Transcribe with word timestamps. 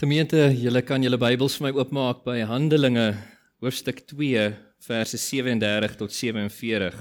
Gemeente, 0.00 0.46
julle 0.56 0.80
kan 0.80 1.02
julle 1.04 1.18
Bybels 1.20 1.58
vir 1.58 1.66
my 1.66 1.70
oopmaak 1.76 2.22
by 2.24 2.38
Handelinge 2.48 3.10
hoofstuk 3.60 3.98
2 4.08 4.46
verse 4.86 5.18
37 5.20 5.98
tot 6.00 6.14
47. 6.16 6.94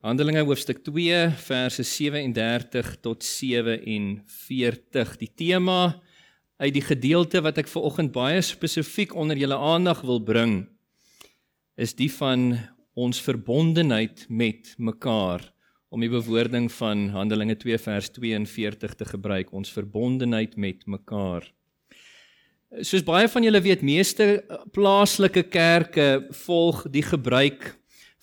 Handelinge 0.00 0.46
hoofstuk 0.48 0.80
2 0.86 1.18
verse 1.36 1.84
37 1.84 2.94
tot 3.04 3.20
47. 3.28 5.12
Die 5.20 5.28
tema 5.36 6.00
uit 6.64 6.72
die 6.78 6.86
gedeelte 6.86 7.44
wat 7.44 7.60
ek 7.60 7.68
ver 7.68 7.90
oggend 7.90 8.16
baie 8.16 8.40
spesifiek 8.40 9.12
onder 9.12 9.36
julle 9.36 9.60
aandag 9.60 10.00
wil 10.08 10.24
bring 10.24 10.62
is 11.76 11.92
die 11.92 12.08
van 12.16 12.54
ons 12.96 13.20
verbondenheid 13.20 14.24
met 14.32 14.78
mekaar 14.80 15.44
om 15.90 16.00
die 16.00 16.10
bewoording 16.10 16.68
van 16.72 17.08
Handelinge 17.10 17.56
2 17.58 17.78
vers 17.82 18.10
42 18.14 18.94
te 18.94 19.04
gebruik, 19.04 19.52
ons 19.52 19.72
verbondenheid 19.74 20.56
met 20.56 20.86
mekaar. 20.86 21.44
Soos 22.86 23.02
baie 23.02 23.26
van 23.28 23.42
julle 23.42 23.60
weet, 23.60 23.82
meeste 23.82 24.44
plaaslike 24.70 25.42
kerke 25.50 26.28
volg 26.44 26.84
die 26.94 27.02
gebruik 27.02 27.72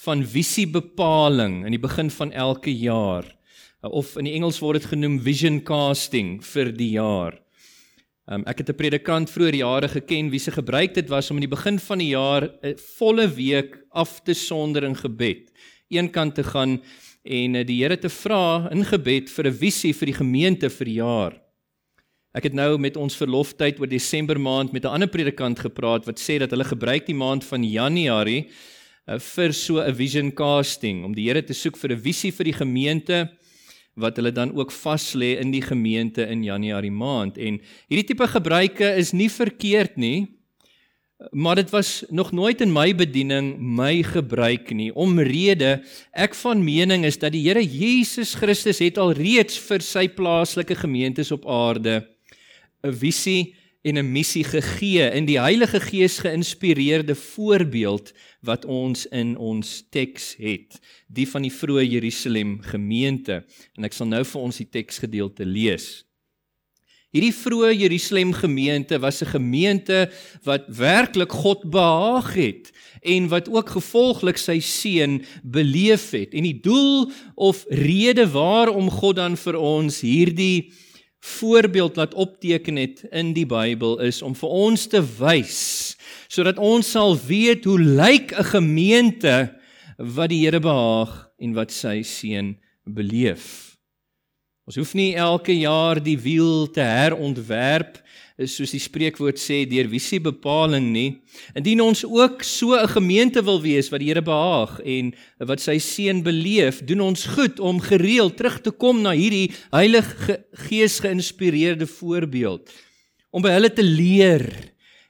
van 0.05 0.23
visiebepaling 0.23 1.65
in 1.65 1.75
die 1.75 1.83
begin 1.83 2.11
van 2.13 2.31
elke 2.31 2.71
jaar 2.71 3.27
of 3.81 4.15
in 4.17 4.27
die 4.27 4.35
Engels 4.37 4.61
word 4.63 4.81
dit 4.81 4.89
genoem 4.93 5.19
vision 5.23 5.59
casting 5.63 6.37
vir 6.43 6.71
die 6.75 6.93
jaar. 6.95 7.37
Um, 8.27 8.43
ek 8.43 8.59
het 8.59 8.69
'n 8.69 8.75
predikant 8.75 9.29
vroeër 9.29 9.55
jare 9.55 9.87
geken 9.87 10.31
wie 10.31 10.39
se 10.39 10.51
gebruik 10.51 10.93
dit 10.93 11.07
was 11.09 11.31
om 11.31 11.37
in 11.37 11.47
die 11.47 11.55
begin 11.55 11.79
van 11.79 11.97
die 11.99 12.11
jaar 12.11 12.43
'n 12.63 12.75
volle 12.97 13.27
week 13.27 13.77
af 13.91 14.23
te 14.23 14.33
sonder 14.33 14.83
in 14.83 14.95
gebed. 14.95 15.51
Eenkant 15.89 16.35
te 16.35 16.43
gaan 16.43 16.81
en 17.27 17.55
eh, 17.59 17.65
die 17.67 17.81
Here 17.81 17.97
te 17.99 18.09
vra 18.09 18.69
in 18.71 18.85
gebed 18.87 19.29
vir 19.29 19.47
'n 19.47 19.59
visie 19.59 19.93
vir 19.93 20.07
die 20.07 20.19
gemeente 20.19 20.69
vir 20.69 20.85
die 20.85 20.99
jaar. 20.99 21.33
Ek 22.33 22.43
het 22.43 22.53
nou 22.53 22.77
met 22.77 22.97
ons 22.97 23.15
verloftyd 23.15 23.79
oor 23.79 23.87
Desember 23.87 24.39
maand 24.39 24.71
met 24.71 24.85
'n 24.85 24.93
ander 24.93 25.09
predikant 25.09 25.59
gepraat 25.59 26.05
wat 26.05 26.19
sê 26.19 26.39
dat 26.39 26.51
hulle 26.51 26.63
gebruik 26.63 27.05
die 27.05 27.15
maand 27.15 27.43
van 27.43 27.63
Januarie 27.63 28.47
uh, 29.07 29.17
vir 29.19 29.53
so 29.53 29.79
'n 29.79 29.93
vision 29.93 30.31
casting 30.31 31.03
om 31.03 31.13
die 31.13 31.27
Here 31.27 31.41
te 31.41 31.53
soek 31.53 31.77
vir 31.77 31.91
'n 31.91 32.01
visie 32.01 32.31
vir 32.31 32.45
die 32.45 32.53
gemeente 32.53 33.29
wat 33.95 34.15
hulle 34.15 34.31
dan 34.31 34.53
ook 34.53 34.71
vas 34.71 35.15
lê 35.15 35.39
in 35.41 35.51
die 35.51 35.61
gemeente 35.61 36.21
in 36.29 36.43
Januarie 36.43 36.91
maand 36.91 37.37
en 37.37 37.59
hierdie 37.89 38.07
tipe 38.13 38.27
gebruike 38.27 38.95
is 38.97 39.13
nie 39.13 39.29
verkeerd 39.29 39.97
nie 39.97 40.36
Maar 41.31 41.55
dit 41.55 41.69
was 41.69 42.03
nog 42.09 42.31
nooit 42.31 42.61
in 42.61 42.71
my 42.71 42.95
bediening 42.95 43.55
my 43.57 44.03
gebruik 44.05 44.69
nie. 44.69 44.91
Omrede 44.93 45.79
ek 46.13 46.37
van 46.37 46.61
mening 46.63 47.05
is 47.09 47.17
dat 47.17 47.33
die 47.33 47.41
Here 47.47 47.63
Jesus 47.63 48.35
Christus 48.37 48.83
het 48.85 48.99
al 49.01 49.15
reeds 49.17 49.57
vir 49.57 49.81
sy 49.81 50.05
plaaslike 50.13 50.77
gemeentes 50.77 51.33
op 51.33 51.47
aarde 51.49 52.05
'n 52.85 52.93
visie 52.93 53.55
en 53.81 53.97
'n 53.97 54.11
missie 54.11 54.43
gegee 54.43 55.09
in 55.09 55.25
die 55.25 55.39
Heilige 55.39 55.79
Gees 55.79 56.19
geïnspireerde 56.19 57.15
voorbeeld 57.15 58.13
wat 58.41 58.65
ons 58.65 59.05
in 59.07 59.37
ons 59.37 59.87
teks 59.89 60.35
het, 60.37 60.79
die 61.07 61.27
van 61.27 61.41
die 61.41 61.51
vroeë 61.51 61.89
Jerusalem 61.89 62.61
gemeente. 62.61 63.45
En 63.73 63.83
ek 63.83 63.93
sal 63.93 64.07
nou 64.07 64.23
vir 64.25 64.41
ons 64.41 64.57
die 64.57 64.69
teksgedeelte 64.69 65.45
lees. 65.45 66.06
Hierdie 67.15 67.31
vroeë 67.31 67.69
Jerusalem 67.71 68.33
gemeente 68.35 68.97
was 68.99 69.21
'n 69.23 69.31
gemeente 69.31 70.11
wat 70.43 70.67
werklik 70.67 71.31
God 71.31 71.63
behaag 71.71 72.33
het 72.33 72.71
en 73.01 73.27
wat 73.27 73.47
ook 73.49 73.69
gevolglik 73.69 74.37
sy 74.37 74.59
seun 74.59 75.23
beleef 75.43 76.11
het. 76.11 76.33
En 76.33 76.43
die 76.43 76.59
doel 76.59 77.11
of 77.35 77.65
rede 77.69 78.27
waarom 78.27 78.89
God 78.89 79.15
dan 79.15 79.37
vir 79.37 79.55
ons 79.55 80.01
hierdie 80.01 80.73
voorbeeld 81.19 81.95
laat 81.95 82.13
opteken 82.13 82.75
het 82.75 83.03
in 83.11 83.33
die 83.33 83.45
Bybel 83.45 83.99
is 83.99 84.21
om 84.21 84.35
vir 84.35 84.49
ons 84.49 84.87
te 84.87 85.01
wys 85.19 85.95
sodat 86.27 86.57
ons 86.57 86.91
sal 86.91 87.15
weet 87.27 87.63
hoe 87.63 87.79
lyk 87.79 88.35
'n 88.35 88.43
gemeente 88.43 89.55
wat 89.97 90.29
die 90.29 90.43
Here 90.43 90.59
behaag 90.59 91.29
en 91.39 91.53
wat 91.53 91.71
sy 91.71 92.01
seun 92.01 92.57
beleef. 92.83 93.66
Ons 94.67 94.75
hoef 94.75 94.89
nie 94.99 95.13
elke 95.15 95.53
jaar 95.55 95.95
die 96.03 96.17
wiel 96.19 96.65
te 96.75 96.83
herontwerp 96.83 98.01
soos 98.51 98.73
die 98.75 98.81
spreekwoord 98.83 99.39
sê 99.39 99.61
deur 99.65 99.87
visie 99.87 100.19
bepaling 100.19 100.89
nie. 100.91 101.21
Indien 101.55 101.79
ons 101.85 102.03
ook 102.03 102.43
so 102.43 102.75
'n 102.75 102.91
gemeente 102.91 103.41
wil 103.41 103.61
wees 103.61 103.89
wat 103.89 104.01
die 104.01 104.09
Here 104.11 104.21
behaag 104.21 104.81
en 104.83 105.13
wat 105.39 105.61
sy 105.61 105.77
seën 105.79 106.21
beleef, 106.21 106.83
doen 106.83 106.99
ons 106.99 107.25
goed 107.25 107.59
om 107.59 107.79
gereeld 107.79 108.35
terug 108.35 108.59
te 108.61 108.71
kom 108.71 109.01
na 109.01 109.11
hierdie 109.11 109.53
Heilige 109.71 110.43
Gees 110.67 110.99
geïnspireerde 110.99 111.87
voorbeeld 111.87 112.69
om 113.31 113.41
by 113.41 113.49
hulle 113.49 113.73
te 113.73 113.83
leer 113.83 114.51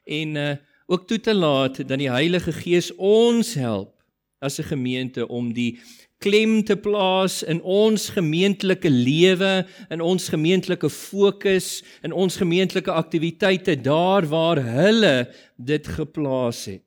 en 0.05 0.35
uh, 0.35 0.55
ook 0.85 1.07
toe 1.07 1.19
te 1.19 1.33
laat 1.33 1.87
dat 1.87 1.97
die 1.97 2.11
Heilige 2.11 2.51
Gees 2.51 2.91
ons 2.95 3.55
help 3.55 3.97
as 4.39 4.59
'n 4.59 4.69
gemeente 4.69 5.27
om 5.27 5.53
die 5.53 5.79
klem 6.23 6.63
te 6.65 6.75
plaas 6.79 7.41
in 7.45 7.59
ons 7.61 8.09
gemeentelike 8.15 8.89
lewe, 8.89 9.67
in 9.93 10.01
ons 10.01 10.29
gemeentelike 10.33 10.89
fokus, 10.89 11.81
in 12.05 12.15
ons 12.15 12.39
gemeentelike 12.41 12.91
aktiwiteite 12.93 13.77
daar 13.85 14.25
waar 14.29 14.61
hulle 14.61 15.29
dit 15.57 15.87
geplaas 15.97 16.65
het 16.71 16.83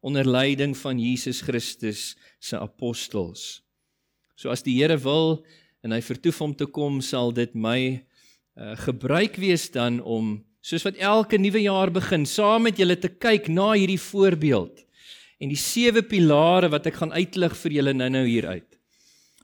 onder 0.00 0.24
leiding 0.24 0.72
van 0.80 0.96
Jesus 0.96 1.42
Christus 1.44 2.14
se 2.40 2.56
apostels. 2.56 3.60
So 4.32 4.48
as 4.48 4.64
die 4.64 4.78
Here 4.78 4.96
wil 4.96 5.42
en 5.84 5.92
hy 5.92 6.00
vertoef 6.00 6.40
om 6.40 6.54
te 6.56 6.64
kom, 6.64 7.02
sal 7.04 7.34
dit 7.36 7.52
my 7.52 8.00
uh, 8.56 8.76
gebruik 8.86 9.36
wees 9.40 9.68
dan 9.74 10.00
om 10.00 10.38
soos 10.64 10.86
wat 10.88 10.96
elke 10.96 11.36
nuwe 11.40 11.60
jaar 11.66 11.92
begin, 11.92 12.24
saam 12.24 12.64
met 12.68 12.80
julle 12.80 12.96
te 13.00 13.12
kyk 13.12 13.48
na 13.52 13.74
hierdie 13.74 14.00
voorbeeld 14.00 14.86
en 15.40 15.52
die 15.52 15.60
sewe 15.60 16.02
pilare 16.04 16.68
wat 16.72 16.88
ek 16.88 17.00
gaan 17.00 17.12
uitlig 17.16 17.56
vir 17.62 17.76
julle 17.78 17.96
nou-nou 17.96 18.24
hier 18.28 18.48
uit 18.48 18.69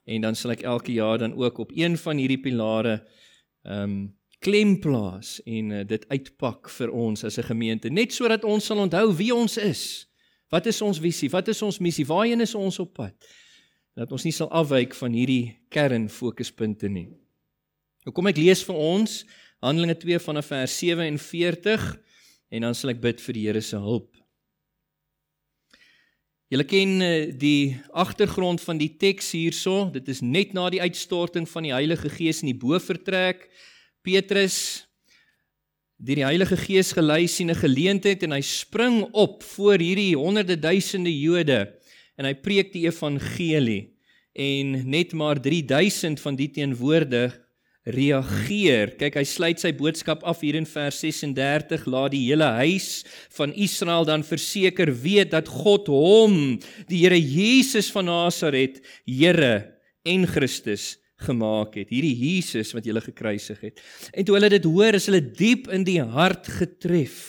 en 0.07 0.23
dan 0.23 0.39
sal 0.39 0.55
ek 0.55 0.63
elke 0.63 0.95
jaar 0.95 1.19
dan 1.19 1.35
ook 1.35 1.59
op 1.59 1.73
een 1.75 1.99
van 1.99 2.23
hierdie 2.23 2.41
pilare 2.41 3.01
ehm 3.67 3.83
um, 3.83 3.99
klem 4.47 4.77
plaas 4.79 5.39
en 5.49 5.71
uh, 5.73 5.79
dit 5.89 6.03
uitpak 6.13 6.69
vir 6.71 6.91
ons 6.93 7.25
as 7.25 7.39
'n 7.39 7.49
gemeente 7.49 7.91
net 7.91 8.13
sodat 8.13 8.45
ons 8.45 8.65
sal 8.65 8.79
onthou 8.79 9.17
wie 9.17 9.35
ons 9.35 9.57
is. 9.57 10.07
Wat 10.51 10.67
is 10.67 10.83
ons 10.83 10.99
visie? 10.99 11.31
Wat 11.31 11.49
is 11.49 11.63
ons 11.63 11.79
missie? 11.79 12.07
Waarheen 12.07 12.41
is 12.41 12.55
ons 12.55 12.79
op 12.79 12.93
pad? 12.95 13.15
Dat 13.97 14.13
ons 14.13 14.25
nie 14.25 14.33
sal 14.33 14.51
afwyk 14.51 14.95
van 14.95 15.13
hierdie 15.13 15.57
kern 15.69 16.09
fokuspunte 16.09 16.89
nie. 16.89 17.09
Nou 18.05 18.13
kom 18.15 18.27
ek 18.27 18.37
lees 18.37 18.63
vir 18.63 18.77
ons 18.77 19.25
Handelinge 19.65 19.97
2 19.97 20.19
vanaf 20.21 20.47
vers 20.47 20.79
47 20.79 21.99
en 22.51 22.61
dan 22.61 22.75
sal 22.75 22.91
ek 22.91 23.01
bid 23.01 23.21
vir 23.21 23.35
die 23.35 23.47
Here 23.49 23.61
se 23.61 23.77
hulp. 23.77 24.13
Julle 26.47 26.63
ken 26.63 27.01
eh, 27.03 27.33
die 27.35 27.75
agtergrond 27.91 28.61
van 28.63 28.79
die 28.79 28.93
teks 29.01 29.33
hierso. 29.35 29.89
Dit 29.91 30.07
is 30.13 30.21
net 30.23 30.53
na 30.55 30.69
die 30.71 30.79
uitstorting 30.79 31.49
van 31.51 31.67
die 31.67 31.73
Heilige 31.75 32.11
Gees 32.13 32.45
in 32.45 32.53
die 32.53 32.61
bovertrek. 32.61 33.49
Petrus 34.07 34.87
deur 35.99 36.21
die 36.21 36.29
Heilige 36.29 36.59
Gees 36.61 36.93
gelei 36.95 37.27
sien 37.27 37.51
'n 37.51 37.59
geleentheid 37.59 38.23
en 38.23 38.33
hy 38.37 38.43
spring 38.47 39.03
op 39.13 39.43
voor 39.43 39.79
hierdie 39.83 40.15
honderde 40.15 40.55
duisende 40.55 41.11
Jode 41.11 41.73
en 42.17 42.25
hy 42.25 42.35
preek 42.35 42.73
die 42.73 42.87
evangelie 42.87 43.97
en 44.37 44.91
net 44.91 45.13
maar 45.13 45.41
3000 45.41 46.21
van 46.21 46.37
die 46.37 46.51
teenwoordig 46.53 47.35
reageer. 47.87 48.97
Kyk, 48.99 49.19
hy 49.21 49.25
sluit 49.29 49.63
sy 49.63 49.71
boodskap 49.77 50.25
af 50.27 50.43
hier 50.43 50.59
in 50.59 50.67
vers 50.69 50.99
36, 51.05 51.87
laat 51.91 52.13
die 52.15 52.25
hele 52.27 52.49
huis 52.59 53.05
van 53.37 53.55
Israel 53.55 54.07
dan 54.09 54.27
verseker 54.27 54.91
weet 54.91 55.33
dat 55.35 55.51
God 55.51 55.91
hom, 55.93 56.57
die 56.91 57.05
Here 57.05 57.19
Jesus 57.19 57.93
van 57.95 58.11
Nasaret, 58.11 58.83
Here 59.07 59.55
en 60.07 60.27
Christus 60.27 60.97
gemaak 61.27 61.79
het. 61.79 61.93
Hierdie 61.95 62.17
Jesus 62.17 62.75
wat 62.77 62.85
hulle 62.89 63.01
gekruisig 63.05 63.63
het. 63.71 63.81
En 64.13 64.27
toe 64.27 64.37
hulle 64.37 64.51
dit 64.53 64.69
hoor, 64.69 64.99
is 64.99 65.09
hulle 65.09 65.23
diep 65.25 65.71
in 65.73 65.87
die 65.87 66.01
hart 66.03 66.51
getref. 66.59 67.23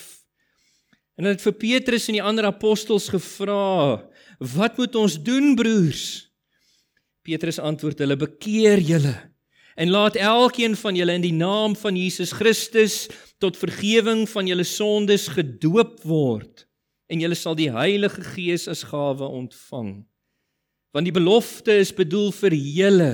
En 1.17 1.25
hulle 1.25 1.37
het 1.37 1.45
vir 1.45 1.57
Petrus 1.61 2.09
en 2.09 2.19
die 2.19 2.25
ander 2.25 2.49
apostels 2.49 3.07
gevra, 3.09 4.03
"Wat 4.39 4.77
moet 4.77 4.95
ons 4.95 5.15
doen, 5.17 5.55
broers?" 5.55 6.29
Petrus 7.23 7.59
antwoord 7.59 7.99
hulle, 7.99 8.15
"Bekeer 8.15 8.79
julle." 8.79 9.36
En 9.77 9.94
laat 9.94 10.18
elkeen 10.18 10.75
van 10.75 10.97
julle 10.97 11.13
in 11.13 11.25
die 11.25 11.35
naam 11.35 11.75
van 11.77 11.97
Jesus 11.97 12.33
Christus 12.33 13.06
tot 13.38 13.59
vergifnis 13.62 14.31
van 14.33 14.50
julle 14.50 14.65
sondes 14.65 15.27
gedoop 15.35 16.01
word 16.07 16.65
en 17.07 17.21
julle 17.21 17.38
sal 17.38 17.56
die 17.56 17.69
Heilige 17.71 18.24
Gees 18.33 18.65
as 18.68 18.81
gawe 18.89 19.24
ontvang. 19.24 20.01
Want 20.91 21.07
die 21.07 21.15
belofte 21.15 21.77
is 21.77 21.94
bedoel 21.95 22.33
vir 22.35 22.56
julle 22.57 23.12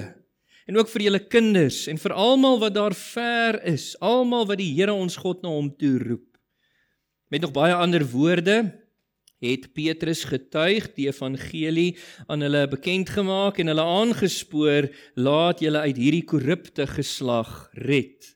en 0.63 0.79
ook 0.79 0.89
vir 0.93 1.09
julle 1.09 1.21
kinders 1.27 1.83
en 1.91 1.99
vir 1.99 2.15
almal 2.15 2.61
wat 2.63 2.77
daar 2.77 2.95
ver 2.95 3.59
is, 3.67 3.91
almal 3.99 4.47
wat 4.47 4.61
die 4.61 4.71
Here 4.71 4.95
ons 4.95 5.19
God 5.19 5.43
na 5.43 5.51
hom 5.51 5.67
toe 5.75 5.97
roep. 5.99 6.29
Met 7.27 7.43
nog 7.43 7.51
baie 7.51 7.75
ander 7.75 8.05
woorde, 8.07 8.63
het 9.43 9.69
Petrus 9.75 10.23
getuig 10.29 10.87
die 10.95 11.09
evangelie 11.11 11.97
aan 12.31 12.45
hulle 12.45 12.63
bekend 12.71 13.11
gemaak 13.11 13.59
en 13.59 13.71
hulle 13.71 13.85
aangespoor 13.99 14.87
laat 15.19 15.63
julle 15.63 15.83
uit 15.83 15.99
hierdie 15.99 16.23
korrupte 16.23 16.87
geslag 16.87 17.67
red. 17.73 18.31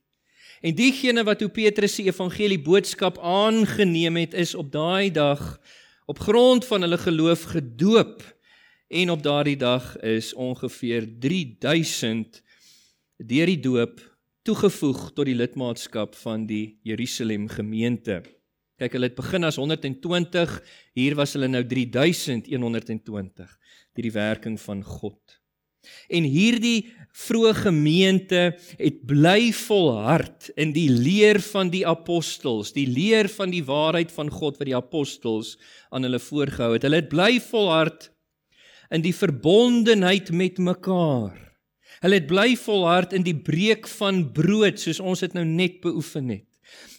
En 0.62 0.76
diegene 0.76 1.24
wat 1.24 1.42
hoe 1.42 1.54
Petrus 1.54 1.96
se 1.96 2.08
evangelie 2.10 2.60
boodskap 2.60 3.20
aangeneem 3.22 4.18
het, 4.18 4.34
is 4.34 4.56
op 4.56 4.72
daai 4.74 5.12
dag 5.12 5.60
op 6.08 6.20
grond 6.20 6.66
van 6.66 6.82
hulle 6.82 6.98
geloof 6.98 7.44
gedoop. 7.54 8.24
En 8.88 9.10
op 9.12 9.24
daardie 9.24 9.58
dag 9.60 9.98
is 10.00 10.34
ongeveer 10.34 11.08
3000 11.20 12.42
deur 13.18 13.46
die 13.46 13.60
doop 13.60 14.00
toegevoeg 14.48 15.12
tot 15.12 15.28
die 15.28 15.36
lidmaatskap 15.36 16.16
van 16.16 16.46
die 16.48 16.80
Jerusalem 16.88 17.48
gemeente. 17.52 18.22
Kyk, 18.78 18.94
hulle 18.94 19.10
het 19.10 19.18
begin 19.18 19.48
as 19.48 19.58
120, 19.58 20.52
hier 20.98 21.16
was 21.18 21.34
hulle 21.34 21.50
nou 21.50 21.64
3120 21.66 23.58
deur 23.98 24.06
die 24.06 24.14
werking 24.14 24.60
van 24.62 24.84
God. 24.86 25.38
En 26.14 26.26
hierdie 26.28 26.90
vroeë 27.18 27.54
gemeente 27.64 28.42
het 28.78 29.00
bly 29.10 29.50
volhard 29.56 30.52
in 30.60 30.74
die 30.76 30.90
leer 30.92 31.40
van 31.42 31.72
die 31.74 31.82
apostels, 31.88 32.74
die 32.76 32.86
leer 32.86 33.30
van 33.34 33.50
die 33.54 33.64
waarheid 33.66 34.14
van 34.14 34.30
God 34.30 34.60
wat 34.60 34.70
die 34.70 34.78
apostels 34.78 35.56
aan 35.90 36.06
hulle 36.06 36.22
voorgehou 36.22 36.76
het. 36.76 36.86
Hulle 36.86 37.02
het 37.02 37.10
bly 37.10 37.40
volhard 37.48 38.12
in 38.94 39.04
die 39.04 39.16
verbondenheid 39.16 40.30
met 40.32 40.62
mekaar. 40.62 41.40
Hulle 42.04 42.20
het 42.20 42.30
bly 42.30 42.52
volhard 42.62 43.16
in 43.18 43.26
die 43.26 43.36
breek 43.36 43.90
van 43.98 44.28
brood 44.36 44.78
soos 44.78 45.02
ons 45.02 45.26
dit 45.26 45.34
nou 45.34 45.48
net 45.48 45.82
beoefen 45.82 46.30
het. 46.36 46.47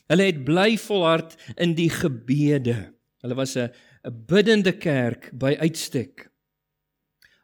Hulle 0.08 0.30
het 0.30 0.44
bly 0.44 0.78
volhard 0.80 1.36
in 1.56 1.74
die 1.76 1.90
gebede. 1.92 2.94
Hulle 3.20 3.36
was 3.36 3.56
'n 3.56 3.70
'n 4.04 4.24
biddende 4.26 4.72
kerk 4.72 5.30
by 5.32 5.56
uitstek. 5.60 6.30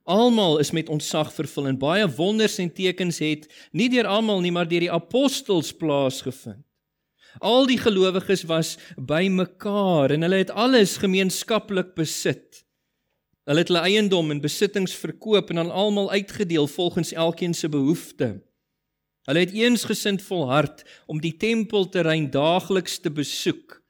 Almal 0.04 0.58
is 0.58 0.70
met 0.70 0.88
ontsag 0.88 1.32
vervul 1.32 1.66
en 1.66 1.78
baie 1.78 2.08
wonders 2.08 2.58
en 2.58 2.72
tekens 2.72 3.18
het 3.18 3.48
nie 3.72 3.88
deur 3.88 4.06
almal 4.06 4.40
nie 4.40 4.52
maar 4.52 4.68
deur 4.68 4.80
die 4.80 4.92
apostels 4.92 5.72
plaasgevind. 5.72 6.64
Al 7.40 7.66
die 7.66 7.78
gelowiges 7.78 8.44
was 8.46 8.76
bymekaar 8.96 10.10
en 10.10 10.22
hulle 10.22 10.36
het 10.36 10.50
alles 10.50 10.96
gemeenskaplik 10.96 11.94
besit. 11.94 12.62
Hulle 13.44 13.64
het 13.64 13.68
hulle 13.68 13.80
eiendom 13.80 14.30
en 14.30 14.40
besittings 14.40 14.94
verkoop 14.94 15.50
en 15.50 15.58
aan 15.58 15.70
almal 15.70 16.10
uitgedeel 16.10 16.66
volgens 16.66 17.12
elkeen 17.12 17.54
se 17.54 17.68
behoefte. 17.68 18.44
Hulle 19.24 19.44
het 19.44 19.54
eensgesind 19.56 20.22
volhard 20.22 20.82
om 21.08 21.20
die 21.20 21.32
tempelterrein 21.40 22.28
daagliks 22.30 22.98
te 23.00 23.10
besoek, 23.10 23.80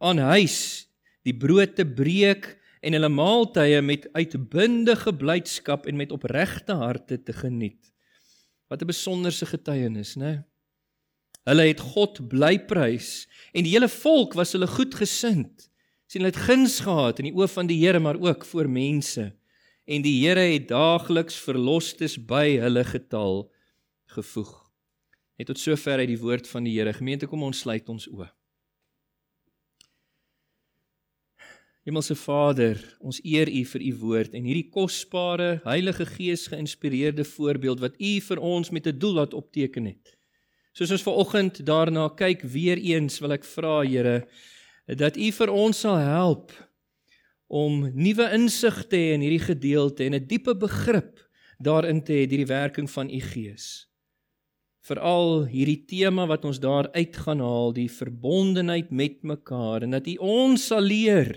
aan 0.00 0.18
huis 0.32 0.88
die 1.28 1.36
brood 1.36 1.74
te 1.76 1.84
breek 1.84 2.54
en 2.80 2.96
hulle 2.96 3.10
maaltye 3.12 3.82
met 3.84 4.08
uitbundige 4.16 5.12
blydskap 5.20 5.84
en 5.86 5.98
met 6.00 6.12
opregte 6.16 6.78
harte 6.80 7.18
te 7.20 7.32
geniet. 7.36 7.92
Wat 8.72 8.82
'n 8.82 8.86
besonderse 8.86 9.46
getuienis, 9.46 10.16
né? 10.16 10.44
Hulle 11.44 11.66
het 11.68 11.80
God 11.80 12.28
bly 12.28 12.58
prys 12.58 13.26
en 13.52 13.64
die 13.64 13.72
hele 13.72 13.88
volk 13.88 14.34
was 14.34 14.52
hulle 14.52 14.66
goedgesind 14.66 15.70
sien 16.10 16.22
hulle 16.22 16.32
het 16.32 16.46
guns 16.48 16.80
gehad 16.80 17.18
in 17.18 17.30
die 17.30 17.36
oë 17.36 17.48
van 17.48 17.66
die 17.66 17.78
Here 17.78 18.00
maar 18.00 18.18
ook 18.18 18.44
voor 18.44 18.68
mense 18.68 19.32
en 19.86 20.02
die 20.02 20.26
Here 20.26 20.40
het 20.40 20.68
daagliks 20.68 21.36
verlosstes 21.36 22.18
by 22.18 22.58
hulle 22.58 22.84
getal 22.84 23.52
gevoeg. 24.06 24.69
Net 25.40 25.48
tot 25.48 25.56
sover 25.56 26.02
uit 26.02 26.10
die 26.10 26.20
woord 26.20 26.44
van 26.50 26.66
die 26.68 26.74
Here. 26.74 26.92
Gemeente 26.92 27.24
kom 27.24 27.40
ons 27.46 27.62
sluit 27.64 27.86
ons 27.88 28.04
oë. 28.12 28.26
Hemelse 31.88 32.12
Vader, 32.20 32.76
ons 33.00 33.22
eer 33.24 33.48
U 33.48 33.62
vir 33.70 33.86
U 33.86 33.94
woord 34.02 34.36
en 34.36 34.44
hierdie 34.44 34.66
kosbare 34.68 35.62
Heilige 35.64 36.04
Gees 36.10 36.44
geïnspireerde 36.52 37.24
voorbeeld 37.24 37.80
wat 37.80 37.96
U 37.96 38.12
vir 38.26 38.44
ons 38.50 38.68
met 38.68 38.86
'n 38.86 38.98
doel 39.00 39.16
laat 39.16 39.32
opteken 39.32 39.88
het. 39.88 40.12
Soos 40.76 40.92
ons 40.92 41.08
ver 41.08 41.16
oggend 41.24 41.64
daarna 41.64 42.10
kyk 42.12 42.42
weer 42.42 42.76
eens 42.76 43.18
wil 43.24 43.32
ek 43.32 43.44
vra 43.44 43.80
Here 43.80 44.28
dat 44.86 45.16
U 45.16 45.32
vir 45.32 45.50
ons 45.50 45.80
sal 45.80 45.96
help 45.96 46.52
om 47.48 47.88
nuwe 47.94 48.28
insig 48.34 48.86
te 48.88 48.96
hê 48.96 49.14
in 49.16 49.24
hierdie 49.24 49.46
gedeelte 49.48 50.04
en 50.04 50.14
'n 50.14 50.26
diepe 50.26 50.54
begrip 50.54 51.16
daarin 51.58 52.04
te 52.04 52.12
hê 52.12 52.28
deur 52.28 52.44
die 52.44 52.54
werking 52.60 52.90
van 52.90 53.08
U 53.08 53.20
Gees. 53.20 53.89
Veral 54.80 55.44
hierdie 55.50 55.82
tema 55.84 56.26
wat 56.26 56.44
ons 56.48 56.60
daar 56.60 56.88
uit 56.96 57.16
gaan 57.16 57.42
haal, 57.44 57.72
die 57.76 57.90
verbondenheid 57.92 58.90
met 58.90 59.22
mekaar 59.22 59.84
en 59.84 59.96
dat 59.98 60.08
U 60.08 60.16
ons 60.24 60.66
sal 60.72 60.86
leer 60.86 61.34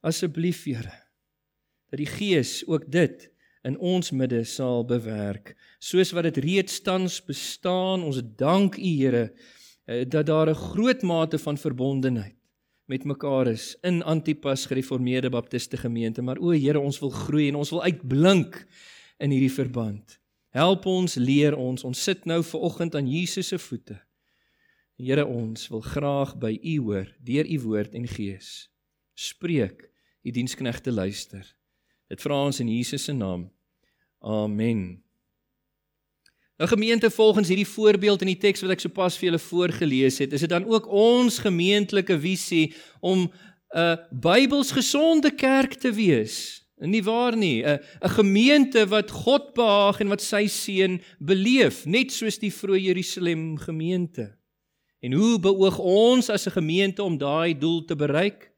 asseblief 0.00 0.64
Here 0.64 0.94
dat 1.88 2.00
die 2.02 2.10
Gees 2.10 2.62
ook 2.66 2.90
dit 2.90 3.28
in 3.66 3.78
ons 3.78 4.10
midde 4.10 4.44
sal 4.44 4.84
bewerk 4.86 5.54
soos 5.78 6.12
wat 6.12 6.28
dit 6.30 6.42
reeds 6.44 6.82
tans 6.82 7.20
bestaan 7.24 8.02
ons 8.02 8.20
dank 8.36 8.78
U 8.78 8.92
Here 8.98 9.28
Eh, 9.88 10.04
dat 10.08 10.26
daar 10.26 10.48
'n 10.48 10.54
groot 10.54 11.02
mate 11.02 11.38
van 11.38 11.58
verbondenheid 11.58 12.34
met 12.84 13.04
mekaar 13.04 13.46
is 13.46 13.76
in 13.80 14.02
Antipas 14.02 14.66
Gereformeerde 14.66 15.30
Baptiste 15.30 15.76
Gemeente, 15.76 16.22
maar 16.22 16.38
o 16.38 16.50
Here, 16.50 16.80
ons 16.80 16.98
wil 16.98 17.10
groei 17.10 17.48
en 17.48 17.54
ons 17.54 17.70
wil 17.70 17.82
uitblink 17.82 18.66
in 19.16 19.30
hierdie 19.30 19.52
verband. 19.52 20.20
Help 20.56 20.86
ons, 20.86 21.14
leer 21.20 21.56
ons. 21.56 21.84
Ons 21.84 22.02
sit 22.02 22.24
nou 22.24 22.40
ver 22.44 22.60
oggend 22.60 22.94
aan 22.94 23.08
Jesus 23.10 23.50
se 23.52 23.58
voete. 23.58 23.98
Here, 24.98 25.26
ons 25.26 25.68
wil 25.70 25.84
graag 25.84 26.34
by 26.40 26.56
U 26.56 26.78
hoor 26.88 27.10
deur 27.22 27.46
U 27.46 27.58
woord 27.68 27.94
en 27.94 28.08
gees. 28.08 28.68
Spreek, 29.14 29.84
U 30.26 30.32
diensknegte 30.34 30.92
luister. 30.92 31.44
Dit 32.08 32.24
vra 32.24 32.40
ons 32.48 32.58
in 32.60 32.70
Jesus 32.72 33.04
se 33.06 33.12
naam. 33.12 33.46
Amen. 34.24 35.02
Nou 36.58 36.66
gemeente 36.70 37.10
volgens 37.10 37.48
hierdie 37.48 37.68
voorbeeld 37.68 38.24
in 38.24 38.32
die 38.32 38.40
teks 38.42 38.64
wat 38.64 38.74
ek 38.74 38.82
sopas 38.82 39.14
vir 39.18 39.28
julle 39.28 39.42
voorgeles 39.42 40.18
het, 40.18 40.32
is 40.34 40.42
dit 40.42 40.50
dan 40.50 40.66
ook 40.66 40.88
ons 40.90 41.38
gemeentelike 41.44 42.16
visie 42.18 42.72
om 42.98 43.28
'n 43.76 43.98
Bybels 44.10 44.72
gesonde 44.72 45.30
kerk 45.30 45.74
te 45.78 45.92
wees. 45.92 46.66
Nie 46.80 47.02
waar 47.02 47.36
nie, 47.36 47.62
'n 47.62 47.78
'n 48.02 48.08
gemeente 48.08 48.86
wat 48.86 49.10
God 49.10 49.54
behaag 49.54 50.00
en 50.00 50.08
wat 50.08 50.20
sy 50.22 50.46
seën 50.46 51.00
beleef, 51.18 51.86
net 51.86 52.12
soos 52.12 52.38
die 52.38 52.52
vroeë 52.52 52.80
Jerusalem 52.80 53.56
gemeente. 53.58 54.36
En 55.00 55.12
hoe 55.12 55.38
beoog 55.38 55.78
ons 55.78 56.30
as 56.30 56.46
'n 56.46 56.50
gemeente 56.60 57.02
om 57.02 57.18
daai 57.18 57.58
doel 57.58 57.84
te 57.84 57.96
bereik? 57.96 58.50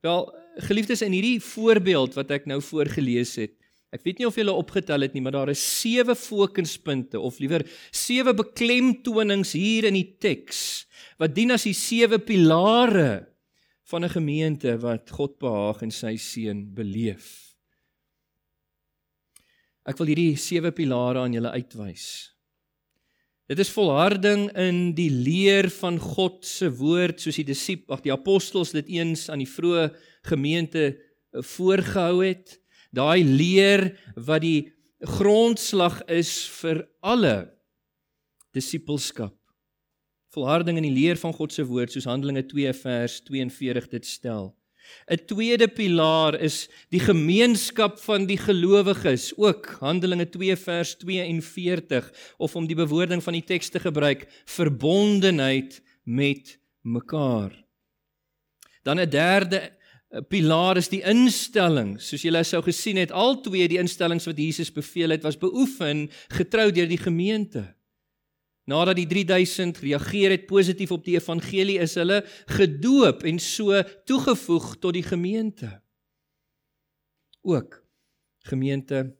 Wel, 0.00 0.34
geliefdes, 0.56 1.02
in 1.02 1.12
hierdie 1.12 1.40
voorbeeld 1.40 2.14
wat 2.14 2.30
ek 2.30 2.46
nou 2.46 2.60
voorgeles 2.60 3.36
het, 3.36 3.58
Ek 3.88 4.02
weet 4.04 4.18
nie 4.20 4.26
of 4.28 4.36
julle 4.36 4.52
opgetel 4.52 5.00
het 5.00 5.14
nie, 5.16 5.22
maar 5.24 5.32
daar 5.32 5.48
is 5.48 5.80
sewe 5.80 6.12
fokuspunte 6.14 7.20
of 7.24 7.38
liewer 7.40 7.64
sewe 7.90 8.34
beklemtonings 8.36 9.54
hier 9.56 9.88
in 9.88 9.96
die 9.96 10.16
teks 10.20 10.86
wat 11.16 11.32
dien 11.34 11.54
as 11.54 11.64
die 11.64 11.76
sewe 11.76 12.18
pilare 12.20 13.24
van 13.88 14.04
'n 14.04 14.12
gemeente 14.12 14.76
wat 14.84 15.10
God 15.10 15.38
behaag 15.38 15.82
en 15.82 15.90
sy 15.90 16.16
seën 16.16 16.74
beleef. 16.74 17.47
Ek 19.88 19.96
wil 19.96 20.10
hierdie 20.12 20.36
sewe 20.36 20.68
pilare 20.76 21.22
aan 21.22 21.32
julle 21.32 21.52
uitwys. 21.54 22.08
Dit 23.48 23.62
is 23.62 23.70
volharding 23.72 24.50
in 24.60 24.90
die 24.92 25.08
leer 25.08 25.70
van 25.78 25.96
God 25.96 26.42
se 26.44 26.68
woord 26.68 27.22
soos 27.24 27.38
die 27.40 27.46
disipels, 27.48 27.96
ag 27.96 28.02
die 28.04 28.12
apostels 28.12 28.74
dit 28.76 28.90
eens 28.98 29.30
aan 29.32 29.40
die 29.40 29.48
vroeë 29.48 29.86
gemeente 30.28 30.90
voorgehou 31.32 32.20
het 32.26 32.58
daai 32.92 33.24
leer 33.24 33.86
wat 34.28 34.44
die 34.44 34.68
grondslag 35.16 36.02
is 36.12 36.32
vir 36.58 36.82
alle 37.00 37.48
disippelskap. 38.56 39.36
Volharding 40.34 40.76
in 40.76 40.88
die 40.90 40.96
leer 40.96 41.16
van 41.16 41.32
God 41.32 41.54
se 41.54 41.64
woord 41.64 41.94
soos 41.94 42.08
Handelinge 42.08 42.44
2 42.50 42.74
vers 42.82 43.20
42 43.24 43.88
dit 43.96 44.08
stel. 44.08 44.52
'n 45.10 45.24
Tweede 45.26 45.68
pilaar 45.68 46.40
is 46.40 46.68
die 46.88 47.00
gemeenskap 47.00 47.98
van 47.98 48.26
die 48.26 48.38
gelowiges, 48.38 49.32
ook 49.36 49.76
Handelinge 49.80 50.28
2 50.28 50.56
vers 50.56 50.96
42 50.96 52.12
of 52.36 52.56
om 52.56 52.66
die 52.66 52.76
bewoording 52.76 53.22
van 53.22 53.32
die 53.32 53.44
teks 53.44 53.68
te 53.68 53.80
gebruik, 53.80 54.26
verbondenheid 54.44 55.82
met 56.04 56.58
mekaar. 56.82 57.64
Dan 58.82 59.00
'n 59.00 59.10
derde 59.10 59.72
'n 60.10 60.24
pilaar 60.28 60.76
is 60.76 60.88
die 60.88 61.02
instelling. 61.04 62.00
Soos 62.00 62.22
julle 62.22 62.44
sou 62.44 62.62
gesien 62.62 62.96
het, 62.96 63.12
al 63.12 63.40
twee 63.40 63.68
die 63.68 63.78
instellings 63.78 64.24
wat 64.24 64.38
Jesus 64.38 64.72
beveel 64.72 65.10
het, 65.10 65.22
was 65.22 65.38
beoefen 65.38 66.08
getrou 66.28 66.70
deur 66.72 66.88
die 66.88 66.98
gemeente. 66.98 67.77
Nadat 68.68 68.98
die 68.98 69.06
3000 69.08 69.78
reageer 69.80 70.34
het 70.34 70.46
positief 70.46 70.90
op 70.92 71.04
die 71.06 71.16
evangelie, 71.16 71.78
is 71.80 71.94
hulle 71.96 72.20
gedoop 72.52 73.24
en 73.24 73.38
so 73.40 73.80
toegevoeg 74.04 74.74
tot 74.82 74.92
die 74.98 75.06
gemeente. 75.06 75.70
Ook 77.40 77.80
gemeente 78.48 79.16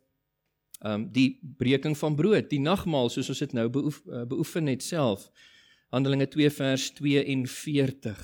ehm 0.79 0.93
um, 0.95 1.07
die 1.13 1.41
breking 1.59 1.97
van 1.99 2.15
brood, 2.15 2.51
die 2.51 2.61
nagmaal 2.63 3.09
soos 3.11 3.33
ons 3.33 3.41
dit 3.43 3.53
nou 3.57 3.67
beoef, 3.69 3.97
uh, 4.07 4.23
beoefen 4.31 4.69
het 4.71 4.83
self. 4.83 5.25
Handelinge 5.91 6.29
2 6.29 6.51
vers 6.55 6.91
42. 7.01 8.21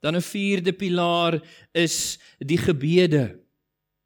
Dan 0.00 0.16
'n 0.16 0.22
vierde 0.22 0.72
pilaar 0.72 1.42
is 1.72 2.18
die 2.38 2.58
gebede. 2.58 3.43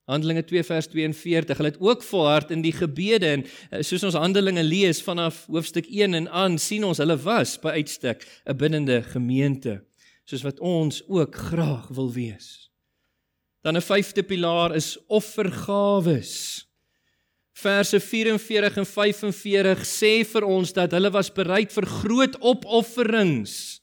Handelinge 0.08 0.44
2 0.48 0.64
vers 0.64 0.88
42. 0.88 1.58
Hulle 1.60 1.68
het 1.68 1.80
ook 1.80 2.02
volhard 2.02 2.50
in 2.54 2.62
die 2.64 2.72
gebede 2.72 3.28
en 3.36 3.44
eh, 3.44 3.82
soos 3.84 4.06
ons 4.08 4.16
Handelinge 4.16 4.64
lees 4.64 5.02
vanaf 5.04 5.44
hoofstuk 5.52 5.86
1 5.92 6.16
en 6.16 6.30
aan 6.32 6.56
sien 6.58 6.86
ons 6.88 7.00
hulle 7.02 7.18
was 7.24 7.58
by 7.60 7.76
uitstek 7.76 8.24
'n 8.48 8.56
binnende 8.56 9.02
gemeente 9.12 9.82
soos 10.28 10.44
wat 10.44 10.60
ons 10.60 11.02
ook 11.08 11.34
graag 11.34 11.88
wil 11.96 12.12
wees. 12.12 12.70
Dan 13.62 13.76
'n 13.76 13.84
vyfde 13.84 14.22
pilaar 14.22 14.74
is 14.74 14.98
offergawes. 15.06 16.64
Verse 17.52 18.00
44 18.00 18.76
en 18.76 18.86
45 18.86 19.84
sê 19.84 20.24
vir 20.24 20.44
ons 20.44 20.72
dat 20.72 20.92
hulle 20.92 21.10
was 21.10 21.32
bereid 21.32 21.72
vir 21.72 21.86
groot 21.86 22.36
opofferings 22.40 23.80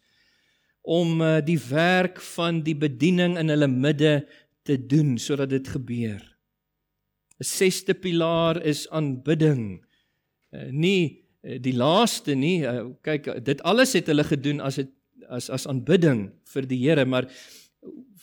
om 0.81 1.21
eh, 1.21 1.41
die 1.45 1.59
werk 1.69 2.21
van 2.21 2.61
die 2.63 2.75
bediening 2.75 3.37
in 3.37 3.49
hulle 3.49 3.67
midde 3.67 4.27
te 4.65 4.77
doen 4.77 5.17
sodat 5.21 5.49
dit 5.53 5.67
gebeur. 5.67 6.23
'n 7.39 7.43
Sesde 7.43 7.93
pilaar 7.93 8.61
is 8.63 8.87
aanbidding. 8.89 9.85
Eh, 10.51 10.71
nie 10.71 11.25
eh, 11.43 11.59
die 11.61 11.75
laaste 11.75 12.33
nie. 12.35 12.63
Kyk, 13.01 13.45
dit 13.45 13.61
alles 13.61 13.93
het 13.93 14.07
hulle 14.07 14.23
gedoen 14.23 14.61
as 14.61 14.75
dit 14.75 14.91
as 15.29 15.49
as 15.49 15.67
aanbidding 15.67 16.31
vir 16.53 16.67
die 16.69 16.79
Here, 16.85 17.05
maar 17.05 17.27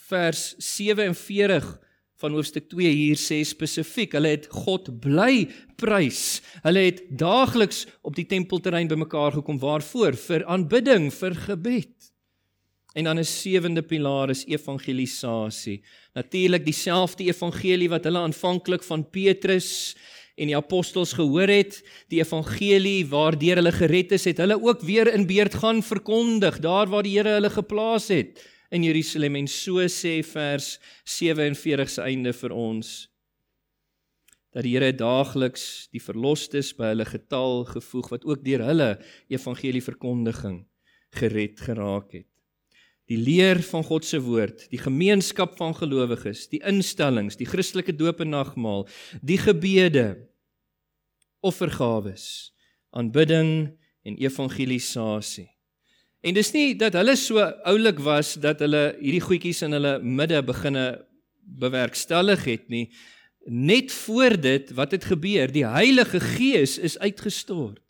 vers 0.08 0.54
47 0.58 1.78
van 2.22 2.36
hoofstuk 2.36 2.68
2 2.70 2.90
hier 2.94 3.18
sê 3.18 3.40
spesifiek, 3.46 4.14
hulle 4.14 4.36
het 4.36 4.46
God 4.52 4.92
bly 5.02 5.48
prys. 5.80 6.40
Hulle 6.62 6.86
het 6.86 7.02
daagliks 7.18 7.84
op 8.06 8.14
die 8.14 8.26
tempelterrein 8.30 8.90
bymekaar 8.90 9.40
gekom 9.40 9.58
waarvoor? 9.62 10.14
Vir 10.28 10.46
aanbidding, 10.46 11.10
vir 11.14 11.34
gebed. 11.48 12.11
En 12.92 13.04
dan 13.04 13.18
'n 13.18 13.24
sewende 13.24 13.82
pilaar 13.82 14.30
is 14.30 14.44
evangelisasie. 14.44 15.82
Natuurlik 16.14 16.64
dieselfde 16.64 17.24
evangelie 17.24 17.88
wat 17.88 18.04
hulle 18.04 18.18
aanvanklik 18.18 18.82
van 18.82 19.10
Petrus 19.10 19.96
en 20.36 20.46
die 20.46 20.56
apostels 20.56 21.12
gehoor 21.12 21.48
het, 21.48 21.82
die 22.08 22.20
evangelie 22.20 23.06
waardeur 23.06 23.56
hulle 23.56 23.72
gered 23.72 24.12
is, 24.12 24.24
het 24.24 24.38
hulle 24.38 24.62
ook 24.62 24.80
weer 24.80 25.14
in 25.14 25.26
beerd 25.26 25.54
gaan 25.54 25.82
verkondig 25.82 26.58
daar 26.58 26.86
waar 26.86 27.02
die 27.02 27.16
Here 27.18 27.28
hulle 27.28 27.50
geplaas 27.50 28.08
het 28.08 28.40
in 28.72 28.84
Jerusalem 28.86 29.36
en 29.36 29.48
so 29.48 29.84
sê 29.92 30.20
vers 30.24 30.78
47 31.04 31.90
se 31.92 32.04
einde 32.08 32.32
vir 32.32 32.54
ons 32.56 32.92
dat 34.52 34.64
die 34.64 34.74
Here 34.74 34.92
daagliks 34.96 35.88
die 35.92 36.00
verlosters 36.00 36.72
by 36.76 36.92
hulle 36.92 37.08
getal 37.08 37.66
gevoeg 37.68 38.08
wat 38.14 38.24
ook 38.28 38.44
deur 38.44 38.64
hulle 38.70 38.90
evangelie 39.32 39.84
verkondiging 39.84 40.62
gered 41.20 41.60
geraak 41.60 42.16
het 42.16 42.31
die 43.10 43.18
leer 43.18 43.60
van 43.66 43.84
God 43.84 44.06
se 44.06 44.20
woord, 44.22 44.66
die 44.70 44.80
gemeenskap 44.80 45.56
van 45.58 45.74
gelowiges, 45.76 46.46
die 46.52 46.62
instellings, 46.68 47.36
die 47.36 47.48
Christelike 47.48 47.94
doop 47.96 48.22
en 48.22 48.32
nagmaal, 48.34 48.86
die 49.20 49.38
gebede, 49.42 50.28
offergawes, 51.42 52.52
aanbidding 52.94 53.72
en 54.06 54.18
evangelisasie. 54.22 55.48
En 56.22 56.36
dis 56.36 56.52
nie 56.54 56.68
dat 56.78 56.94
hulle 56.94 57.16
so 57.18 57.42
oulik 57.66 57.98
was 58.02 58.36
dat 58.38 58.62
hulle 58.62 58.92
hierdie 59.00 59.24
goedjies 59.24 59.64
in 59.66 59.74
hulle 59.74 59.96
midde 60.02 60.38
beginne 60.46 60.86
bewerkstellig 61.42 62.44
het 62.46 62.68
nie. 62.70 62.86
Net 63.50 63.90
voor 64.04 64.36
dit 64.38 64.70
wat 64.78 64.94
het 64.94 65.08
gebeur, 65.10 65.50
die 65.50 65.66
Heilige 65.66 66.20
Gees 66.22 66.76
is 66.78 66.94
uitgestort. 67.02 67.82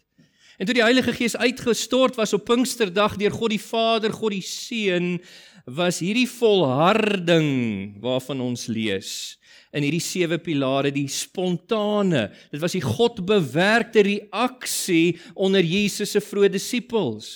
En 0.63 0.69
toe 0.69 0.77
die 0.77 0.85
Heilige 0.85 1.11
Gees 1.11 1.35
uitgestort 1.35 2.15
was 2.15 2.31
op 2.37 2.45
Pinksterdag 2.47 3.17
deur 3.19 3.33
God 3.35 3.51
die 3.51 3.59
Vader, 3.59 4.13
God 4.15 4.31
die 4.31 4.45
Seun, 4.47 5.17
was 5.67 5.97
hierdie 5.99 6.29
volharding 6.31 7.97
waarvan 7.99 8.39
ons 8.45 8.69
lees 8.71 9.41
in 9.75 9.83
hierdie 9.83 10.05
sewe 10.05 10.39
pilare 10.39 10.93
die 10.95 11.09
spontane. 11.11 12.29
Dit 12.53 12.63
was 12.63 12.77
die 12.77 12.83
God 12.85 13.19
bewerkte 13.27 14.05
reaksie 14.07 15.19
onder 15.35 15.67
Jesus 15.67 16.15
se 16.15 16.23
vroeë 16.23 16.53
disippels. 16.55 17.33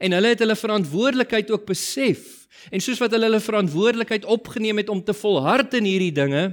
En 0.00 0.16
hulle 0.16 0.32
het 0.32 0.40
hulle 0.40 0.56
verantwoordelikheid 0.56 1.52
ook 1.52 1.68
besef. 1.68 2.48
En 2.72 2.80
soos 2.80 3.04
wat 3.04 3.12
hulle 3.12 3.28
hulle 3.28 3.42
verantwoordelikheid 3.44 4.24
opgeneem 4.24 4.80
het 4.80 4.88
om 4.88 5.04
te 5.04 5.12
volhard 5.12 5.76
in 5.76 5.90
hierdie 5.90 6.14
dinge, 6.16 6.46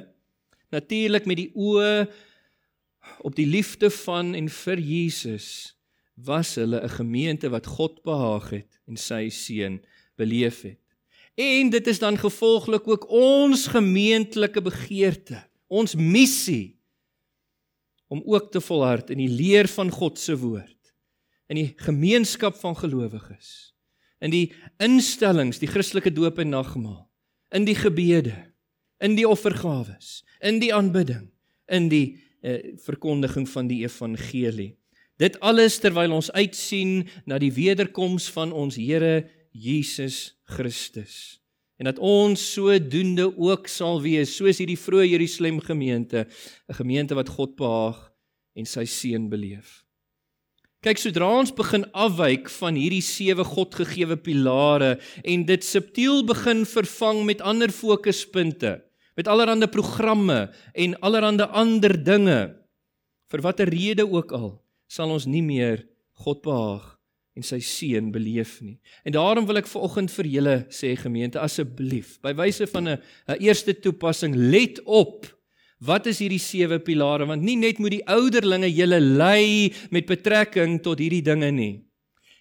natuurlik 0.67 1.31
met 1.31 1.45
die 1.45 1.49
oë 1.55 2.09
op 3.23 3.39
die 3.39 3.47
liefde 3.47 3.87
van 4.03 4.35
en 4.35 4.51
vir 4.51 4.83
Jesus 4.83 5.76
was 6.17 6.55
hulle 6.55 6.81
'n 6.81 6.89
gemeente 6.89 7.49
wat 7.49 7.65
God 7.65 8.01
behaag 8.03 8.49
het 8.49 8.79
en 8.87 8.97
sy 8.97 9.29
seun 9.29 9.81
beleef 10.15 10.61
het. 10.61 10.81
En 11.35 11.69
dit 11.69 11.87
is 11.87 11.99
dan 11.99 12.17
gevolglik 12.17 12.87
ook 12.87 13.09
ons 13.09 13.67
gemeentelike 13.67 14.61
begeerte, 14.61 15.43
ons 15.67 15.95
missie 15.95 16.79
om 18.07 18.21
ook 18.25 18.51
te 18.51 18.61
volhard 18.61 19.09
in 19.09 19.17
die 19.17 19.29
leer 19.29 19.67
van 19.67 19.89
God 19.89 20.19
se 20.19 20.37
woord, 20.37 20.93
in 21.47 21.55
die 21.55 21.73
gemeenskap 21.77 22.55
van 22.55 22.75
gelowiges, 22.75 23.75
in 24.19 24.31
die 24.31 24.53
instellings, 24.77 25.59
die 25.59 25.69
Christelike 25.69 26.11
doop 26.11 26.39
en 26.39 26.49
nagmaal, 26.49 27.03
in 27.53 27.67
die 27.67 27.75
gebede, 27.75 28.33
in 29.03 29.15
die 29.15 29.27
offergawes, 29.27 30.23
in 30.41 30.57
die 30.63 30.73
aanbidding, 30.73 31.29
in 31.67 31.91
die 31.91 32.17
uh, 32.41 32.57
verkondiging 32.81 33.45
van 33.49 33.69
die 33.69 33.83
evangelie. 33.85 34.73
Dit 35.17 35.39
alles 35.41 35.79
terwyl 35.81 36.13
ons 36.13 36.29
uitsien 36.31 37.07
na 37.25 37.39
die 37.41 37.51
wederkoms 37.53 38.29
van 38.33 38.53
ons 38.53 38.77
Here 38.77 39.25
Jesus 39.49 40.37
Christus. 40.45 41.39
En 41.77 41.89
dat 41.89 41.97
ons 42.01 42.41
sodoende 42.53 43.25
ook 43.33 43.69
sal 43.69 43.99
wees 44.01 44.35
soos 44.37 44.61
hierdie 44.61 44.77
vroeë 44.77 45.11
Jerusalem 45.13 45.59
gemeente, 45.61 46.25
'n 46.69 46.73
gemeente 46.73 47.17
wat 47.17 47.29
God 47.29 47.55
behaag 47.55 48.13
en 48.55 48.65
sy 48.65 48.85
seën 48.85 49.29
beleef. 49.29 49.83
Kyk, 50.81 50.97
sodra 50.97 51.39
ons 51.39 51.51
begin 51.51 51.85
afwyk 51.93 52.49
van 52.49 52.75
hierdie 52.75 53.01
sewe 53.01 53.43
Godgegewe 53.43 54.17
pilare 54.17 54.99
en 55.23 55.45
dit 55.45 55.63
subtiel 55.63 56.23
begin 56.25 56.65
vervang 56.65 57.25
met 57.25 57.41
ander 57.41 57.69
fokuspunte, 57.69 58.81
met 59.15 59.27
allerlei 59.27 59.67
programme 59.67 60.53
en 60.73 60.99
allerlei 61.01 61.49
ander 61.49 62.03
dinge 62.03 62.55
vir 63.31 63.41
watter 63.41 63.69
rede 63.69 64.05
ook 64.05 64.31
al 64.31 64.66
sal 64.87 65.11
ons 65.11 65.25
nie 65.25 65.43
meer 65.45 65.85
God 66.23 66.41
behaag 66.41 66.97
en 67.37 67.45
sy 67.45 67.59
seën 67.61 68.09
beleef 68.11 68.57
nie. 68.65 68.79
En 69.05 69.13
daarom 69.13 69.45
wil 69.45 69.61
ek 69.61 69.69
vanoggend 69.69 70.11
vir 70.15 70.29
julle 70.33 70.55
sê 70.73 70.95
gemeente 70.97 71.39
asseblief 71.41 72.17
by 72.23 72.33
wyse 72.33 72.65
van 72.73 72.87
'n 72.87 72.97
'n 73.29 73.41
eerste 73.41 73.73
toepassing 73.73 74.33
let 74.35 74.81
op 74.85 75.27
wat 75.79 76.07
is 76.07 76.19
hierdie 76.19 76.41
sewe 76.41 76.79
pilare 76.79 77.25
want 77.25 77.43
nie 77.43 77.55
net 77.55 77.79
moet 77.79 77.91
die 77.91 78.07
ouderlinge 78.07 78.69
julle 78.73 78.99
lei 78.99 79.73
met 79.91 80.07
betrekking 80.07 80.81
tot 80.81 80.99
hierdie 80.99 81.21
dinge 81.21 81.51
nie. 81.51 81.83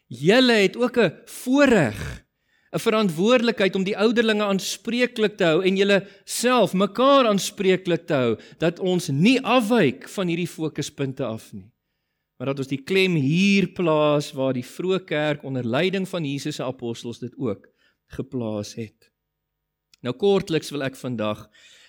Julle 0.09 0.63
het 0.65 0.77
ook 0.77 0.97
'n 0.99 1.13
voorreg 1.27 2.27
'n 2.73 2.79
verantwoordelikheid 2.79 3.75
om 3.77 3.85
die 3.85 3.97
ouderlinge 3.97 4.45
aanspreeklik 4.45 5.37
te 5.37 5.45
hou 5.45 5.63
en 5.63 5.77
julle 5.77 6.07
self 6.25 6.73
mekaar 6.73 7.27
aanspreeklik 7.27 8.07
te 8.07 8.15
hou 8.15 8.37
dat 8.59 8.81
ons 8.81 9.09
nie 9.09 9.41
afwyk 9.41 10.09
van 10.09 10.29
hierdie 10.29 10.49
fokuspunte 10.49 11.25
af 11.25 11.53
nie. 11.53 11.71
Maar 12.37 12.53
dat 12.53 12.59
ons 12.65 12.71
die 12.71 12.83
klem 12.85 13.15
hier 13.17 13.71
plaas 13.73 14.33
waar 14.37 14.53
die 14.57 14.67
vroeë 14.67 15.05
kerk 15.09 15.45
onder 15.45 15.65
leiding 15.65 16.09
van 16.09 16.25
Jesus 16.25 16.59
se 16.59 16.65
apostels 16.65 17.23
dit 17.23 17.33
ook 17.37 17.69
geplaas 18.17 18.75
het. 18.77 19.11
Nou 20.05 20.15
kortliks 20.15 20.71
wil 20.71 20.85
ek 20.87 20.99
vandag 21.01 21.47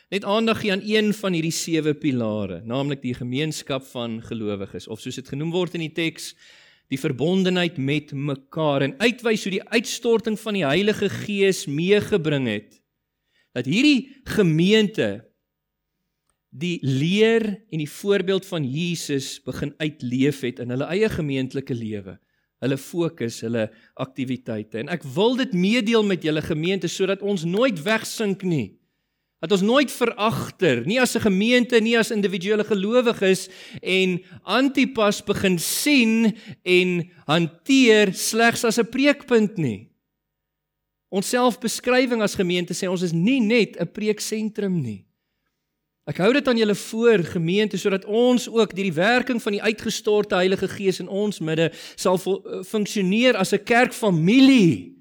net 0.10 0.24
aandag 0.24 0.62
gee 0.64 0.72
aan 0.72 0.86
een 0.88 1.12
van 1.14 1.36
hierdie 1.36 1.52
sewe 1.52 1.92
pilare, 2.00 2.62
naamlik 2.64 3.02
die 3.04 3.14
gemeenskap 3.18 3.84
van 3.92 4.22
gelowiges 4.24 4.88
of 4.88 5.04
soos 5.04 5.20
dit 5.20 5.28
genoem 5.28 5.52
word 5.52 5.76
in 5.76 5.84
die 5.84 5.94
teks 5.94 6.32
die 6.88 7.00
verbondenheid 7.00 7.76
met 7.78 8.14
mekaar 8.16 8.86
en 8.86 8.96
uitwys 9.04 9.44
hoe 9.44 9.58
die 9.58 9.66
uitstorting 9.76 10.40
van 10.40 10.56
die 10.56 10.64
Heilige 10.64 11.10
Gees 11.12 11.66
meegebring 11.68 12.48
het 12.48 12.80
dat 13.58 13.68
hierdie 13.68 14.14
gemeente 14.30 15.26
die 16.50 16.78
leer 16.82 17.46
en 17.70 17.82
die 17.84 17.90
voorbeeld 17.90 18.46
van 18.46 18.64
Jesus 18.64 19.38
begin 19.44 19.74
uitleef 19.78 20.42
het 20.42 20.60
in 20.60 20.70
hulle 20.70 20.88
eie 20.94 21.10
gemeentelike 21.10 21.76
lewe 21.76 22.18
hulle 22.64 22.78
fokus 22.78 23.42
hulle 23.46 23.68
aktiwiteite 23.96 24.80
en 24.80 24.90
ek 24.90 25.04
wil 25.16 25.36
dit 25.38 25.54
meedeel 25.54 26.04
met 26.04 26.24
julle 26.24 26.42
gemeente 26.42 26.88
sodat 26.88 27.22
ons 27.22 27.46
nooit 27.46 27.84
wegsink 27.84 28.44
nie 28.44 28.78
Dat 29.38 29.52
ons 29.54 29.62
nooit 29.62 29.92
veragter, 29.94 30.82
nie 30.90 30.98
as 31.02 31.14
'n 31.16 31.30
gemeente, 31.30 31.80
nie 31.80 31.98
as 31.98 32.12
individuele 32.12 32.64
gelowiges 32.64 33.50
en 33.82 34.24
Antipas 34.44 35.22
begin 35.22 35.60
sien 35.60 36.36
en 36.64 37.12
hanteer 37.28 38.14
slegs 38.14 38.64
as 38.64 38.80
'n 38.80 38.90
preekpunt 38.90 39.58
nie. 39.58 39.90
Ons 41.10 41.30
selfbeskrywing 41.30 42.22
as 42.22 42.36
gemeente 42.36 42.74
sê 42.74 42.90
ons 42.90 43.02
is 43.02 43.14
nie 43.14 43.40
net 43.40 43.78
'n 43.80 43.92
preeksentrum 43.92 44.82
nie. 44.82 45.07
Ek 46.08 46.22
hou 46.24 46.30
dit 46.32 46.46
aan 46.48 46.60
julle 46.60 46.76
voor 46.76 47.24
gemeente 47.34 47.78
sodat 47.78 48.06
ons 48.06 48.48
ook 48.48 48.72
deur 48.76 48.88
die 48.88 48.96
werking 48.96 49.42
van 49.44 49.58
die 49.58 49.64
uitgestorte 49.64 50.38
Heilige 50.40 50.70
Gees 50.72 51.02
in 51.04 51.10
ons 51.12 51.42
midde 51.44 51.68
sal 52.00 52.16
funksioneer 52.64 53.36
as 53.36 53.52
'n 53.54 53.64
kerkfamilie 53.64 54.96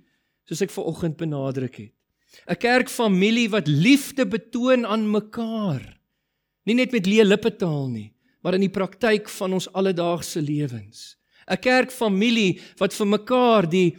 soos 0.49 0.63
ek 0.63 0.71
ver 0.71 0.85
oggend 0.85 1.17
benadruk 1.17 1.77
het. 1.77 1.93
'n 2.51 2.59
kerkfamilie 2.59 3.51
wat 3.51 3.69
liefde 3.69 4.27
betoon 4.27 4.87
aan 4.87 5.11
mekaar. 5.11 5.99
Nie 6.65 6.75
net 6.75 6.93
met 6.93 7.07
leë 7.07 7.25
lippetaal 7.25 7.89
nie, 7.89 8.13
maar 8.43 8.55
in 8.55 8.67
die 8.67 8.75
praktyk 8.75 9.29
van 9.29 9.53
ons 9.53 9.73
alledaagse 9.73 10.43
lewens. 10.43 11.17
'n 11.47 11.61
Kerkfamilie 11.63 12.61
wat 12.79 12.95
vir 12.95 13.07
mekaar 13.07 13.71
die 13.71 13.97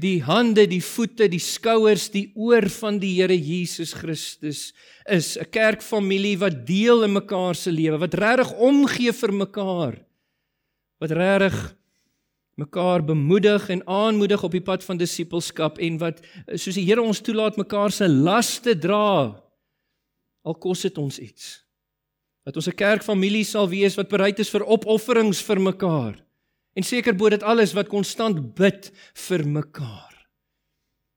die 0.00 0.22
hande, 0.22 0.66
die 0.70 0.82
voete, 0.82 1.28
die 1.30 1.42
skouers, 1.42 2.08
die 2.12 2.28
oor 2.34 2.66
van 2.80 2.98
die 3.02 3.14
Here 3.18 3.36
Jesus 3.36 3.94
Christus 3.94 4.72
is 5.06 5.36
'n 5.36 5.50
kerkfamilie 5.50 6.38
wat 6.38 6.66
deel 6.66 7.04
in 7.04 7.12
mekaar 7.12 7.54
se 7.54 7.70
lewe, 7.70 7.98
wat 7.98 8.14
regtig 8.14 8.52
omgee 8.58 9.12
vir 9.12 9.32
mekaar. 9.32 10.04
Wat 11.00 11.10
regtig 11.10 11.76
mekaar 12.56 13.04
bemoedig 13.04 13.68
en 13.68 13.86
aanmoedig 13.86 14.42
op 14.42 14.52
die 14.52 14.62
pad 14.62 14.84
van 14.84 14.96
disippelskap 14.96 15.78
en 15.78 15.98
wat 15.98 16.20
soos 16.54 16.74
die 16.74 16.86
Here 16.86 17.02
ons 17.02 17.20
toelaat 17.20 17.56
mekaar 17.56 17.90
se 17.90 18.08
laste 18.08 18.78
dra. 18.78 19.42
Al 20.44 20.54
kos 20.54 20.82
dit 20.82 20.98
ons 20.98 21.18
iets. 21.18 21.64
Dat 22.44 22.56
ons 22.56 22.68
'n 22.68 22.76
kerkfamilie 22.76 23.44
sal 23.44 23.68
wees 23.68 23.96
wat 23.96 24.08
bereid 24.08 24.38
is 24.38 24.50
vir 24.50 24.64
opofferings 24.64 25.42
vir 25.42 25.60
mekaar. 25.60 26.23
En 26.74 26.82
seker 26.82 27.14
bo 27.14 27.30
dit 27.30 27.42
alles 27.42 27.72
wat 27.76 27.90
konstant 27.90 28.40
bid 28.58 28.90
vir 29.26 29.46
mekaar. 29.46 30.14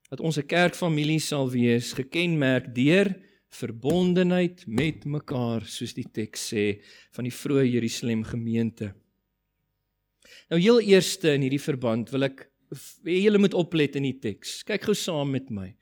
Dat 0.10 0.22
ons 0.22 0.38
'n 0.38 0.48
kerkfamilie 0.48 1.20
sal 1.20 1.50
wees 1.50 1.94
gekenmerk 1.94 2.76
deur 2.76 3.16
verbondenheid 3.50 4.64
met 4.68 5.06
mekaar 5.06 5.66
soos 5.66 5.94
die 5.94 6.08
teks 6.12 6.54
sê 6.54 6.82
van 7.16 7.24
die 7.24 7.34
vroeë 7.34 7.66
Jerusalem 7.72 8.24
gemeente. 8.24 8.94
Nou 10.50 10.60
heel 10.62 10.80
eerste 10.80 11.34
in 11.34 11.42
hierdie 11.42 11.62
verband 11.62 12.10
wil 12.10 12.24
ek 12.24 12.50
julle 13.04 13.40
moet 13.40 13.54
oplet 13.54 13.96
in 13.96 14.04
die 14.04 14.20
teks. 14.20 14.64
Kyk 14.68 14.84
gou 14.84 14.96
saam 14.96 15.32
met 15.32 15.50
my. 15.50 15.76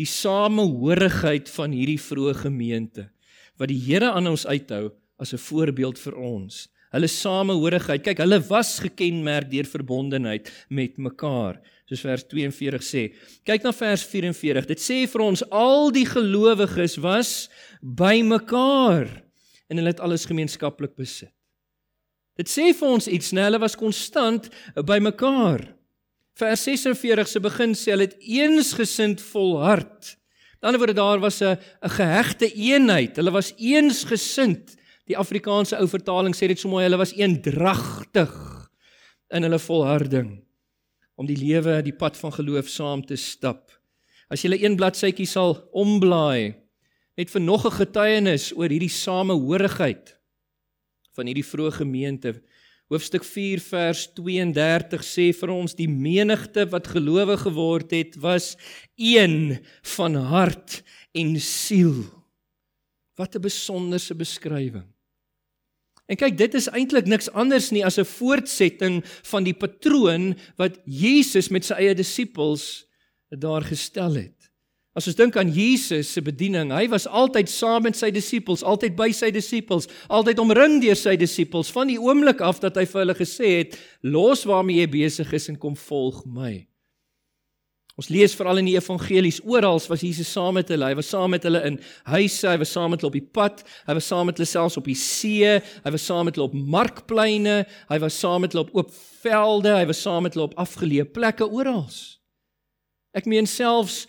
Die 0.00 0.08
samehorigheid 0.08 1.48
van 1.48 1.72
hierdie 1.76 2.00
vroeë 2.00 2.34
gemeente 2.34 3.10
wat 3.60 3.68
die 3.68 3.80
Here 3.80 4.12
aan 4.12 4.26
ons 4.26 4.46
uithou 4.46 4.90
as 5.20 5.34
'n 5.34 5.38
voorbeeld 5.38 5.98
vir 5.98 6.16
ons 6.16 6.68
hulle 6.94 7.10
samehorigheid. 7.10 8.02
Kyk, 8.04 8.22
hulle 8.24 8.40
was 8.48 8.78
gekenmerk 8.82 9.50
deur 9.50 9.68
verbondenheid 9.68 10.50
met 10.68 10.98
mekaar, 10.98 11.60
soos 11.88 12.04
vers 12.06 12.26
42 12.30 12.86
sê. 12.86 13.04
Kyk 13.46 13.66
na 13.66 13.72
vers 13.76 14.04
44. 14.06 14.68
Dit 14.70 14.82
sê 14.82 15.02
vir 15.10 15.24
ons 15.24 15.44
al 15.50 15.90
die 15.94 16.06
gelowiges 16.08 16.98
was 17.02 17.34
by 17.80 18.20
mekaar 18.26 19.08
en 19.70 19.78
hulle 19.78 19.92
het 19.92 20.02
alles 20.02 20.26
gemeenskaplik 20.26 20.96
besit. 20.98 21.30
Dit 22.38 22.48
sê 22.50 22.70
vir 22.74 22.88
ons 22.88 23.06
iets, 23.10 23.34
né? 23.36 23.44
Hulle 23.46 23.60
was 23.60 23.76
konstant 23.78 24.48
by 24.88 24.96
mekaar. 25.02 25.60
Vers 26.40 26.62
46 26.64 27.28
se 27.28 27.42
begin 27.44 27.76
sê 27.76 27.92
hulle 27.92 28.08
het 28.08 28.16
eensgesind 28.18 29.20
volhard. 29.30 30.14
Aan 30.60 30.60
die 30.60 30.68
ander 30.70 30.80
woorde 30.82 30.96
daar 30.96 31.20
was 31.20 31.40
'n 31.42 31.56
'n 31.84 31.90
gehegte 31.96 32.46
eenheid. 32.54 33.16
Hulle 33.16 33.30
was 33.30 33.52
eensgesind 33.56 34.76
Die 35.10 35.18
Afrikaanse 35.18 35.74
ou 35.82 35.88
vertaling 35.90 36.36
sê 36.38 36.46
dit 36.46 36.60
so 36.60 36.70
mooi, 36.70 36.84
hulle 36.86 37.00
was 37.00 37.16
eendragtig 37.18 38.30
in 39.34 39.42
hulle 39.46 39.58
volharding 39.58 40.36
om 41.18 41.26
die 41.26 41.36
lewe, 41.36 41.80
die 41.84 41.96
pad 41.96 42.14
van 42.16 42.32
geloof 42.32 42.70
saam 42.70 43.02
te 43.04 43.18
stap. 43.18 43.72
As 44.30 44.44
jy 44.44 44.54
'n 44.54 44.76
bladsytjie 44.78 45.26
sal 45.26 45.58
omblaai, 45.74 46.54
net 47.18 47.28
vir 47.28 47.42
nog 47.42 47.66
'n 47.66 47.78
getuienis 47.82 48.52
oor 48.54 48.70
hierdie 48.70 48.88
samehorigheid 48.88 50.14
van 51.16 51.26
hierdie 51.26 51.44
vroeë 51.44 51.82
gemeente. 51.82 52.40
Hoofstuk 52.88 53.24
4 53.24 53.60
vers 53.60 54.06
32 54.14 55.02
sê 55.02 55.34
vir 55.34 55.50
ons 55.50 55.74
die 55.74 55.88
menigte 55.88 56.70
wat 56.70 56.86
gelowe 56.86 57.36
geword 57.36 57.90
het 57.90 58.16
was 58.16 58.56
een 58.96 59.58
van 59.82 60.14
hart 60.14 60.82
en 61.14 61.36
siel. 61.40 62.06
Wat 63.18 63.34
'n 63.34 63.42
besonderse 63.42 64.14
beskrywing. 64.14 64.89
En 66.10 66.18
kyk, 66.18 66.34
dit 66.38 66.54
is 66.58 66.66
eintlik 66.74 67.06
niks 67.06 67.30
anders 67.38 67.70
nie 67.70 67.84
as 67.86 67.98
'n 67.98 68.04
voortsetting 68.04 69.02
van 69.30 69.44
die 69.46 69.54
patroon 69.54 70.34
wat 70.58 70.80
Jesus 70.84 71.48
met 71.48 71.64
sy 71.64 71.74
eie 71.74 71.94
disippels 71.94 72.86
daar 73.30 73.62
gestel 73.62 74.14
het. 74.14 74.40
As 74.92 75.06
ons 75.06 75.16
dink 75.16 75.36
aan 75.36 75.52
Jesus 75.54 76.12
se 76.12 76.20
bediening, 76.22 76.72
hy 76.74 76.88
was 76.90 77.06
altyd 77.06 77.48
saam 77.48 77.82
met 77.82 77.96
sy 77.96 78.10
disippels, 78.10 78.64
altyd 78.66 78.96
by 78.96 79.12
sy 79.12 79.30
disippels, 79.30 79.86
altyd 80.08 80.38
omring 80.38 80.80
deur 80.82 80.98
sy 80.98 81.14
disippels 81.16 81.70
van 81.70 81.86
die 81.86 82.00
oomblik 82.00 82.40
af 82.40 82.58
dat 82.58 82.74
hy 82.74 82.84
vir 82.86 83.00
hulle 83.00 83.14
gesê 83.14 83.52
het: 83.58 83.78
"Los 84.02 84.44
waarmee 84.44 84.80
jy 84.80 84.88
besig 84.90 85.32
is 85.32 85.48
en 85.48 85.56
kom 85.56 85.76
volg 85.76 86.26
my." 86.26 86.69
Ons 88.00 88.08
lees 88.08 88.32
veral 88.32 88.62
in 88.62 88.68
die 88.70 88.78
evangelies 88.78 89.42
oral 89.44 89.76
was 89.90 90.00
Jesus 90.00 90.30
saam 90.32 90.54
met 90.56 90.70
hulle. 90.72 90.86
Hy 90.88 90.96
was 90.96 91.10
saam 91.12 91.34
met 91.34 91.44
hulle 91.44 91.60
in 91.68 91.74
huise, 92.08 92.46
hy 92.48 92.56
was 92.62 92.70
saam 92.72 92.94
met 92.94 93.02
hulle 93.02 93.10
op 93.10 93.18
die 93.18 93.32
pad, 93.36 93.60
hy 93.84 93.96
was 93.98 94.08
saam 94.08 94.30
met 94.30 94.40
hulle 94.40 94.48
selfs 94.48 94.78
op 94.80 94.88
die 94.88 94.96
see, 94.96 95.58
hy 95.84 95.92
was 95.92 96.06
saam 96.08 96.24
met 96.30 96.38
hulle 96.38 96.48
op 96.48 96.56
markpleine, 96.56 97.58
hy 97.90 97.98
was 98.00 98.16
saam 98.16 98.40
met 98.46 98.56
hulle 98.56 98.64
op 98.64 98.72
oop 98.78 98.94
velde, 99.20 99.74
hy 99.76 99.84
was 99.90 100.00
saam 100.00 100.24
met 100.24 100.38
hulle 100.38 100.48
op 100.48 100.56
afgeleë 100.64 101.10
plekke 101.12 101.44
oral. 101.44 101.84
Ek 103.12 103.28
meen 103.28 103.44
selfs 103.50 104.06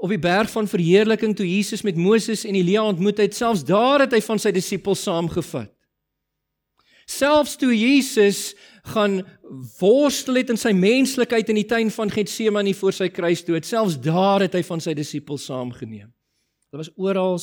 op 0.00 0.08
die 0.08 0.22
berg 0.22 0.48
van 0.48 0.70
verheerliking 0.70 1.36
toe 1.36 1.44
Jesus 1.44 1.84
met 1.84 2.00
Moses 2.00 2.48
en 2.48 2.56
Elia 2.56 2.88
ontmoet 2.88 3.20
het, 3.20 3.36
selfs 3.36 3.68
daar 3.68 4.06
het 4.06 4.16
hy 4.16 4.24
van 4.24 4.40
sy 4.40 4.56
disippels 4.56 5.04
saamgevat. 5.04 5.75
Selfs 7.06 7.54
toe 7.56 7.70
Jesus 7.70 8.54
gaan 8.90 9.20
worstel 9.78 10.40
het 10.40 10.50
in 10.50 10.58
sy 10.58 10.72
menslikheid 10.74 11.48
in 11.52 11.60
die 11.60 11.68
tuin 11.70 11.90
van 11.94 12.10
Getsemane 12.10 12.74
voor 12.74 12.94
sy 12.94 13.08
kruisdood, 13.14 13.66
selfs 13.66 13.98
daar 14.02 14.42
het 14.42 14.56
hy 14.58 14.62
van 14.66 14.82
sy 14.82 14.94
disippels 14.98 15.46
saamgeneem. 15.46 16.10
Hulle 16.70 16.82
was 16.82 16.90
oral 16.98 17.38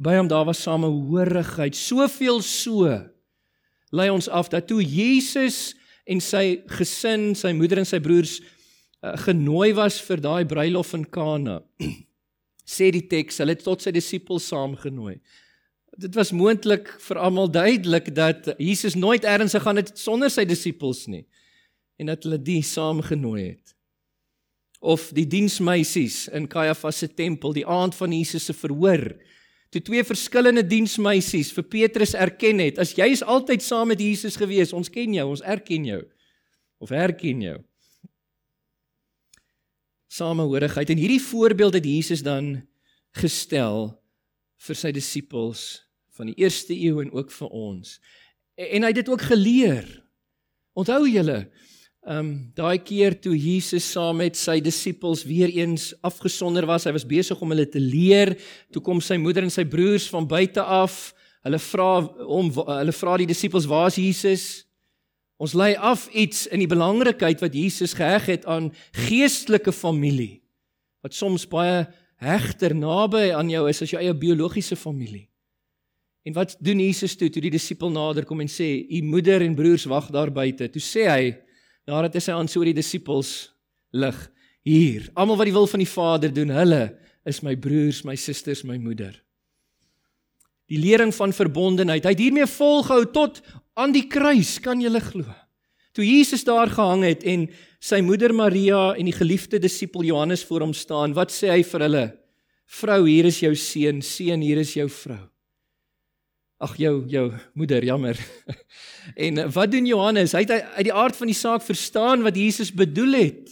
by 0.00 0.18
hom, 0.18 0.28
daar 0.28 0.46
was 0.48 0.60
samehorigheid, 0.64 1.76
soveel 1.76 2.40
so 2.44 2.92
lei 3.90 4.06
ons 4.12 4.28
af 4.30 4.48
dat 4.52 4.68
toe 4.70 4.82
Jesus 4.84 5.74
en 6.06 6.20
sy 6.22 6.60
gesin, 6.70 7.32
sy 7.34 7.50
moeder 7.56 7.80
en 7.82 7.88
sy 7.88 7.98
broers 8.02 8.38
uh, 8.38 9.16
genooi 9.26 9.72
was 9.76 9.98
vir 10.06 10.22
daai 10.22 10.44
bruilof 10.48 10.94
in 10.94 11.08
Kana, 11.10 11.58
sê 12.76 12.92
die 12.94 13.06
teks, 13.10 13.40
hulle 13.42 13.56
het 13.56 13.64
tot 13.66 13.82
sy 13.82 13.92
disippels 13.94 14.46
saamgenooi 14.52 15.18
dit 15.98 16.14
was 16.14 16.30
moontlik 16.32 16.92
vir 17.02 17.18
almal 17.18 17.50
duidelik 17.50 18.14
dat 18.14 18.54
Jesus 18.58 18.94
nooit 18.94 19.24
eers 19.24 19.56
gegaan 19.56 19.80
het 19.80 19.98
sonder 19.98 20.30
sy 20.30 20.44
disippels 20.44 21.06
nie 21.10 21.26
en 22.00 22.08
dat 22.08 22.24
hulle 22.24 22.38
die 22.40 22.62
saamgenooi 22.64 23.42
het. 23.50 23.74
Of 24.80 25.10
die 25.12 25.26
diensmeisies 25.28 26.30
in 26.32 26.46
Kajafas 26.48 27.02
se 27.02 27.10
tempel 27.12 27.52
die 27.52 27.66
aand 27.68 27.92
van 27.98 28.14
Jesus 28.16 28.46
se 28.48 28.54
verhoor. 28.56 29.04
Toe 29.68 29.82
twee 29.84 30.04
verskillende 30.08 30.64
diensmeisies 30.64 31.52
vir 31.52 31.66
Petrus 31.68 32.14
erken 32.16 32.62
het, 32.64 32.80
as 32.80 32.94
jy 32.96 33.10
is 33.12 33.20
altyd 33.22 33.62
saam 33.62 33.92
met 33.92 34.00
Jesus 34.00 34.40
gewees, 34.40 34.72
ons 34.72 34.88
ken 34.88 35.12
jou, 35.14 35.28
ons 35.28 35.44
erken 35.44 35.84
jou. 35.84 36.00
Of 36.80 36.94
herken 36.96 37.44
jou. 37.44 37.58
Samehorigheid 40.10 40.90
en 40.90 40.98
hierdie 40.98 41.22
voorbeeld 41.22 41.76
het 41.76 41.86
Jesus 41.86 42.24
dan 42.24 42.62
gestel 43.20 43.99
vir 44.66 44.78
sy 44.78 44.92
disippels 44.92 45.64
van 46.18 46.30
die 46.30 46.36
eerste 46.42 46.76
eeu 46.76 47.00
en 47.02 47.12
ook 47.14 47.32
vir 47.32 47.52
ons. 47.56 47.96
En 48.60 48.84
hy 48.84 48.92
het 48.92 49.00
dit 49.00 49.08
ook 49.08 49.24
geleer. 49.30 49.88
Onthou 50.76 51.04
julle, 51.08 51.44
ehm 52.00 52.16
um, 52.16 52.28
daai 52.56 52.80
keer 52.80 53.12
toe 53.20 53.34
Jesus 53.36 53.84
saam 53.92 54.22
met 54.22 54.36
sy 54.36 54.56
disippels 54.64 55.20
weer 55.28 55.50
eens 55.52 55.90
afgesonder 56.00 56.64
was, 56.68 56.86
hy 56.88 56.94
was 56.96 57.04
besig 57.04 57.40
om 57.44 57.52
hulle 57.52 57.66
te 57.68 57.80
leer, 57.80 58.32
toe 58.72 58.80
kom 58.82 59.02
sy 59.04 59.18
moeder 59.20 59.44
en 59.44 59.52
sy 59.52 59.66
broers 59.68 60.08
van 60.08 60.28
buite 60.28 60.64
af. 60.64 61.10
Hulle 61.44 61.60
vra 61.60 61.90
hom 62.24 62.48
hulle 62.56 62.96
vra 62.96 63.18
die 63.20 63.28
disippels, 63.28 63.68
"Waar 63.68 63.88
is 63.88 64.00
Jesus?" 64.00 64.44
Ons 65.40 65.54
lei 65.56 65.74
af 65.76 66.08
iets 66.12 66.46
in 66.46 66.60
die 66.60 66.68
belangrikheid 66.68 67.40
wat 67.40 67.54
Jesus 67.54 67.94
geheg 67.96 68.26
het 68.26 68.44
aan 68.44 68.72
geestelike 68.92 69.72
familie 69.72 70.42
wat 71.00 71.16
soms 71.16 71.46
baie 71.48 71.86
hegter 72.20 72.74
naby 72.76 73.30
aan 73.32 73.50
jou 73.50 73.64
is 73.70 73.82
as 73.82 73.92
jou 73.94 74.00
eie 74.00 74.14
biologiese 74.16 74.76
familie. 74.76 75.26
En 76.28 76.36
wat 76.36 76.56
doen 76.60 76.82
Jesus 76.82 77.16
toe 77.16 77.30
toe 77.32 77.42
die 77.42 77.54
disipel 77.54 77.92
nader 77.92 78.26
kom 78.28 78.42
en 78.44 78.50
sê: 78.50 78.84
"U 78.84 79.02
moeder 79.02 79.42
en 79.42 79.54
broers 79.56 79.86
wag 79.88 80.10
daar 80.12 80.30
buite." 80.30 80.68
Toe 80.68 80.82
sê 80.82 81.08
hy, 81.08 81.36
nadat 81.88 82.14
hy 82.14 82.20
sy 82.20 82.32
aan 82.32 82.48
so 82.48 82.64
die 82.64 82.76
disipels 82.76 83.52
lig: 83.92 84.30
"Hier, 84.62 85.08
almal 85.14 85.36
wat 85.36 85.48
die 85.48 85.56
wil 85.56 85.66
van 85.66 85.80
die 85.80 85.88
Vader 85.88 86.32
doen, 86.32 86.50
hulle 86.50 86.98
is 87.24 87.42
my 87.42 87.56
broers, 87.56 88.04
my 88.04 88.16
susters, 88.16 88.64
my 88.64 88.76
moeder." 88.76 89.16
Die 90.68 90.78
lering 90.78 91.14
van 91.14 91.32
verbondenheid. 91.32 92.04
Hy 92.04 92.10
het 92.10 92.18
hiermee 92.18 92.46
volgehou 92.46 93.10
tot 93.10 93.40
aan 93.74 93.92
die 93.92 94.06
kruis, 94.06 94.60
kan 94.60 94.80
jy 94.80 95.00
glo? 95.00 95.24
Toe 95.92 96.06
Jesus 96.06 96.44
daar 96.46 96.70
gehang 96.70 97.02
het 97.04 97.24
en 97.26 97.48
sy 97.82 97.98
moeder 98.04 98.34
Maria 98.34 98.92
en 98.94 99.08
die 99.08 99.16
geliefde 99.16 99.58
disipel 99.58 100.04
Johannes 100.06 100.44
voor 100.46 100.66
hom 100.66 100.74
staan, 100.76 101.16
wat 101.16 101.32
sê 101.34 101.50
hy 101.50 101.62
vir 101.66 101.86
hulle? 101.86 102.06
Vrou, 102.70 103.00
hier 103.08 103.26
is 103.26 103.40
jou 103.42 103.54
seun, 103.58 103.98
seun, 104.02 104.44
hier 104.46 104.60
is 104.62 104.76
jou 104.76 104.86
vrou. 105.00 105.24
Ag 106.60 106.76
jou 106.78 106.94
jou 107.08 107.30
moeder, 107.56 107.84
jammer. 107.84 108.20
En 109.16 109.40
wat 109.50 109.70
doen 109.72 109.86
Johannes? 109.88 110.34
Hy 110.36 110.42
het 110.44 110.50
uit 110.52 110.86
die 110.90 110.94
aard 110.94 111.16
van 111.16 111.30
die 111.30 111.34
saak 111.34 111.64
verstaan 111.64 112.20
wat 112.22 112.36
Jesus 112.36 112.68
bedoel 112.70 113.16
het. 113.16 113.48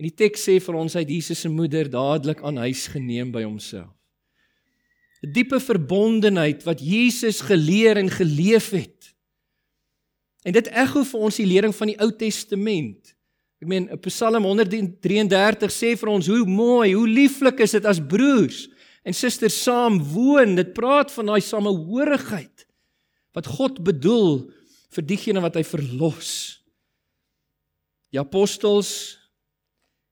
En 0.00 0.08
die 0.08 0.16
teks 0.16 0.46
sê 0.48 0.56
vir 0.64 0.78
ons 0.80 0.96
hy 0.96 1.04
het 1.04 1.12
Jesus 1.12 1.44
se 1.44 1.50
moeder 1.52 1.90
dadelik 1.92 2.40
aan 2.42 2.56
huis 2.64 2.86
geneem 2.88 3.30
by 3.34 3.44
homself. 3.44 3.92
'n 5.20 5.32
diepe 5.36 5.60
verbondenheid 5.60 6.64
wat 6.64 6.80
Jesus 6.80 7.42
geleer 7.44 8.00
en 8.00 8.08
geleef 8.08 8.70
het. 8.72 8.99
En 10.46 10.56
dit 10.56 10.68
ekho 10.72 11.04
vir 11.04 11.24
ons 11.28 11.40
die 11.40 11.48
lering 11.48 11.74
van 11.76 11.92
die 11.92 11.98
Ou 12.00 12.10
Testament. 12.16 13.12
Ek 13.60 13.68
meen 13.68 13.90
Psalm 14.06 14.46
133 14.48 15.74
sê 15.74 15.92
vir 16.00 16.12
ons 16.12 16.30
hoe 16.32 16.46
mooi, 16.48 16.94
hoe 16.96 17.08
lieflik 17.08 17.60
is 17.60 17.76
dit 17.76 17.84
as 17.84 18.00
broers 18.00 18.64
en 19.04 19.16
susters 19.16 19.58
saam 19.66 19.98
woon. 20.14 20.56
Dit 20.56 20.72
praat 20.76 21.12
van 21.12 21.32
daai 21.32 21.42
samehorigheid 21.44 22.64
wat 23.36 23.50
God 23.58 23.82
bedoel 23.84 24.48
vir 24.96 25.06
diegene 25.06 25.42
wat 25.44 25.60
hy 25.60 25.64
verlos. 25.66 26.32
Die 28.10 28.18
apostels 28.18 29.19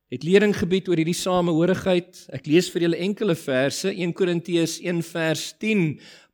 het 0.09 0.25
lering 0.25 0.55
gebied 0.57 0.89
oor 0.89 1.01
hierdie 1.01 1.17
samehorigheid. 1.17 2.23
Ek 2.33 2.49
lees 2.49 2.71
vir 2.73 2.87
julle 2.87 3.01
enkele 3.05 3.37
verse, 3.37 3.91
1 3.93 4.15
Korintiërs 4.17 4.79
1 4.81 5.03
vers 5.11 5.45
10. 5.61 5.85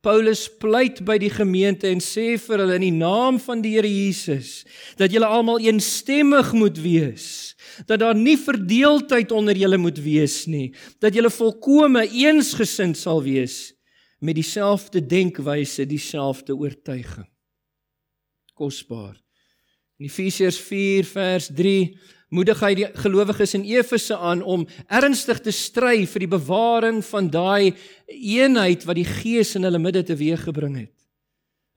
Paulus 0.05 0.45
pleit 0.61 1.01
by 1.05 1.17
die 1.19 1.31
gemeente 1.33 1.89
en 1.89 1.99
sê 2.03 2.35
vir 2.39 2.61
hulle 2.61 2.77
in 2.77 2.85
die 2.85 2.93
naam 2.93 3.39
van 3.41 3.63
die 3.63 3.73
Here 3.73 3.89
Jesus 3.89 4.63
dat 4.99 5.11
julle 5.11 5.27
almal 5.27 5.63
eensstemmig 5.65 6.51
moet 6.55 6.77
wees, 6.79 7.55
dat 7.89 8.03
daar 8.03 8.15
nie 8.15 8.37
verdeeldheid 8.37 9.33
onder 9.35 9.57
julle 9.57 9.79
moet 9.81 9.97
wees 10.05 10.43
nie, 10.47 10.69
dat 11.01 11.17
julle 11.17 11.33
volkome 11.33 12.05
eensgesind 12.05 12.99
sal 12.99 13.23
wees 13.25 13.73
met 14.21 14.37
dieselfde 14.37 15.01
denkwyse, 15.01 15.87
dieselfde 15.89 16.55
oortuiging. 16.55 17.27
Kosbaar. 18.55 19.17
In 19.99 20.07
Efesiërs 20.07 20.59
4 20.63 21.07
vers 21.07 21.49
3 21.55 21.75
moedig 22.35 22.59
hy 22.61 22.73
die 22.77 22.87
gelowiges 22.99 23.55
in 23.57 23.63
Efese 23.67 24.17
aan 24.17 24.43
om 24.43 24.65
ernstig 24.91 25.39
te 25.45 25.53
stry 25.55 26.03
vir 26.09 26.25
die 26.25 26.31
bewaring 26.31 26.99
van 27.07 27.29
daai 27.31 27.73
eenheid 28.11 28.83
wat 28.87 28.99
die 28.99 29.07
Gees 29.07 29.55
in 29.55 29.67
hulle 29.67 29.81
midde 29.81 30.03
teweeggebring 30.05 30.75
het. 30.83 30.93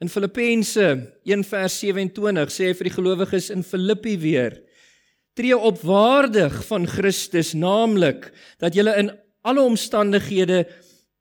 In 0.02 0.10
Filippense 0.10 0.88
1:27 1.26 2.52
sê 2.54 2.68
hy 2.70 2.74
vir 2.78 2.88
die 2.90 2.96
gelowiges 2.96 3.50
in 3.50 3.64
Filippi 3.66 4.16
weer: 4.18 4.60
Tree 5.34 5.56
op 5.56 5.80
waardig 5.82 6.60
van 6.66 6.86
Christus, 6.86 7.54
naamlik 7.54 8.30
dat 8.58 8.74
julle 8.74 8.94
in 8.98 9.10
alle 9.42 9.62
omstandighede 9.62 10.66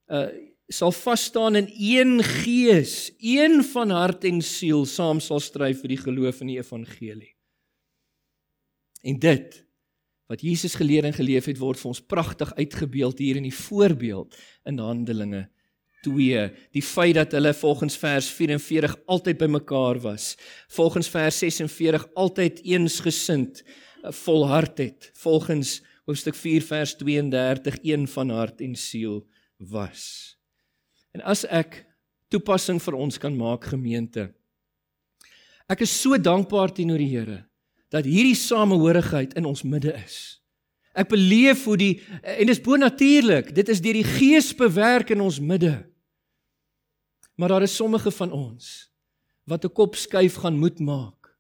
uh 0.10 0.28
sal 0.68 0.92
vas 0.92 1.22
staan 1.24 1.56
in 1.56 1.70
een 1.80 2.24
gees, 2.24 3.12
een 3.24 3.64
van 3.64 3.90
hart 3.90 4.26
en 4.28 4.42
siel 4.44 4.84
saam 4.86 5.22
sal 5.24 5.40
stry 5.40 5.72
vir 5.72 5.94
die 5.94 6.02
geloof 6.02 6.42
in 6.44 6.52
die 6.52 6.58
evangelie. 6.60 7.37
En 9.08 9.20
dit 9.20 9.64
wat 10.28 10.42
Jesus 10.44 10.76
geleer 10.76 11.06
en 11.08 11.16
geleef 11.16 11.46
het 11.48 11.60
word 11.62 11.80
vir 11.80 11.94
ons 11.94 12.04
pragtig 12.04 12.50
uitgebeeld 12.58 13.22
hier 13.24 13.38
in 13.40 13.46
die 13.48 13.56
voorbeeld 13.56 14.36
in 14.68 14.82
Handelinge 14.84 15.46
2. 16.04 16.42
Die 16.76 16.84
feit 16.84 17.16
dat 17.16 17.32
hulle 17.38 17.54
volgens 17.56 17.96
vers 17.98 18.28
44 18.36 18.98
altyd 19.08 19.40
bymekaar 19.40 20.02
was, 20.04 20.34
volgens 20.76 21.08
vers 21.10 21.40
46 21.40 22.10
altyd 22.20 22.60
eensgesind 22.68 23.64
eh, 23.64 24.12
volhard 24.12 24.84
het, 24.84 25.12
volgens 25.16 25.80
hoofstuk 26.08 26.36
4 26.36 26.68
vers 26.68 26.96
32 27.00 27.80
een 27.84 28.08
van 28.08 28.30
hart 28.36 28.62
en 28.62 28.76
siel 28.76 29.24
was. 29.58 30.36
En 31.16 31.24
as 31.24 31.48
ek 31.48 31.86
toepassing 32.28 32.84
vir 32.84 33.00
ons 33.00 33.18
kan 33.18 33.36
maak 33.36 33.72
gemeente. 33.72 34.34
Ek 35.72 35.84
is 35.84 36.02
so 36.02 36.20
dankbaar 36.20 36.76
teenoor 36.76 37.00
die 37.00 37.14
Here 37.16 37.46
dat 37.90 38.06
hierdie 38.06 38.36
samehorigheid 38.36 39.34
in 39.34 39.46
ons 39.46 39.64
midde 39.64 39.94
is. 39.94 40.42
Ek 40.98 41.12
beleef 41.12 41.64
hoe 41.70 41.78
die 41.78 41.94
en 42.22 42.50
dis 42.50 42.62
bonatuurlik, 42.62 43.54
dit 43.56 43.70
is 43.70 43.82
deur 43.82 44.00
die 44.00 44.08
Gees 44.08 44.50
bewerk 44.58 45.14
in 45.14 45.22
ons 45.22 45.40
midde. 45.40 45.86
Maar 47.38 47.54
daar 47.54 47.68
is 47.68 47.76
sommige 47.76 48.12
van 48.12 48.32
ons 48.32 48.90
wat 49.48 49.64
'n 49.64 49.72
kop 49.72 49.96
skuif 49.96 50.36
gaan 50.36 50.58
moet 50.60 50.80
maak. 50.80 51.38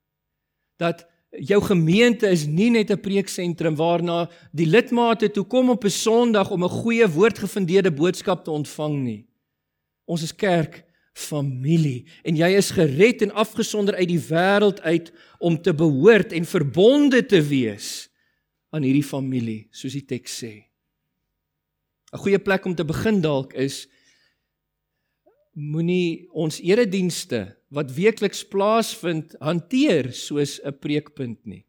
Dat 0.77 1.07
jou 1.31 1.61
gemeente 1.61 2.27
is 2.27 2.45
nie 2.45 2.69
net 2.69 2.91
'n 2.91 3.01
preeksentrum 3.01 3.75
waarna 3.75 4.29
die 4.51 4.65
lidmate 4.65 5.31
toe 5.31 5.43
kom 5.43 5.69
op 5.69 5.83
'n 5.83 5.89
Sondag 5.89 6.51
om 6.51 6.63
'n 6.63 6.69
goeie 6.69 7.07
woordgefundeerde 7.07 7.91
boodskap 7.91 8.43
te 8.43 8.51
ontvang 8.51 9.03
nie. 9.03 9.27
Ons 10.05 10.21
is 10.21 10.35
kerk 10.35 10.86
familie 11.17 12.05
en 12.27 12.37
jy 12.37 12.49
is 12.59 12.69
gered 12.75 13.23
en 13.25 13.33
afgesonder 13.33 13.97
uit 13.97 14.11
die 14.11 14.21
wêreld 14.29 14.81
uit 14.85 15.09
om 15.41 15.57
te 15.57 15.73
behoort 15.73 16.35
en 16.37 16.45
verbonde 16.45 17.23
te 17.25 17.41
wees 17.41 18.07
aan 18.69 18.85
hierdie 18.85 19.05
familie 19.05 19.65
soos 19.73 19.95
die 19.97 20.05
teks 20.05 20.37
sê. 20.43 20.53
'n 22.13 22.21
Goeie 22.21 22.39
plek 22.39 22.65
om 22.65 22.75
te 22.75 22.85
begin 22.85 23.21
dalk 23.21 23.53
is 23.53 23.87
moenie 25.57 26.29
ons 26.31 26.61
eredienste 26.61 27.57
wat 27.73 27.91
weekliks 27.91 28.45
plaasvind 28.45 29.33
hanteer 29.41 30.13
soos 30.13 30.59
'n 30.63 30.77
preekpunt 30.79 31.45
nie. 31.45 31.65